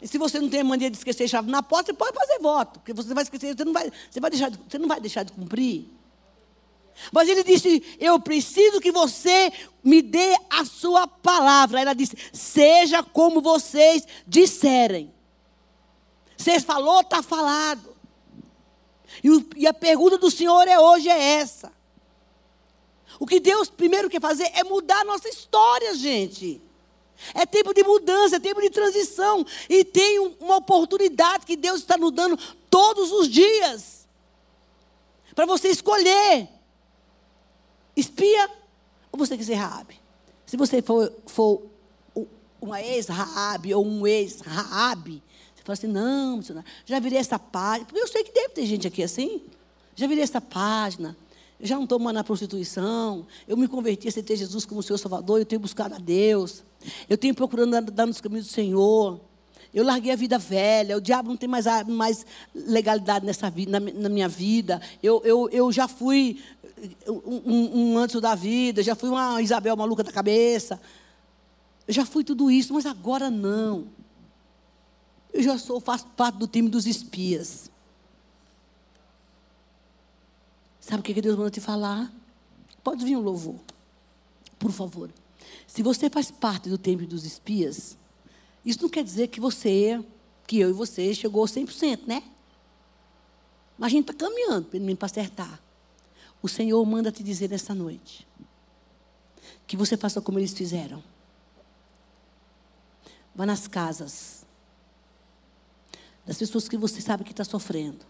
E 0.00 0.08
se 0.08 0.16
você 0.16 0.40
não 0.40 0.48
tem 0.48 0.64
mania 0.64 0.90
de 0.90 0.96
esquecer 0.96 1.24
a 1.24 1.28
chave 1.28 1.50
na 1.50 1.62
porta, 1.62 1.92
você 1.92 1.98
pode 1.98 2.16
fazer 2.16 2.38
voto, 2.38 2.80
porque 2.80 2.94
você 2.94 3.12
vai 3.12 3.22
esquecer, 3.22 3.54
você 3.54 3.66
não 3.66 3.74
vai, 3.74 3.92
você 4.10 4.18
vai 4.18 4.30
deixar, 4.30 4.48
de, 4.48 4.58
você 4.66 4.78
não 4.78 4.88
vai 4.88 4.98
deixar 4.98 5.24
de 5.24 5.32
cumprir. 5.32 5.90
Mas 7.12 7.28
ele 7.28 7.44
disse: 7.44 7.84
Eu 8.00 8.18
preciso 8.18 8.80
que 8.80 8.90
você 8.90 9.52
me 9.84 10.00
dê 10.00 10.34
a 10.48 10.64
sua 10.64 11.06
palavra. 11.06 11.82
Ela 11.82 11.92
disse: 11.92 12.16
Seja 12.32 13.02
como 13.02 13.42
vocês 13.42 14.08
disserem. 14.26 15.12
Você 16.34 16.58
falou, 16.60 17.02
está 17.02 17.22
falado. 17.22 17.94
E, 19.22 19.30
o, 19.30 19.46
e 19.54 19.66
a 19.66 19.74
pergunta 19.74 20.16
do 20.16 20.30
Senhor 20.30 20.66
é 20.66 20.80
hoje 20.80 21.10
é 21.10 21.34
essa. 21.34 21.76
O 23.18 23.26
que 23.26 23.40
Deus 23.40 23.68
primeiro 23.68 24.10
quer 24.10 24.20
fazer 24.20 24.50
é 24.54 24.64
mudar 24.64 25.00
a 25.00 25.04
nossa 25.04 25.28
história, 25.28 25.94
gente. 25.94 26.60
É 27.34 27.46
tempo 27.46 27.72
de 27.72 27.82
mudança, 27.82 28.36
é 28.36 28.40
tempo 28.40 28.60
de 28.60 28.70
transição. 28.70 29.44
E 29.68 29.84
tem 29.84 30.18
uma 30.40 30.56
oportunidade 30.56 31.46
que 31.46 31.56
Deus 31.56 31.80
está 31.80 31.96
nos 31.96 32.12
dando 32.12 32.36
todos 32.70 33.10
os 33.12 33.28
dias. 33.28 34.06
Para 35.34 35.46
você 35.46 35.68
escolher. 35.68 36.48
Espia 37.96 38.50
ou 39.10 39.18
você 39.18 39.36
quer 39.36 39.44
ser 39.44 39.54
Raabe? 39.54 39.98
Se 40.44 40.56
você 40.56 40.82
for, 40.82 41.12
for 41.26 41.62
uma 42.60 42.80
ex-Raabe 42.82 43.74
ou 43.74 43.84
um 43.84 44.06
ex-Raabe, 44.06 45.22
você 45.54 45.62
fala 45.62 45.74
assim, 45.74 45.86
não, 45.86 46.40
já 46.84 47.00
virei 47.00 47.18
essa 47.18 47.38
página. 47.38 47.86
Porque 47.86 48.00
eu 48.00 48.06
sei 48.06 48.22
que 48.22 48.32
deve 48.32 48.50
ter 48.50 48.66
gente 48.66 48.86
aqui 48.86 49.02
assim. 49.02 49.42
Já 49.94 50.06
virei 50.06 50.22
essa 50.22 50.40
página. 50.40 51.16
Já 51.60 51.76
não 51.76 51.84
estou 51.84 51.98
mais 51.98 52.14
na 52.14 52.22
prostituição. 52.22 53.26
Eu 53.48 53.56
me 53.56 53.66
converti 53.66 54.08
a 54.08 54.22
ter 54.22 54.36
Jesus 54.36 54.66
como 54.66 54.82
seu 54.82 54.98
Salvador. 54.98 55.38
Eu 55.38 55.46
tenho 55.46 55.60
buscado 55.60 55.94
a 55.94 55.98
Deus. 55.98 56.62
Eu 57.08 57.16
tenho 57.16 57.34
procurando 57.34 57.74
andar 57.74 58.06
nos 58.06 58.20
caminhos 58.20 58.46
do 58.46 58.52
Senhor. 58.52 59.20
Eu 59.72 59.84
larguei 59.84 60.12
a 60.12 60.16
vida 60.16 60.38
velha. 60.38 60.96
O 60.96 61.00
diabo 61.00 61.30
não 61.30 61.36
tem 61.36 61.48
mais, 61.48 61.66
mais 61.86 62.26
legalidade 62.54 63.24
nessa 63.24 63.48
vida, 63.48 63.80
na, 63.80 63.92
na 63.92 64.08
minha 64.08 64.28
vida. 64.28 64.80
Eu, 65.02 65.22
eu, 65.24 65.48
eu 65.50 65.72
já 65.72 65.88
fui 65.88 66.42
um, 67.08 67.42
um, 67.44 67.78
um 67.78 67.98
antes 67.98 68.20
da 68.20 68.34
vida. 68.34 68.82
Já 68.82 68.94
fui 68.94 69.08
uma 69.08 69.40
Isabel 69.40 69.76
maluca 69.76 70.04
da 70.04 70.12
cabeça. 70.12 70.80
Eu 71.88 71.94
já 71.94 72.04
fui 72.04 72.22
tudo 72.22 72.50
isso, 72.50 72.74
mas 72.74 72.84
agora 72.84 73.30
não. 73.30 73.86
Eu 75.32 75.42
já 75.42 75.58
sou, 75.58 75.80
faço 75.80 76.06
parte 76.08 76.36
do 76.36 76.46
time 76.46 76.68
dos 76.68 76.86
espias. 76.86 77.70
Sabe 80.86 81.00
o 81.00 81.02
que 81.02 81.20
Deus 81.20 81.36
manda 81.36 81.50
te 81.50 81.60
falar? 81.60 82.12
Pode 82.84 83.04
vir 83.04 83.16
um 83.16 83.20
louvor. 83.20 83.58
Por 84.56 84.70
favor. 84.70 85.10
Se 85.66 85.82
você 85.82 86.08
faz 86.08 86.30
parte 86.30 86.68
do 86.68 86.78
tempo 86.78 87.04
dos 87.04 87.24
espias, 87.24 87.98
isso 88.64 88.82
não 88.82 88.88
quer 88.88 89.02
dizer 89.02 89.26
que 89.26 89.40
você, 89.40 90.00
que 90.46 90.60
eu 90.60 90.70
e 90.70 90.72
você, 90.72 91.12
chegou 91.12 91.44
100%, 91.44 92.06
né? 92.06 92.22
Mas 93.76 93.88
a 93.88 93.90
gente 93.96 94.12
está 94.12 94.14
caminhando 94.14 94.68
para 94.96 95.06
acertar. 95.06 95.60
O 96.40 96.48
Senhor 96.48 96.86
manda 96.86 97.10
te 97.10 97.20
dizer 97.20 97.50
nessa 97.50 97.74
noite 97.74 98.24
que 99.66 99.76
você 99.76 99.96
faça 99.96 100.20
como 100.20 100.38
eles 100.38 100.54
fizeram. 100.54 101.02
Vá 103.34 103.44
nas 103.44 103.66
casas 103.66 104.46
das 106.24 106.38
pessoas 106.38 106.68
que 106.68 106.76
você 106.76 107.00
sabe 107.00 107.24
que 107.24 107.32
está 107.32 107.42
sofrendo, 107.42 108.06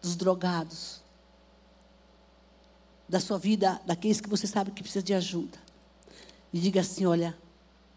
dos 0.00 0.16
drogados, 0.16 1.00
da 3.08 3.18
sua 3.18 3.38
vida, 3.38 3.80
daqueles 3.84 4.20
que 4.20 4.28
você 4.28 4.46
sabe 4.46 4.70
que 4.70 4.82
precisa 4.82 5.02
de 5.02 5.12
ajuda. 5.12 5.58
E 6.52 6.60
diga 6.60 6.80
assim: 6.80 7.06
olha, 7.06 7.36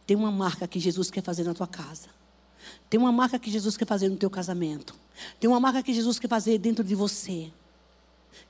tem 0.05 0.17
uma 0.17 0.31
marca 0.31 0.67
que 0.67 0.79
Jesus 0.79 1.11
quer 1.11 1.21
fazer 1.21 1.43
na 1.43 1.53
tua 1.53 1.67
casa. 1.67 2.09
Tem 2.89 2.99
uma 2.99 3.11
marca 3.11 3.37
que 3.37 3.51
Jesus 3.51 3.77
quer 3.77 3.85
fazer 3.85 4.09
no 4.09 4.17
teu 4.17 4.29
casamento. 4.29 4.95
Tem 5.39 5.49
uma 5.49 5.59
marca 5.59 5.83
que 5.83 5.93
Jesus 5.93 6.17
quer 6.17 6.27
fazer 6.27 6.57
dentro 6.57 6.83
de 6.83 6.95
você. 6.95 7.51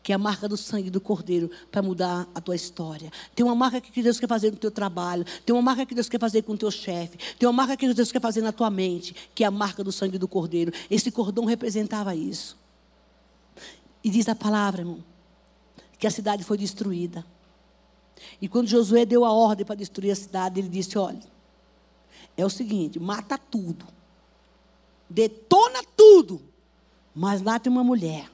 Que 0.01 0.13
é 0.13 0.15
a 0.15 0.17
marca 0.17 0.47
do 0.47 0.55
sangue 0.55 0.89
do 0.89 1.01
Cordeiro 1.01 1.51
para 1.69 1.81
mudar 1.81 2.27
a 2.33 2.39
tua 2.39 2.55
história. 2.55 3.11
Tem 3.35 3.45
uma 3.45 3.55
marca 3.55 3.81
que 3.81 4.01
Deus 4.01 4.19
quer 4.19 4.27
fazer 4.27 4.51
no 4.51 4.57
teu 4.57 4.71
trabalho. 4.71 5.25
Tem 5.45 5.53
uma 5.53 5.61
marca 5.61 5.85
que 5.85 5.93
Deus 5.93 6.07
quer 6.07 6.19
fazer 6.19 6.41
com 6.43 6.53
o 6.53 6.57
teu 6.57 6.71
chefe. 6.71 7.17
Tem 7.37 7.47
uma 7.47 7.53
marca 7.53 7.75
que 7.75 7.93
Deus 7.93 8.11
quer 8.11 8.21
fazer 8.21 8.41
na 8.41 8.51
tua 8.51 8.69
mente, 8.69 9.13
que 9.35 9.43
é 9.43 9.47
a 9.47 9.51
marca 9.51 9.83
do 9.83 9.91
sangue 9.91 10.17
do 10.17 10.27
Cordeiro. 10.27 10.71
Esse 10.89 11.11
cordão 11.11 11.43
representava 11.43 12.15
isso. 12.15 12.57
E 14.03 14.09
diz 14.09 14.27
a 14.27 14.35
palavra, 14.35 14.81
irmão, 14.81 15.03
que 15.97 16.05
a 16.05 16.11
cidade 16.11 16.43
foi 16.43 16.57
destruída. 16.57 17.25
E 18.41 18.47
quando 18.47 18.67
Josué 18.67 19.05
deu 19.05 19.25
a 19.25 19.31
ordem 19.31 19.65
para 19.65 19.75
destruir 19.75 20.11
a 20.11 20.15
cidade, 20.15 20.59
ele 20.59 20.69
disse: 20.69 20.97
Olha, 20.97 21.21
é 22.35 22.45
o 22.45 22.49
seguinte: 22.49 22.99
mata 22.99 23.37
tudo, 23.37 23.85
detona 25.09 25.83
tudo, 25.95 26.41
mas 27.13 27.41
lá 27.41 27.59
tem 27.59 27.71
uma 27.71 27.83
mulher 27.83 28.29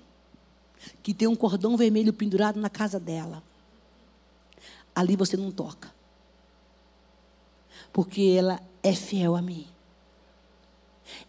que 1.04 1.14
tem 1.14 1.28
um 1.28 1.36
cordão 1.36 1.76
vermelho 1.76 2.14
pendurado 2.14 2.60
na 2.60 2.70
casa 2.70 3.00
dela. 3.00 3.44
Ali 4.96 5.16
você 5.16 5.38
não 5.38 5.52
toca, 5.52 5.94
porque 7.94 8.36
ela 8.38 8.60
é 8.82 8.94
fiel 8.94 9.36
a 9.36 9.42
mim. 9.42 9.68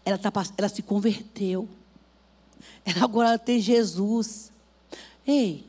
Ela, 0.05 0.17
tá, 0.17 0.31
ela 0.57 0.69
se 0.69 0.81
converteu. 0.81 1.67
Ela 2.85 3.03
agora 3.05 3.37
tem 3.39 3.59
Jesus. 3.59 4.51
Ei, 5.25 5.65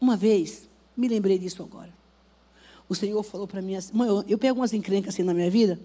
uma 0.00 0.16
vez, 0.16 0.68
me 0.96 1.08
lembrei 1.08 1.38
disso 1.38 1.62
agora. 1.62 1.92
O 2.88 2.94
Senhor 2.94 3.22
falou 3.22 3.46
para 3.46 3.60
mim 3.60 3.76
assim, 3.76 3.92
mãe, 3.94 4.08
eu, 4.08 4.24
eu 4.26 4.38
pego 4.38 4.60
umas 4.60 4.72
encrencas 4.72 5.14
assim 5.14 5.22
na 5.22 5.34
minha 5.34 5.50
vida 5.50 5.78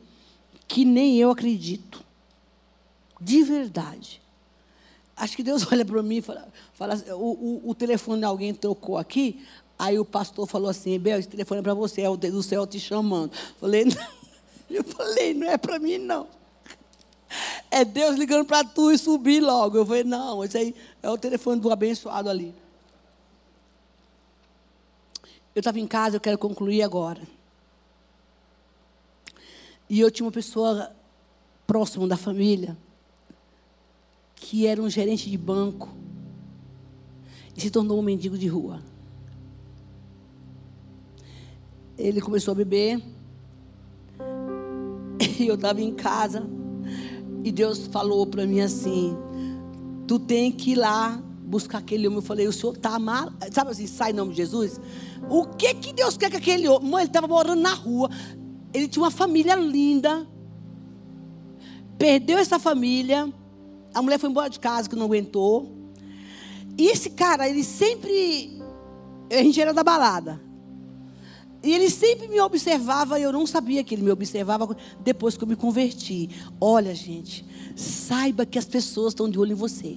que 0.67 0.85
nem 0.85 1.17
eu 1.17 1.29
acredito. 1.29 2.03
De 3.19 3.43
verdade. 3.43 4.21
Acho 5.15 5.35
que 5.35 5.43
Deus 5.43 5.65
olha 5.71 5.85
para 5.85 6.01
mim 6.01 6.17
e 6.17 6.21
fala, 6.21 6.47
fala 6.73 6.93
assim, 6.95 7.11
o, 7.11 7.15
o, 7.15 7.69
o, 7.69 7.75
telefone 7.75 8.19
de 8.19 8.25
alguém 8.25 8.53
tocou 8.53 8.97
aqui, 8.97 9.45
aí 9.77 9.99
o 9.99 10.05
pastor 10.05 10.47
falou 10.47 10.69
assim, 10.69 10.97
Bel, 10.99 11.19
esse 11.19 11.27
telefone 11.27 11.59
é 11.59 11.63
para 11.63 11.73
você, 11.73 12.01
é 12.01 12.09
o 12.09 12.17
do 12.17 12.41
céu 12.41 12.65
te 12.65 12.79
chamando. 12.79 13.31
Falei, 13.59 13.85
não. 13.85 13.97
eu 14.69 14.83
falei, 14.83 15.33
não 15.33 15.47
é 15.47 15.57
para 15.57 15.79
mim 15.79 15.97
não. 15.97 16.27
É 17.73 17.83
Deus 17.83 18.15
ligando 18.17 18.45
para 18.45 18.63
tu 18.63 18.91
e 18.91 18.97
subir 18.99 19.41
logo. 19.41 19.75
Eu 19.75 19.83
falei, 19.83 20.03
não, 20.03 20.43
esse 20.43 20.55
aí 20.55 20.75
é 21.01 21.09
o 21.09 21.17
telefone 21.17 21.59
do 21.59 21.71
abençoado 21.71 22.29
ali. 22.29 22.53
Eu 25.55 25.59
estava 25.59 25.79
em 25.79 25.87
casa, 25.87 26.17
eu 26.17 26.21
quero 26.21 26.37
concluir 26.37 26.83
agora. 26.83 27.19
E 29.89 29.99
eu 29.99 30.11
tinha 30.11 30.23
uma 30.23 30.31
pessoa 30.31 30.95
próxima 31.65 32.07
da 32.07 32.15
família, 32.15 32.77
que 34.35 34.67
era 34.67 34.79
um 34.79 34.87
gerente 34.87 35.27
de 35.27 35.37
banco, 35.37 35.89
e 37.57 37.61
se 37.61 37.71
tornou 37.71 37.97
um 37.97 38.03
mendigo 38.03 38.37
de 38.37 38.47
rua. 38.47 38.83
Ele 41.97 42.21
começou 42.21 42.51
a 42.51 42.55
beber, 42.55 43.01
e 45.39 45.47
eu 45.47 45.55
estava 45.55 45.81
em 45.81 45.91
casa, 45.95 46.47
e 47.43 47.51
Deus 47.51 47.87
falou 47.87 48.25
para 48.25 48.45
mim 48.45 48.61
assim: 48.61 49.17
Tu 50.07 50.17
tem 50.19 50.51
que 50.51 50.71
ir 50.71 50.75
lá 50.75 51.21
buscar 51.43 51.79
aquele 51.79 52.07
homem. 52.07 52.19
Eu 52.19 52.23
falei: 52.23 52.47
O 52.47 52.53
senhor 52.53 52.75
está 52.75 52.97
mal. 52.97 53.31
Sabe 53.51 53.71
assim, 53.71 53.85
sai 53.85 54.11
em 54.11 54.13
nome 54.13 54.31
de 54.31 54.37
Jesus? 54.37 54.79
O 55.29 55.45
que 55.45 55.73
que 55.73 55.93
Deus 55.93 56.17
quer 56.17 56.29
que 56.29 56.37
aquele 56.37 56.67
homem. 56.67 56.89
Mãe, 56.89 57.01
ele 57.01 57.09
estava 57.09 57.27
morando 57.27 57.61
na 57.61 57.73
rua. 57.73 58.09
Ele 58.73 58.87
tinha 58.87 59.03
uma 59.03 59.11
família 59.11 59.55
linda. 59.55 60.27
Perdeu 61.97 62.37
essa 62.37 62.57
família. 62.57 63.31
A 63.93 64.01
mulher 64.01 64.17
foi 64.17 64.29
embora 64.29 64.49
de 64.49 64.59
casa 64.59 64.89
que 64.89 64.95
não 64.95 65.05
aguentou. 65.05 65.71
E 66.77 66.87
esse 66.87 67.11
cara, 67.11 67.47
ele 67.47 67.63
sempre. 67.63 68.61
A 69.31 69.43
gente 69.43 69.59
era 69.59 69.73
da 69.73 69.83
balada. 69.83 70.41
E 71.63 71.73
ele 71.73 71.89
sempre 71.89 72.27
me 72.27 72.41
observava 72.41 73.17
e 73.17 73.23
eu 73.23 73.31
não 73.31 73.47
sabia 73.47 73.85
que 73.85 73.95
ele 73.95 74.03
me 74.03 74.11
observava 74.11 74.75
depois 74.99 75.37
que 75.37 75.45
eu 75.45 75.47
me 75.47 75.55
converti. 75.55 76.29
Olha, 76.59 76.93
gente, 76.93 77.45
saiba 77.73 78.45
que 78.45 78.59
as 78.59 78.65
pessoas 78.65 79.13
estão 79.13 79.29
de 79.29 79.39
olho 79.39 79.53
em 79.53 79.55
você. 79.55 79.95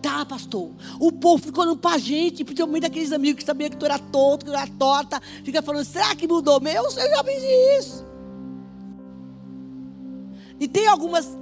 Tá, 0.00 0.24
pastor. 0.24 0.70
O 0.98 1.12
povo 1.12 1.42
ficou 1.42 1.62
olhando 1.62 1.78
pra 1.78 1.98
gente, 1.98 2.42
principalmente 2.42 2.86
aqueles 2.86 3.12
amigos 3.12 3.40
que 3.40 3.44
sabiam 3.44 3.68
que 3.68 3.76
tu 3.76 3.84
era 3.84 3.98
torto, 3.98 4.46
que 4.46 4.50
tu 4.50 4.56
era 4.56 4.66
torta. 4.66 5.20
Fica 5.44 5.60
falando, 5.60 5.84
será 5.84 6.14
que 6.14 6.26
mudou? 6.26 6.58
Meu, 6.58 6.84
eu 6.84 6.90
já 6.90 7.22
fiz 7.22 7.42
isso. 7.80 8.06
E 10.58 10.66
tem 10.66 10.86
algumas, 10.86 11.36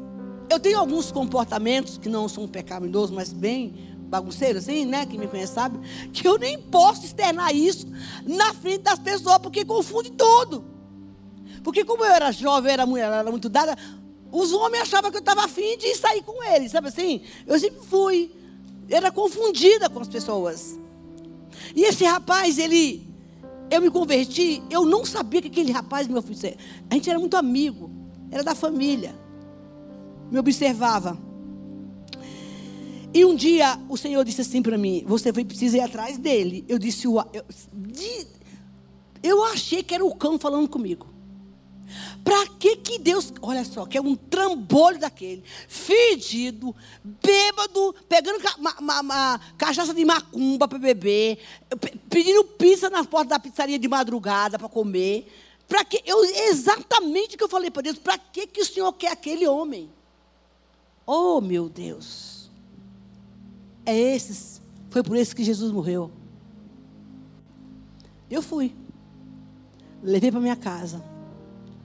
eu 0.51 0.59
tenho 0.59 0.81
alguns 0.81 1.13
comportamentos 1.13 1.99
que 1.99 2.09
não 2.09 2.29
são 2.29 2.49
pecaminosos, 2.49 3.15
mas 3.15 3.33
bem 3.33 3.94
bagunceiros, 4.15 4.65
assim, 4.65 4.85
né? 4.85 5.07
Quem 5.07 5.19
me 5.19 5.27
conhece 5.27 5.53
sabe, 5.53 5.79
que 6.13 6.27
eu 6.27 6.39
nem 6.39 6.61
posso 6.61 7.05
externar 7.05 7.55
isso 7.55 7.87
na 8.25 8.55
frente 8.55 8.83
das 8.83 8.99
pessoas, 8.99 9.39
porque 9.39 9.65
confunde 9.65 10.11
tudo. 10.11 10.65
Porque 11.63 11.85
como 11.85 12.05
eu 12.05 12.13
era 12.13 12.31
jovem, 12.31 12.71
eu 12.71 12.75
era, 12.75 12.87
mulher, 12.87 13.13
era 13.13 13.31
muito 13.31 13.49
dada, 13.49 13.77
os 14.31 14.53
homens 14.53 14.83
achavam 14.83 15.11
que 15.11 15.17
eu 15.17 15.21
estava 15.21 15.45
afim 15.45 15.77
de 15.79 15.95
sair 15.97 16.23
com 16.23 16.43
eles, 16.43 16.73
sabe 16.73 16.89
assim? 16.89 17.23
Eu 17.47 17.59
sempre 17.59 17.81
fui 17.87 18.31
era 18.89 19.11
confundida 19.11 19.89
com 19.89 20.01
as 20.01 20.09
pessoas. 20.09 20.79
E 21.75 21.85
esse 21.85 22.05
rapaz, 22.05 22.59
ele 22.59 23.07
eu 23.71 23.81
me 23.81 23.91
converti, 23.91 24.63
eu 24.71 24.85
não 24.85 25.05
sabia 25.05 25.41
que 25.41 25.49
aquele 25.49 25.73
rapaz 25.73 26.07
me 26.07 26.19
oferecia. 26.19 26.57
A 26.91 26.95
gente 26.95 27.09
era 27.09 27.19
muito 27.19 27.37
amigo, 27.37 27.91
era 28.31 28.43
da 28.43 28.55
família. 28.55 29.15
Me 30.31 30.39
observava. 30.39 31.19
E 33.15 33.25
um 33.25 33.37
dia 33.37 33.79
o 33.89 33.97
Senhor 33.97 34.25
disse 34.25 34.41
assim 34.41 34.61
para 34.61 34.77
mim: 34.77 35.05
Você 35.07 35.33
precisa 35.33 35.77
ir 35.77 35.81
atrás 35.81 36.19
dele. 36.19 36.65
Eu 36.69 36.81
disse: 36.81 37.07
eu, 37.07 37.25
eu 39.23 39.45
achei 39.45 39.85
que 39.85 39.95
era 39.95 40.05
o 40.05 40.13
cão 40.13 40.37
falando 40.37 40.69
comigo. 40.69 41.15
Para 42.25 42.47
que 42.59 42.77
que 42.77 42.99
Deus, 42.99 43.33
olha 43.41 43.65
só, 43.65 43.87
que 43.87 43.97
é 43.97 44.01
um 44.01 44.17
trambolho 44.17 44.99
daquele, 44.99 45.45
fedido, 45.69 46.75
bêbado, 47.05 47.95
pegando 48.09 48.43
uma, 48.59 48.81
uma, 48.81 49.01
uma 49.01 49.41
cachaça 49.57 49.95
de 49.95 50.05
macumba 50.05 50.67
para 50.67 50.79
beber, 50.79 51.39
pedindo 52.09 52.43
pizza 52.45 52.89
na 52.91 53.05
porta 53.05 53.31
da 53.31 53.39
pizzaria 53.39 53.79
de 53.79 53.87
madrugada 53.87 54.59
para 54.59 54.69
comer. 54.69 55.31
Para 55.69 55.85
que 55.85 56.03
eu 56.05 56.25
exatamente 56.25 57.37
o 57.37 57.39
que 57.39 57.45
eu 57.45 57.49
falei 57.49 57.71
para 57.71 57.83
Deus, 57.83 57.99
para 57.99 58.19
que 58.19 58.47
que 58.47 58.61
o 58.61 58.67
Senhor 58.67 58.93
quer 58.95 59.13
aquele 59.13 59.47
homem? 59.47 59.91
Oh, 61.07 61.41
meu 61.41 61.69
Deus. 61.69 62.34
É 63.87 63.97
esses, 63.97 64.61
foi 64.91 65.03
por 65.03 65.17
isso 65.17 65.35
que 65.35 65.45
Jesus 65.45 65.71
morreu. 65.71 66.11
Eu 68.31 68.43
fui. 68.43 68.75
Levei 70.03 70.31
para 70.31 70.41
minha 70.41 70.57
casa 70.57 71.03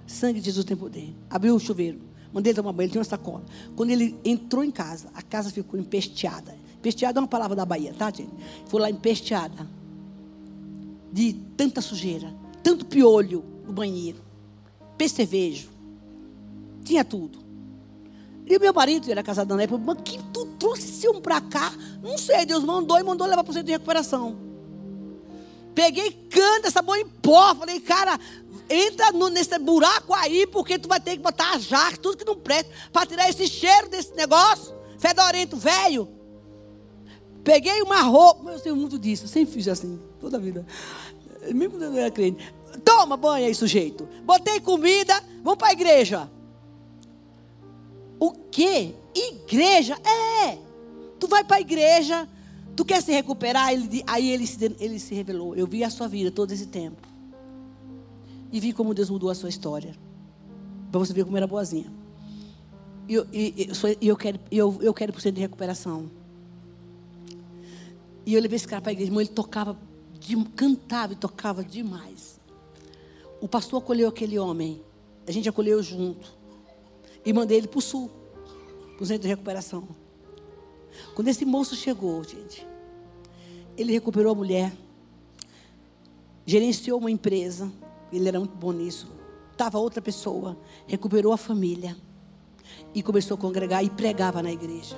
Sangue 0.10 0.40
de 0.40 0.48
Jesus 0.48 0.66
tem 0.66 0.76
poder. 0.76 1.16
Abriu 1.30 1.56
o 1.56 1.60
chuveiro. 1.60 2.02
Mandei 2.34 2.52
ele 2.52 2.56
tomar 2.56 2.74
banho, 2.74 2.86
ele 2.86 2.92
tinha 2.92 3.00
uma 3.00 3.06
sacola. 3.06 3.44
Quando 3.76 3.92
ele 3.92 4.18
entrou 4.26 4.64
em 4.64 4.72
casa, 4.72 5.10
a 5.14 5.22
casa 5.22 5.52
ficou 5.52 5.80
empesteada. 5.80 6.58
Empesteada 6.80 7.20
é 7.20 7.22
uma 7.22 7.28
palavra 7.28 7.56
da 7.56 7.64
Bahia, 7.64 7.94
tá, 7.94 8.12
gente? 8.12 8.32
Foi 8.66 8.82
lá 8.82 8.90
empesteada. 8.90 9.68
De 11.14 11.34
tanta 11.56 11.80
sujeira, 11.80 12.34
tanto 12.64 12.86
piolho 12.86 13.44
no 13.66 13.74
banheiro, 13.74 14.20
percevejo. 14.98 15.70
Tinha 16.84 17.06
tudo. 17.06 17.40
E 18.50 18.58
o 18.58 18.60
meu 18.60 18.74
marido, 18.74 19.12
era 19.12 19.22
casado 19.22 19.56
na 19.56 19.62
época, 19.62 19.80
mas 19.86 20.02
que 20.04 20.18
tu 20.34 20.44
trouxe 20.58 20.90
esse 20.90 21.08
homem 21.08 21.22
para 21.22 21.40
cá? 21.40 21.72
Não 22.02 22.18
sei, 22.18 22.48
Deus 22.48 22.64
mandou 22.64 22.98
e 22.98 23.04
mandou 23.04 23.28
levar 23.28 23.44
para 23.44 23.52
o 23.52 23.54
centro 23.54 23.68
de 23.68 23.74
recuperação. 23.74 24.40
Peguei 25.76 26.12
cana, 26.12 26.72
sabão 26.72 26.96
em 26.96 27.08
pó. 27.08 27.54
Falei, 27.54 27.80
cara, 27.80 28.20
entra 28.68 29.12
no, 29.12 29.30
nesse 29.30 29.58
buraco 29.60 30.16
aí, 30.16 30.48
porque 30.48 30.80
tu 30.80 30.90
vai 30.90 31.00
ter 31.00 31.12
que 31.12 31.22
botar 31.22 31.52
a 31.52 31.60
jarra, 31.60 31.96
tudo 31.98 32.18
que 32.18 32.26
não 32.26 32.36
presta, 32.36 32.72
para 32.92 33.06
tirar 33.06 33.30
esse 33.30 33.48
cheiro 33.48 33.88
desse 33.88 34.16
negócio, 34.16 34.74
fedorento, 34.98 35.56
velho. 35.56 36.10
Peguei 37.44 37.84
uma 37.84 38.02
roupa, 38.02 38.50
eu 38.50 38.60
tenho 38.60 38.76
muito 38.76 38.98
disso, 38.98 39.28
sempre 39.28 39.54
fiz 39.54 39.68
assim, 39.68 40.00
toda 40.20 40.38
a 40.38 40.40
vida. 40.40 40.66
Mesmo 41.54 41.78
quando 41.78 41.84
eu 41.84 41.98
era 41.98 42.10
crente. 42.10 42.52
Toma 42.84 43.16
banho 43.16 43.46
aí, 43.46 43.54
sujeito. 43.54 44.10
Botei 44.24 44.60
comida, 44.60 45.24
vamos 45.44 45.60
para 45.60 45.68
a 45.68 45.74
igreja. 45.74 46.30
O 48.20 48.32
que? 48.32 48.94
Igreja? 49.16 49.98
É. 50.04 50.58
Tu 51.20 51.28
vai 51.28 51.44
para 51.44 51.58
a 51.58 51.62
igreja, 51.62 52.28
tu 52.76 52.86
quer 52.86 53.02
se 53.02 53.12
recuperar? 53.12 53.72
Ele, 53.74 54.04
aí 54.08 54.30
ele 54.32 54.48
se, 54.48 54.64
ele 54.80 55.00
se 55.00 55.14
revelou. 55.14 55.56
Eu 55.56 55.68
vi 55.68 55.84
a 55.84 55.90
sua 55.90 56.08
vida 56.08 56.32
todo 56.32 56.52
esse 56.52 56.68
tempo 56.68 57.08
e 58.52 58.60
vi 58.60 58.74
como 58.74 58.94
Deus 58.94 59.10
mudou 59.10 59.30
a 59.30 59.36
sua 59.36 59.50
história. 59.50 59.96
Para 60.92 61.00
você 61.00 61.14
ver 61.14 61.24
como 61.24 61.38
era 61.38 61.46
boazinha. 61.46 61.92
E 63.08 63.14
eu, 63.14 63.28
e, 63.34 63.70
e 64.02 64.08
eu 64.08 64.16
quero, 64.16 64.40
eu, 64.52 64.78
eu 64.82 64.94
quero 64.94 65.14
por 65.14 65.22
cento 65.22 65.36
de 65.36 65.42
recuperação. 65.42 66.10
E 68.26 68.34
eu 68.34 68.42
levei 68.42 68.56
esse 68.56 68.68
cara 68.68 68.82
para 68.82 68.92
a 68.92 68.94
igreja, 68.94 69.12
mas 69.12 69.28
ele 69.28 69.36
tocava, 69.36 69.78
de, 70.20 70.36
cantava 70.56 71.14
e 71.14 71.16
tocava 71.16 71.64
demais. 71.64 72.40
O 73.42 73.48
pastor 73.48 73.82
acolheu 73.82 74.08
aquele 74.08 74.38
homem. 74.38 74.82
A 75.28 75.32
gente 75.32 75.50
acolheu 75.50 75.82
junto. 75.82 76.39
E 77.26 77.34
mandei 77.34 77.58
ele 77.58 77.68
para 77.68 77.80
o 77.80 77.82
sul, 77.82 78.10
para 78.96 79.04
o 79.04 79.06
centro 79.06 79.24
de 79.24 79.28
recuperação. 79.28 79.88
Quando 81.16 81.28
esse 81.28 81.46
moço 81.46 81.76
chegou, 81.76 82.24
gente, 82.24 82.66
ele 83.78 83.92
recuperou 83.92 84.32
a 84.32 84.36
mulher, 84.36 84.74
gerenciou 86.46 87.00
uma 87.00 87.12
empresa, 87.12 87.72
ele 88.12 88.28
era 88.28 88.40
muito 88.40 88.56
bom 88.56 88.72
nisso. 88.72 89.08
Estava 89.52 89.78
outra 89.78 90.02
pessoa, 90.02 90.58
recuperou 90.88 91.34
a 91.34 91.38
família 91.38 91.96
e 92.94 93.04
começou 93.04 93.36
a 93.36 93.38
congregar 93.38 93.84
e 93.84 93.90
pregava 93.90 94.42
na 94.42 94.52
igreja. 94.52 94.98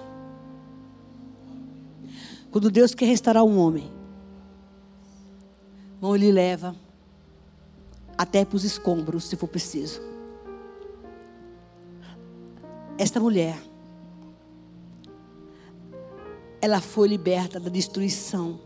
Quando 2.52 2.70
Deus 2.70 2.94
quer 2.94 3.06
restaurar 3.06 3.44
um 3.44 3.58
homem, 3.58 3.92
não 6.02 6.16
ele 6.16 6.32
leva 6.32 6.76
até 8.18 8.44
para 8.44 8.56
os 8.56 8.64
escombros, 8.64 9.26
se 9.26 9.36
for 9.36 9.48
preciso. 9.48 10.02
Esta 13.02 13.20
mulher, 13.20 13.60
ela 16.62 16.80
foi 16.80 17.08
liberta 17.08 17.60
da 17.60 17.68
destruição 17.68 18.60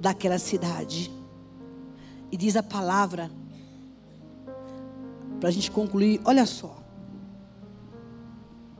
daquela 0.00 0.38
cidade. 0.38 1.12
E 2.32 2.36
diz 2.38 2.56
a 2.56 2.62
palavra, 2.62 3.30
para 5.38 5.50
a 5.50 5.52
gente 5.52 5.70
concluir, 5.70 6.18
olha 6.24 6.46
só. 6.46 6.82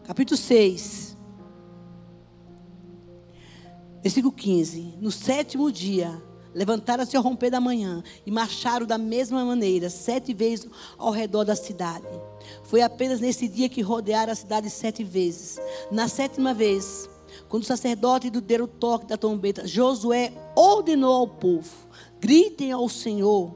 Capítulo 0.04 0.38
6, 0.38 1.18
versículo 4.02 4.32
15. 4.32 4.94
No 5.02 5.12
sétimo 5.12 5.70
dia, 5.70 6.10
levantaram-se 6.54 7.16
ao 7.16 7.22
romper 7.22 7.50
da 7.50 7.60
manhã 7.60 8.02
e 8.24 8.30
marcharam 8.30 8.86
da 8.86 8.96
mesma 8.96 9.44
maneira, 9.44 9.90
sete 9.90 10.32
vezes 10.32 10.68
ao 10.96 11.10
redor 11.10 11.44
da 11.44 11.56
cidade. 11.56 12.06
Foi 12.62 12.80
apenas 12.80 13.20
nesse 13.20 13.48
dia 13.48 13.68
que 13.68 13.82
rodearam 13.82 14.32
a 14.32 14.36
cidade 14.36 14.70
sete 14.70 15.02
vezes. 15.02 15.58
Na 15.90 16.08
sétima 16.08 16.54
vez, 16.54 17.08
quando 17.48 17.64
o 17.64 17.66
sacerdote 17.66 18.30
deram 18.30 18.66
o 18.66 18.68
toque 18.68 19.06
da 19.06 19.16
trombeta, 19.16 19.66
Josué 19.66 20.32
ordenou 20.54 21.12
ao 21.12 21.28
povo: 21.28 21.74
Gritem 22.20 22.70
ao 22.70 22.88
Senhor. 22.88 23.54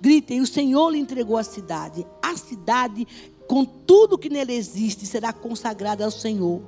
Gritem: 0.00 0.40
O 0.40 0.46
Senhor 0.46 0.90
lhe 0.90 0.98
entregou 0.98 1.36
a 1.36 1.44
cidade. 1.44 2.06
A 2.20 2.36
cidade, 2.36 3.06
com 3.46 3.64
tudo 3.64 4.18
que 4.18 4.28
nele 4.28 4.54
existe, 4.54 5.06
será 5.06 5.32
consagrada 5.32 6.04
ao 6.04 6.10
Senhor. 6.10 6.62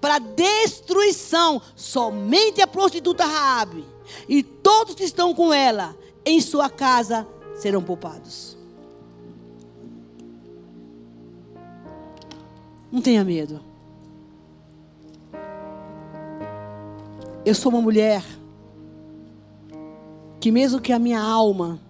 Para 0.00 0.18
destruição, 0.18 1.62
somente 1.76 2.60
a 2.60 2.66
prostituta 2.66 3.24
Raabe 3.24 3.93
e 4.28 4.42
todos 4.42 4.94
que 4.94 5.04
estão 5.04 5.34
com 5.34 5.52
ela 5.52 5.96
em 6.24 6.40
sua 6.40 6.70
casa 6.70 7.26
serão 7.54 7.82
poupados. 7.82 8.56
Não 12.90 13.00
tenha 13.00 13.24
medo. 13.24 13.60
Eu 17.44 17.54
sou 17.54 17.70
uma 17.70 17.80
mulher 17.80 18.24
que 20.40 20.50
mesmo 20.50 20.80
que 20.80 20.92
a 20.92 20.98
minha 20.98 21.20
alma 21.20 21.80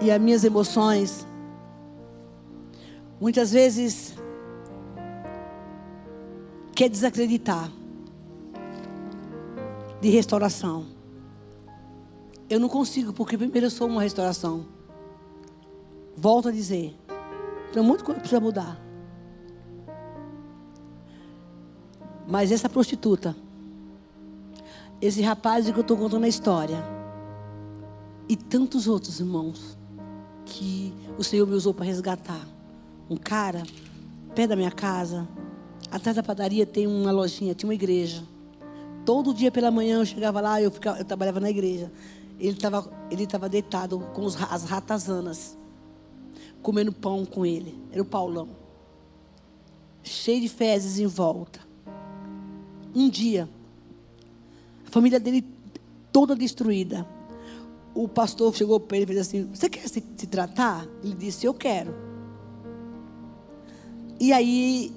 e 0.00 0.10
as 0.10 0.20
minhas 0.20 0.44
emoções 0.44 1.26
muitas 3.20 3.52
vezes 3.52 4.14
quer 6.74 6.88
desacreditar 6.88 7.70
de 10.00 10.08
restauração. 10.08 10.86
Eu 12.48 12.58
não 12.58 12.68
consigo, 12.68 13.12
porque 13.12 13.36
primeiro 13.36 13.66
eu 13.66 13.70
sou 13.70 13.88
uma 13.88 14.02
restauração. 14.02 14.66
Volto 16.16 16.48
a 16.48 16.52
dizer, 16.52 16.96
tem 17.72 17.82
muita 17.82 18.04
coisa 18.04 18.20
que 18.20 18.20
precisa 18.20 18.40
mudar. 18.40 18.80
Mas 22.26 22.52
essa 22.52 22.68
prostituta 22.68 23.36
esse 25.00 25.22
rapaz 25.22 25.64
que 25.64 25.72
eu 25.72 25.80
estou 25.80 25.96
contando 25.96 26.24
a 26.24 26.28
história. 26.28 26.84
E 28.28 28.36
tantos 28.36 28.86
outros 28.86 29.18
irmãos 29.18 29.78
que 30.44 30.92
o 31.18 31.24
Senhor 31.24 31.46
me 31.46 31.54
usou 31.54 31.72
para 31.72 31.86
resgatar. 31.86 32.46
Um 33.08 33.16
cara, 33.16 33.62
perto 34.34 34.50
da 34.50 34.56
minha 34.56 34.70
casa, 34.70 35.26
atrás 35.90 36.16
da 36.16 36.22
padaria 36.22 36.66
tem 36.66 36.86
uma 36.86 37.10
lojinha, 37.10 37.54
tinha 37.54 37.68
uma 37.68 37.74
igreja. 37.74 38.22
Todo 39.04 39.34
dia 39.34 39.50
pela 39.50 39.70
manhã 39.70 39.98
eu 40.00 40.06
chegava 40.06 40.40
lá, 40.40 40.60
eu, 40.60 40.70
ficava, 40.70 40.98
eu 40.98 41.04
trabalhava 41.04 41.40
na 41.40 41.50
igreja. 41.50 41.90
Ele 42.38 42.52
estava 42.52 42.90
ele 43.10 43.26
tava 43.26 43.48
deitado 43.48 43.98
com 44.14 44.24
os, 44.24 44.36
as 44.50 44.64
ratazanas, 44.64 45.58
comendo 46.62 46.92
pão 46.92 47.24
com 47.24 47.44
ele. 47.44 47.78
Era 47.92 48.02
o 48.02 48.04
Paulão. 48.04 48.48
Cheio 50.02 50.40
de 50.40 50.48
fezes 50.48 50.98
em 50.98 51.06
volta. 51.06 51.60
Um 52.94 53.08
dia, 53.08 53.48
a 54.86 54.90
família 54.90 55.20
dele 55.20 55.44
toda 56.12 56.34
destruída. 56.34 57.06
O 57.94 58.08
pastor 58.08 58.54
chegou 58.54 58.78
para 58.78 58.96
ele 58.96 59.04
e 59.04 59.06
fez 59.08 59.18
assim: 59.20 59.44
Você 59.52 59.68
quer 59.68 59.86
se, 59.88 60.02
se 60.16 60.26
tratar? 60.26 60.86
Ele 61.02 61.14
disse: 61.14 61.46
Eu 61.46 61.54
quero. 61.54 61.94
E 64.18 64.32
aí, 64.32 64.92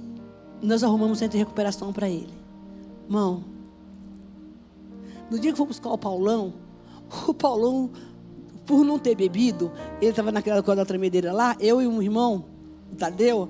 nós 0.62 0.84
arrumamos 0.84 1.18
um 1.18 1.20
centro 1.20 1.34
de 1.34 1.44
recuperação 1.44 1.92
para 1.92 2.10
ele. 2.10 2.34
Irmão, 3.06 3.44
no 5.30 5.40
dia 5.40 5.52
que 5.52 5.58
for 5.58 5.66
buscar 5.66 5.90
o 5.90 5.98
Paulão, 5.98 6.54
O 7.28 7.34
Paulão, 7.34 7.92
por 8.66 8.84
não 8.84 8.98
ter 8.98 9.16
bebido, 9.16 9.72
ele 10.02 10.12
estava 10.12 10.32
naquela 10.32 10.64
coisa 10.64 10.82
da 10.82 10.86
tremedeira 10.86 11.32
lá, 11.32 11.56
eu 11.60 11.82
e 11.82 11.88
um 11.88 12.02
irmão, 12.02 12.46
o 12.92 12.96
Tadeu, 12.96 13.50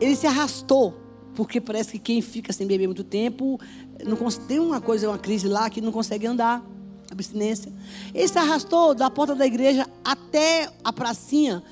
ele 0.00 0.16
se 0.16 0.26
arrastou. 0.26 1.00
Porque 1.34 1.62
parece 1.62 1.92
que 1.92 1.98
quem 1.98 2.20
fica 2.20 2.52
sem 2.52 2.66
beber 2.66 2.86
muito 2.86 3.02
tempo, 3.02 3.58
não, 4.04 4.16
tem 4.46 4.58
uma 4.58 4.82
coisa, 4.82 5.08
uma 5.08 5.18
crise 5.18 5.48
lá 5.48 5.70
que 5.70 5.80
não 5.80 5.90
consegue 5.90 6.26
andar 6.26 6.62
abstinência. 7.10 7.72
Ele 8.14 8.28
se 8.28 8.38
arrastou 8.38 8.94
da 8.94 9.08
porta 9.08 9.34
da 9.34 9.46
igreja 9.46 9.86
até 10.04 10.70
a 10.84 10.92
pracinha, 10.92 11.62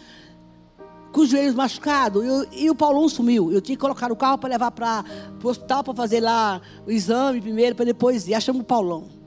com 1.12 1.20
os 1.20 1.28
joelhos 1.28 1.54
machucados. 1.54 2.24
E 2.52 2.70
o 2.70 2.74
Paulão 2.74 3.06
sumiu. 3.06 3.52
Eu 3.52 3.60
tinha 3.60 3.76
que 3.76 3.80
colocar 3.80 4.10
o 4.10 4.16
carro 4.16 4.38
para 4.38 4.48
levar 4.48 4.70
para 4.70 5.04
o 5.44 5.46
hospital 5.46 5.84
para 5.84 5.94
fazer 5.94 6.20
lá 6.20 6.62
o 6.86 6.90
exame 6.90 7.42
primeiro, 7.42 7.76
para 7.76 7.84
depois 7.84 8.26
ir. 8.28 8.32
Achamos 8.32 8.62
o 8.62 8.64
Paulão. 8.64 9.19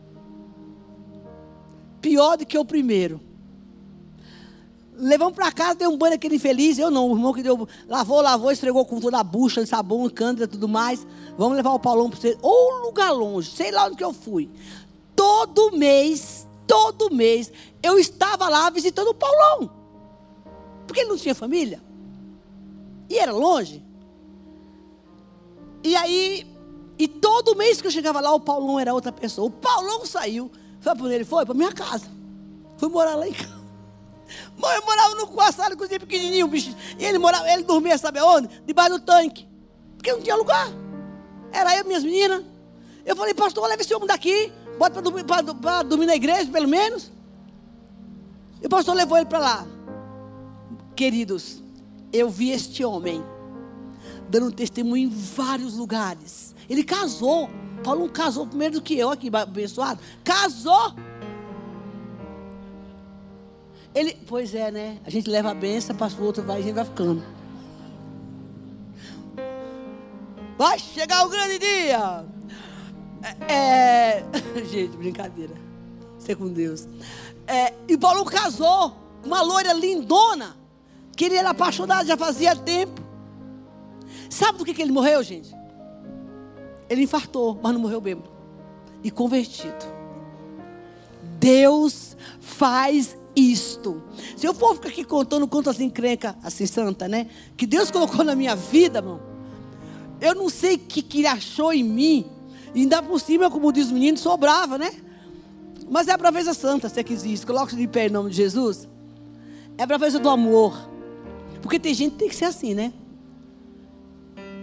Pior 2.03 2.37
do 2.37 2.45
que 2.45 2.55
o 2.55 2.63
primeiro. 2.63 3.19
Levamos 4.95 5.33
para 5.33 5.51
casa, 5.51 5.73
deu 5.73 5.89
um 5.89 5.97
banho 5.97 6.13
aquele 6.13 6.35
infeliz. 6.35 6.77
Eu 6.77 6.91
não, 6.91 7.09
o 7.09 7.15
irmão 7.15 7.33
que 7.33 7.41
deu, 7.41 7.67
lavou, 7.87 8.21
lavou, 8.21 8.51
estregou 8.51 8.85
com 8.85 8.99
toda 8.99 9.17
a 9.17 9.23
bucha 9.23 9.65
sabão, 9.65 10.07
cândida 10.07 10.47
tudo 10.47 10.67
mais. 10.67 11.07
Vamos 11.35 11.57
levar 11.57 11.71
o 11.71 11.79
Paulão 11.79 12.11
para 12.11 12.19
você. 12.19 12.37
Ou 12.43 12.85
lugar 12.85 13.09
longe, 13.09 13.49
sei 13.49 13.71
lá 13.71 13.87
onde 13.87 13.95
que 13.95 14.03
eu 14.03 14.13
fui 14.13 14.47
todo 15.15 15.71
mês, 15.71 16.47
todo 16.67 17.13
mês, 17.13 17.51
eu 17.81 17.97
estava 17.97 18.49
lá 18.49 18.69
visitando 18.69 19.09
o 19.09 19.13
Paulão. 19.13 19.69
Porque 20.85 21.01
ele 21.01 21.09
não 21.09 21.17
tinha 21.17 21.35
família. 21.35 21.81
E 23.09 23.17
era 23.17 23.31
longe. 23.31 23.83
E 25.83 25.95
aí, 25.95 26.45
e 26.97 27.07
todo 27.07 27.55
mês 27.55 27.81
que 27.81 27.87
eu 27.87 27.91
chegava 27.91 28.19
lá, 28.19 28.33
o 28.33 28.39
Paulão 28.39 28.79
era 28.79 28.93
outra 28.93 29.11
pessoa. 29.11 29.47
O 29.47 29.51
Paulão 29.51 30.05
saiu. 30.05 30.51
Foi 30.83 30.93
para 30.93 31.05
onde 31.05 31.15
ele 31.15 31.23
foi? 31.23 31.45
Para 31.45 31.55
minha 31.55 31.71
casa. 31.71 32.05
Fui 32.77 32.89
morar 32.89 33.15
lá 33.15 33.27
em 33.27 33.33
casa. 33.33 33.63
Eu 34.75 34.85
morava 34.85 35.15
no 35.15 35.27
quarto, 35.27 35.55
sala, 35.55 35.75
cozinha 35.75 35.99
pequenininho, 35.99 36.47
bicho. 36.47 36.75
E 36.99 37.05
ele 37.05 37.17
morava, 37.17 37.49
ele 37.49 37.63
dormia, 37.63 37.97
sabe 37.97 38.19
aonde? 38.19 38.49
Debaixo 38.65 38.97
do 38.97 38.99
tanque. 38.99 39.47
Porque 39.95 40.11
não 40.11 40.21
tinha 40.21 40.35
lugar. 40.35 40.67
Era 41.51 41.75
eu 41.77 41.83
e 41.83 41.87
minhas 41.87 42.03
meninas. 42.03 42.43
Eu 43.05 43.15
falei, 43.15 43.33
pastor, 43.33 43.67
leva 43.67 43.81
esse 43.81 43.93
homem 43.93 44.07
daqui. 44.07 44.51
Bota 44.77 45.01
para 45.01 45.01
dormir, 45.01 45.23
dormir, 45.87 46.05
na 46.05 46.15
igreja, 46.15 46.49
pelo 46.51 46.67
menos. 46.67 47.11
E 48.61 48.65
o 48.65 48.69
pastor 48.69 48.95
levou 48.95 49.17
ele 49.17 49.25
para 49.25 49.39
lá. 49.39 49.67
Queridos, 50.95 51.61
eu 52.11 52.29
vi 52.29 52.49
este 52.51 52.83
homem 52.83 53.23
dando 54.29 54.51
testemunho 54.51 55.07
em 55.07 55.09
vários 55.09 55.75
lugares. 55.75 56.55
Ele 56.69 56.83
casou. 56.83 57.49
Paulo 57.83 58.09
casou 58.09 58.47
primeiro 58.47 58.75
do 58.75 58.81
que 58.81 58.97
eu 58.97 59.09
aqui, 59.11 59.29
abençoado. 59.33 59.99
Casou. 60.23 60.93
Ele, 63.93 64.17
pois 64.27 64.55
é, 64.55 64.71
né? 64.71 64.99
A 65.05 65.09
gente 65.09 65.29
leva 65.29 65.51
a 65.51 65.53
benção, 65.53 65.95
passa 65.95 66.19
o 66.19 66.25
outro, 66.25 66.41
vai, 66.43 66.59
a 66.59 66.61
gente 66.61 66.73
vai 66.73 66.85
ficando. 66.85 67.23
Vai 70.57 70.79
chegar 70.79 71.25
o 71.25 71.29
grande 71.29 71.59
dia. 71.59 72.25
É, 73.47 74.23
gente, 74.65 74.97
brincadeira. 74.97 75.53
Ser 76.17 76.35
com 76.35 76.47
Deus. 76.47 76.87
É, 77.45 77.73
e 77.87 77.97
Paulo 77.97 78.23
casou 78.25 78.91
com 79.21 79.27
uma 79.27 79.41
loira 79.41 79.73
lindona. 79.73 80.55
Que 81.15 81.25
ele 81.25 81.35
era 81.35 81.51
apaixonado 81.51 82.07
já 82.07 82.17
fazia 82.17 82.55
tempo. 82.55 83.01
Sabe 84.29 84.57
do 84.57 84.65
que, 84.65 84.73
que 84.73 84.81
ele 84.81 84.91
morreu, 84.91 85.21
gente? 85.21 85.53
Ele 86.93 87.03
infartou, 87.03 87.59
mas 87.61 87.73
não 87.73 87.81
morreu 87.81 87.99
bêbado. 87.99 88.29
E 89.03 89.09
convertido. 89.09 89.85
Deus 91.39 92.15
faz 92.39 93.17
isto. 93.35 94.01
Se 94.37 94.45
eu 94.45 94.53
for 94.53 94.75
ficar 94.75 94.89
aqui 94.89 95.03
contando 95.03 95.47
contas 95.47 95.75
assim, 95.75 95.85
encrenca, 95.85 96.37
assim, 96.43 96.67
santa, 96.67 97.07
né? 97.07 97.27
Que 97.57 97.65
Deus 97.65 97.89
colocou 97.89 98.23
na 98.23 98.35
minha 98.35 98.55
vida, 98.55 98.99
irmão. 98.99 99.19
Eu 100.21 100.35
não 100.35 100.49
sei 100.49 100.75
o 100.75 100.79
que, 100.79 101.01
que 101.01 101.19
ele 101.19 101.27
achou 101.27 101.73
em 101.73 101.83
mim 101.83 102.25
e 102.75 102.81
ainda 102.81 103.01
por 103.01 103.19
cima, 103.19 103.49
como 103.49 103.71
diz 103.71 103.89
o 103.89 103.93
menino, 103.93 104.17
sobrava, 104.17 104.77
né? 104.77 104.91
Mas 105.89 106.07
é 106.07 106.11
a 106.11 106.17
braveza 106.17 106.53
santa, 106.53 106.89
se 106.89 106.99
é 106.99 107.03
que 107.03 107.11
existe. 107.11 107.45
Coloque-se 107.45 107.75
de 107.75 107.87
pé 107.87 108.05
em 108.05 108.09
nome 108.09 108.29
de 108.29 108.35
Jesus. 108.35 108.87
É 109.77 109.83
a 109.83 109.85
braveza 109.85 110.19
do 110.19 110.29
amor. 110.29 110.89
Porque 111.61 111.79
tem 111.79 111.93
gente 111.93 112.13
que 112.13 112.19
tem 112.19 112.29
que 112.29 112.35
ser 112.35 112.45
assim, 112.45 112.75
né? 112.75 112.93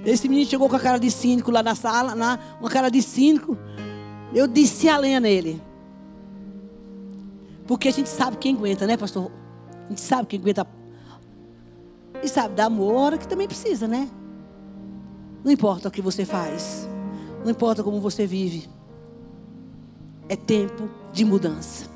Esse 0.04 0.28
menino 0.28 0.48
chegou 0.48 0.68
com 0.68 0.76
a 0.76 0.80
cara 0.80 0.98
de 0.98 1.10
cínico 1.10 1.50
lá 1.50 1.62
na 1.62 1.74
sala, 1.74 2.14
na, 2.14 2.38
uma 2.60 2.70
cara 2.70 2.90
de 2.90 3.02
cínico. 3.02 3.56
Eu 4.34 4.46
disse 4.46 4.88
a 4.88 4.96
lenha 4.96 5.20
nele. 5.20 5.62
Porque 7.66 7.88
a 7.88 7.92
gente 7.92 8.08
sabe 8.08 8.36
quem 8.36 8.54
aguenta, 8.54 8.86
né, 8.86 8.96
pastor? 8.96 9.30
A 9.86 9.88
gente 9.88 10.00
sabe 10.00 10.26
quem 10.26 10.40
aguenta. 10.40 10.66
E 12.22 12.28
sabe, 12.28 12.54
dá 12.54 12.64
amor 12.64 12.94
hora 12.94 13.18
que 13.18 13.28
também 13.28 13.46
precisa, 13.46 13.86
né? 13.86 14.08
Não 15.44 15.52
importa 15.52 15.88
o 15.88 15.90
que 15.90 16.02
você 16.02 16.24
faz. 16.24 16.88
Não 17.44 17.50
importa 17.50 17.82
como 17.82 18.00
você 18.00 18.26
vive. 18.26 18.68
É 20.28 20.36
tempo 20.36 20.88
de 21.12 21.24
mudança. 21.24 21.86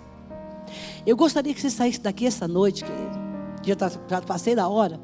Eu 1.06 1.16
gostaria 1.16 1.52
que 1.52 1.60
você 1.60 1.70
saísse 1.70 2.00
daqui 2.00 2.26
essa 2.26 2.48
noite, 2.48 2.84
querido. 2.84 3.18
Já, 3.62 3.76
tá, 3.76 3.90
já 4.08 4.22
passei 4.22 4.54
da 4.54 4.68
hora. 4.68 5.00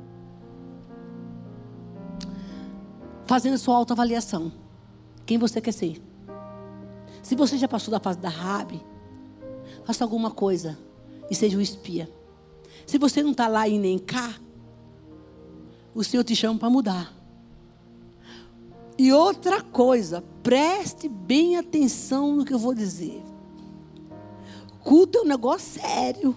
Fazendo 3.31 3.57
sua 3.59 3.77
autoavaliação. 3.77 4.51
Quem 5.25 5.39
você 5.39 5.61
quer 5.61 5.71
ser? 5.71 6.03
Se 7.23 7.37
você 7.37 7.57
já 7.57 7.69
passou 7.69 7.93
da 7.93 8.01
fase 8.01 8.19
da 8.19 8.29
Rabi, 8.29 8.85
faça 9.85 10.03
alguma 10.03 10.33
coisa 10.33 10.77
e 11.31 11.35
seja 11.37 11.57
um 11.57 11.61
espia. 11.61 12.11
Se 12.85 12.99
você 12.99 13.23
não 13.23 13.31
está 13.31 13.47
lá 13.47 13.69
e 13.69 13.79
nem 13.79 14.01
cá, 14.01 14.35
o 15.95 16.03
Senhor 16.03 16.25
te 16.25 16.35
chama 16.35 16.59
para 16.59 16.69
mudar. 16.71 17.15
E 18.99 19.13
outra 19.13 19.63
coisa, 19.63 20.25
preste 20.43 21.09
bem 21.09 21.57
atenção 21.57 22.35
no 22.35 22.45
que 22.45 22.53
eu 22.53 22.59
vou 22.59 22.75
dizer. 22.75 23.23
Culto 24.83 25.19
é 25.19 25.21
um 25.23 25.27
negócio 25.27 25.81
sério. 25.81 26.35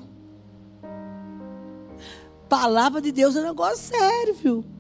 Palavra 2.47 3.01
de 3.01 3.11
Deus 3.11 3.35
é 3.35 3.39
um 3.39 3.45
negócio 3.45 3.79
sério, 3.79 4.35
viu? 4.35 4.72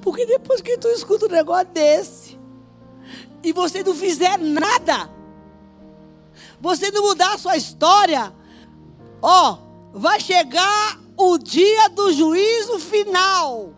Porque 0.00 0.26
depois 0.26 0.60
que 0.60 0.76
tu 0.78 0.88
escuta 0.88 1.26
um 1.26 1.30
negócio 1.30 1.66
desse, 1.66 2.38
e 3.42 3.52
você 3.52 3.82
não 3.82 3.94
fizer 3.94 4.38
nada, 4.38 5.10
você 6.60 6.90
não 6.90 7.02
mudar 7.02 7.34
a 7.34 7.38
sua 7.38 7.56
história, 7.56 8.32
ó, 9.20 9.58
vai 9.92 10.20
chegar 10.20 11.00
o 11.16 11.38
dia 11.38 11.88
do 11.88 12.12
juízo 12.12 12.78
final. 12.78 13.72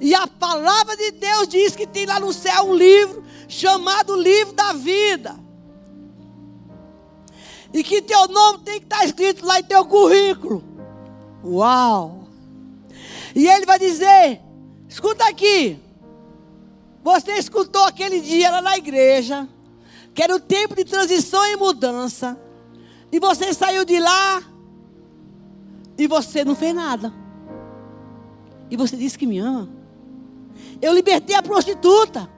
E 0.00 0.14
a 0.14 0.26
palavra 0.26 0.96
de 0.96 1.12
Deus 1.12 1.46
diz 1.46 1.76
que 1.76 1.86
tem 1.86 2.06
lá 2.06 2.18
no 2.18 2.32
céu 2.32 2.64
um 2.64 2.74
livro 2.74 3.22
chamado 3.46 4.16
Livro 4.16 4.52
da 4.54 4.72
Vida. 4.72 5.38
E 7.72 7.82
que 7.84 8.02
teu 8.02 8.26
nome 8.28 8.64
tem 8.64 8.80
que 8.80 8.86
estar 8.86 9.04
escrito 9.04 9.46
lá 9.46 9.60
em 9.60 9.64
teu 9.64 9.84
currículo. 9.86 10.62
Uau! 11.44 12.24
E 13.34 13.46
ele 13.46 13.64
vai 13.64 13.78
dizer: 13.78 14.40
escuta 14.92 15.24
aqui. 15.26 15.78
Você 17.02 17.32
escutou 17.32 17.84
aquele 17.84 18.20
dia 18.20 18.50
lá 18.50 18.60
na 18.60 18.76
igreja, 18.76 19.48
que 20.14 20.22
era 20.22 20.36
o 20.36 20.40
tempo 20.40 20.76
de 20.76 20.84
transição 20.84 21.44
e 21.46 21.56
mudança. 21.56 22.38
E 23.10 23.18
você 23.18 23.52
saiu 23.52 23.84
de 23.84 23.98
lá 23.98 24.42
e 25.98 26.06
você 26.06 26.44
não 26.44 26.54
fez 26.54 26.74
nada. 26.74 27.12
E 28.70 28.76
você 28.76 28.96
disse 28.96 29.18
que 29.18 29.26
me 29.26 29.38
ama. 29.38 29.68
Eu 30.80 30.92
libertei 30.92 31.34
a 31.34 31.42
prostituta. 31.42 32.30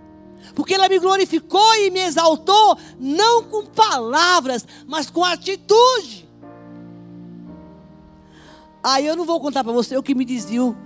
Porque 0.54 0.74
ela 0.74 0.88
me 0.88 0.98
glorificou 0.98 1.74
e 1.76 1.90
me 1.90 2.00
exaltou, 2.00 2.78
não 3.00 3.42
com 3.44 3.64
palavras, 3.64 4.64
mas 4.86 5.10
com 5.10 5.24
atitude. 5.24 6.28
Aí 8.82 9.06
eu 9.06 9.16
não 9.16 9.24
vou 9.24 9.40
contar 9.40 9.64
para 9.64 9.72
você 9.72 9.96
o 9.96 10.02
que 10.02 10.14
me 10.14 10.24
diziam 10.24 10.76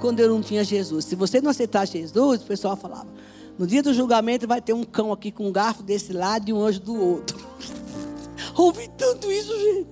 quando 0.00 0.20
eu 0.20 0.28
não 0.28 0.42
tinha 0.42 0.62
Jesus. 0.64 1.04
Se 1.04 1.14
você 1.14 1.40
não 1.40 1.50
aceitar 1.50 1.86
Jesus, 1.86 2.42
o 2.42 2.46
pessoal 2.46 2.76
falava: 2.76 3.08
no 3.58 3.66
dia 3.66 3.82
do 3.82 3.94
julgamento 3.94 4.46
vai 4.46 4.60
ter 4.60 4.72
um 4.72 4.84
cão 4.84 5.12
aqui 5.12 5.30
com 5.30 5.48
um 5.48 5.52
garfo 5.52 5.82
desse 5.82 6.12
lado 6.12 6.48
e 6.48 6.52
um 6.52 6.62
anjo 6.62 6.80
do 6.80 7.00
outro. 7.00 7.38
Ouvi 8.56 8.88
tanto 8.96 9.30
isso, 9.30 9.52
gente. 9.58 9.88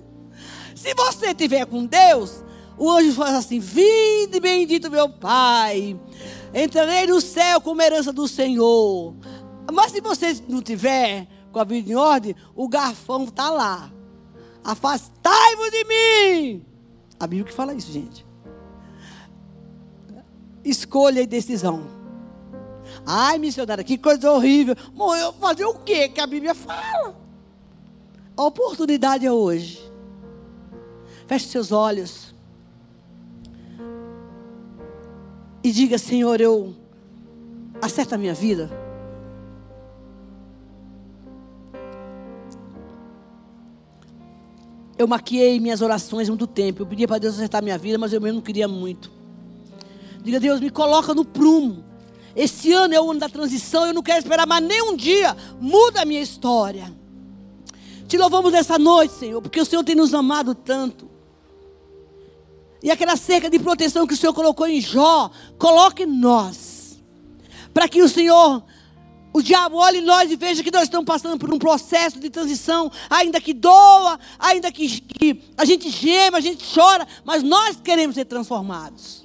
Se 0.75 0.93
você 0.93 1.33
tiver 1.33 1.65
com 1.65 1.85
Deus, 1.85 2.43
o 2.77 2.89
anjo 2.89 3.13
faz 3.13 3.35
assim: 3.35 3.59
Vinde, 3.59 4.39
bendito 4.39 4.89
meu 4.89 5.09
Pai 5.09 5.97
entrarei 6.55 7.05
no 7.05 7.19
céu 7.19 7.59
como 7.59 7.81
herança 7.81 8.13
do 8.13 8.27
Senhor. 8.27 9.13
Mas 9.71 9.91
se 9.91 9.99
você 9.99 10.41
não 10.47 10.61
tiver 10.61 11.27
com 11.51 11.59
a 11.59 11.63
vida 11.65 11.91
em 11.91 11.95
ordem, 11.95 12.35
o 12.55 12.67
garfão 12.67 13.25
está 13.25 13.49
lá. 13.49 13.91
Afastai-vos 14.63 15.69
de 15.71 15.83
mim. 15.83 16.65
A 17.19 17.27
Bíblia 17.27 17.45
que 17.45 17.53
fala 17.53 17.73
isso, 17.73 17.91
gente. 17.91 18.25
Escolha 20.65 21.21
e 21.21 21.27
decisão. 21.27 21.85
Ai, 23.05 23.37
missionária, 23.37 23.83
que 23.83 23.97
coisa 23.97 24.31
horrível. 24.31 24.75
Bom, 24.93 25.15
eu 25.15 25.31
fazer 25.33 25.65
o 25.65 25.75
quê 25.75 26.09
que 26.09 26.19
a 26.19 26.25
Bíblia 26.25 26.55
fala? 26.55 27.15
A 28.35 28.43
oportunidade 28.43 29.25
é 29.25 29.31
hoje. 29.31 29.79
Feche 31.27 31.47
seus 31.47 31.71
olhos. 31.71 32.33
E 35.63 35.71
diga, 35.71 35.97
Senhor, 35.97 36.41
eu 36.41 36.75
acerta 37.81 38.15
a 38.15 38.17
minha 38.17 38.33
vida. 38.33 38.69
Eu 44.97 45.07
maquiei 45.07 45.59
minhas 45.59 45.81
orações 45.81 46.29
muito 46.29 46.47
tempo. 46.47 46.83
Eu 46.83 46.87
pedia 46.87 47.07
para 47.07 47.19
Deus 47.19 47.35
acertar 47.35 47.59
a 47.59 47.61
minha 47.61 47.77
vida, 47.77 47.97
mas 47.97 48.13
eu 48.13 48.21
mesmo 48.21 48.35
não 48.35 48.43
queria 48.43 48.67
muito. 48.67 49.14
Diga, 50.25 50.39
Deus, 50.39 50.59
me 50.59 50.71
coloca 50.71 51.13
no 51.13 51.23
prumo. 51.23 51.85
Esse 52.35 52.73
ano 52.73 52.95
é 52.95 52.99
o 52.99 53.11
ano 53.11 53.19
da 53.19 53.29
transição, 53.29 53.85
eu 53.85 53.93
não 53.93 54.01
quero 54.01 54.17
esperar 54.17 54.47
mais 54.47 54.63
nem 54.63 54.81
um 54.81 54.95
dia. 54.95 55.37
Muda 55.61 56.01
a 56.01 56.05
minha 56.05 56.19
história. 56.19 56.91
Te 58.07 58.17
louvamos 58.17 58.51
nessa 58.51 58.79
noite, 58.79 59.13
Senhor, 59.13 59.39
porque 59.39 59.61
o 59.61 59.65
Senhor 59.65 59.83
tem 59.83 59.93
nos 59.93 60.15
amado 60.15 60.55
tanto. 60.55 61.07
E 62.81 62.89
aquela 62.89 63.15
cerca 63.15 63.51
de 63.51 63.59
proteção 63.59 64.07
que 64.07 64.15
o 64.15 64.17
Senhor 64.17 64.33
colocou 64.33 64.65
em 64.65 64.81
Jó, 64.81 65.29
coloque 65.59 66.03
em 66.03 66.07
nós. 66.07 66.99
Para 67.71 67.87
que 67.87 68.01
o 68.01 68.09
Senhor, 68.09 68.63
o 69.31 69.43
diabo 69.43 69.77
olhe 69.77 70.01
nós 70.01 70.31
e 70.31 70.35
veja 70.35 70.63
que 70.63 70.71
nós 70.71 70.83
estamos 70.83 71.05
passando 71.05 71.37
por 71.37 71.53
um 71.53 71.59
processo 71.59 72.19
de 72.19 72.31
transição, 72.31 72.91
ainda 73.11 73.39
que 73.39 73.53
doa, 73.53 74.19
ainda 74.39 74.71
que, 74.71 75.01
que 75.01 75.43
a 75.55 75.65
gente 75.65 75.91
gema, 75.91 76.39
a 76.39 76.41
gente 76.41 76.65
chora, 76.73 77.07
mas 77.23 77.43
nós 77.43 77.79
queremos 77.79 78.15
ser 78.15 78.25
transformados. 78.25 79.24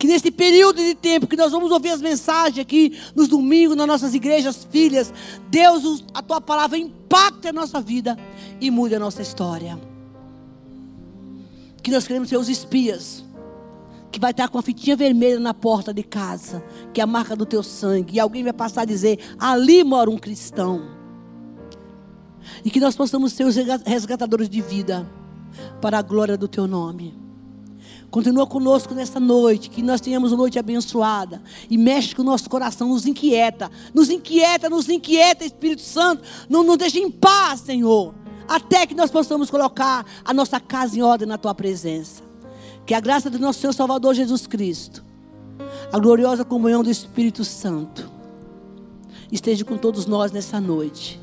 Que 0.00 0.06
nesse 0.06 0.30
período 0.30 0.78
de 0.78 0.94
tempo 0.94 1.26
que 1.26 1.36
nós 1.36 1.52
vamos 1.52 1.70
ouvir 1.70 1.90
as 1.90 2.00
mensagens 2.00 2.58
aqui 2.58 2.98
nos 3.14 3.28
domingos, 3.28 3.76
nas 3.76 3.86
nossas 3.86 4.14
igrejas, 4.14 4.66
filhas, 4.70 5.12
Deus, 5.50 6.02
a 6.14 6.22
tua 6.22 6.40
palavra 6.40 6.78
impacte 6.78 7.48
a 7.48 7.52
nossa 7.52 7.82
vida 7.82 8.18
e 8.58 8.70
mude 8.70 8.94
a 8.94 8.98
nossa 8.98 9.20
história. 9.20 9.78
Que 11.82 11.90
nós 11.90 12.06
queremos 12.06 12.30
ser 12.30 12.38
os 12.38 12.48
espias 12.48 13.22
que 14.10 14.18
vai 14.18 14.30
estar 14.30 14.48
com 14.48 14.56
a 14.56 14.62
fitinha 14.62 14.96
vermelha 14.96 15.38
na 15.38 15.52
porta 15.52 15.92
de 15.92 16.02
casa, 16.02 16.64
que 16.94 17.00
é 17.02 17.04
a 17.04 17.06
marca 17.06 17.36
do 17.36 17.44
teu 17.44 17.62
sangue, 17.62 18.16
e 18.16 18.20
alguém 18.20 18.42
vai 18.42 18.54
passar 18.54 18.80
a 18.80 18.86
dizer: 18.86 19.18
ali 19.38 19.84
mora 19.84 20.08
um 20.08 20.16
cristão. 20.16 20.80
E 22.64 22.70
que 22.70 22.80
nós 22.80 22.96
possamos 22.96 23.34
ser 23.34 23.44
os 23.44 23.54
resgatadores 23.84 24.48
de 24.48 24.62
vida 24.62 25.06
para 25.78 25.98
a 25.98 26.02
glória 26.02 26.38
do 26.38 26.48
teu 26.48 26.66
nome. 26.66 27.29
Continua 28.10 28.44
conosco 28.44 28.92
nesta 28.92 29.20
noite, 29.20 29.70
que 29.70 29.82
nós 29.82 30.00
tenhamos 30.00 30.32
uma 30.32 30.38
noite 30.38 30.58
abençoada. 30.58 31.40
E 31.70 31.78
mexe 31.78 32.14
com 32.14 32.22
o 32.22 32.24
nosso 32.24 32.50
coração, 32.50 32.88
nos 32.88 33.06
inquieta. 33.06 33.70
Nos 33.94 34.10
inquieta, 34.10 34.68
nos 34.68 34.88
inquieta, 34.88 35.44
Espírito 35.44 35.82
Santo. 35.82 36.22
Não 36.48 36.64
nos 36.64 36.76
deixe 36.76 36.98
em 36.98 37.10
paz, 37.10 37.60
Senhor. 37.60 38.12
Até 38.48 38.84
que 38.84 38.94
nós 38.94 39.12
possamos 39.12 39.48
colocar 39.48 40.04
a 40.24 40.34
nossa 40.34 40.58
casa 40.58 40.98
em 40.98 41.02
ordem 41.02 41.28
na 41.28 41.38
tua 41.38 41.54
presença. 41.54 42.22
Que 42.84 42.94
a 42.94 43.00
graça 43.00 43.30
do 43.30 43.38
nosso 43.38 43.60
Senhor 43.60 43.72
Salvador 43.72 44.12
Jesus 44.14 44.44
Cristo, 44.44 45.04
a 45.92 45.98
gloriosa 45.98 46.44
comunhão 46.44 46.82
do 46.82 46.90
Espírito 46.90 47.44
Santo, 47.44 48.10
esteja 49.30 49.64
com 49.64 49.76
todos 49.76 50.06
nós 50.06 50.32
nessa 50.32 50.60
noite. 50.60 51.20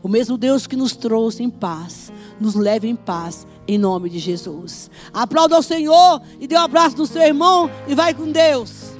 O 0.00 0.08
mesmo 0.08 0.38
Deus 0.38 0.68
que 0.68 0.76
nos 0.76 0.94
trouxe 0.94 1.42
em 1.42 1.50
paz, 1.50 2.12
nos 2.40 2.54
leve 2.54 2.86
em 2.86 2.94
paz 2.94 3.44
em 3.68 3.76
nome 3.76 4.08
de 4.08 4.18
Jesus. 4.18 4.90
Aplauda 5.12 5.54
ao 5.54 5.62
Senhor 5.62 6.22
e 6.40 6.46
dê 6.46 6.56
um 6.56 6.60
abraço 6.60 6.96
no 6.96 7.06
seu 7.06 7.22
irmão 7.22 7.70
e 7.86 7.94
vai 7.94 8.14
com 8.14 8.32
Deus. 8.32 8.97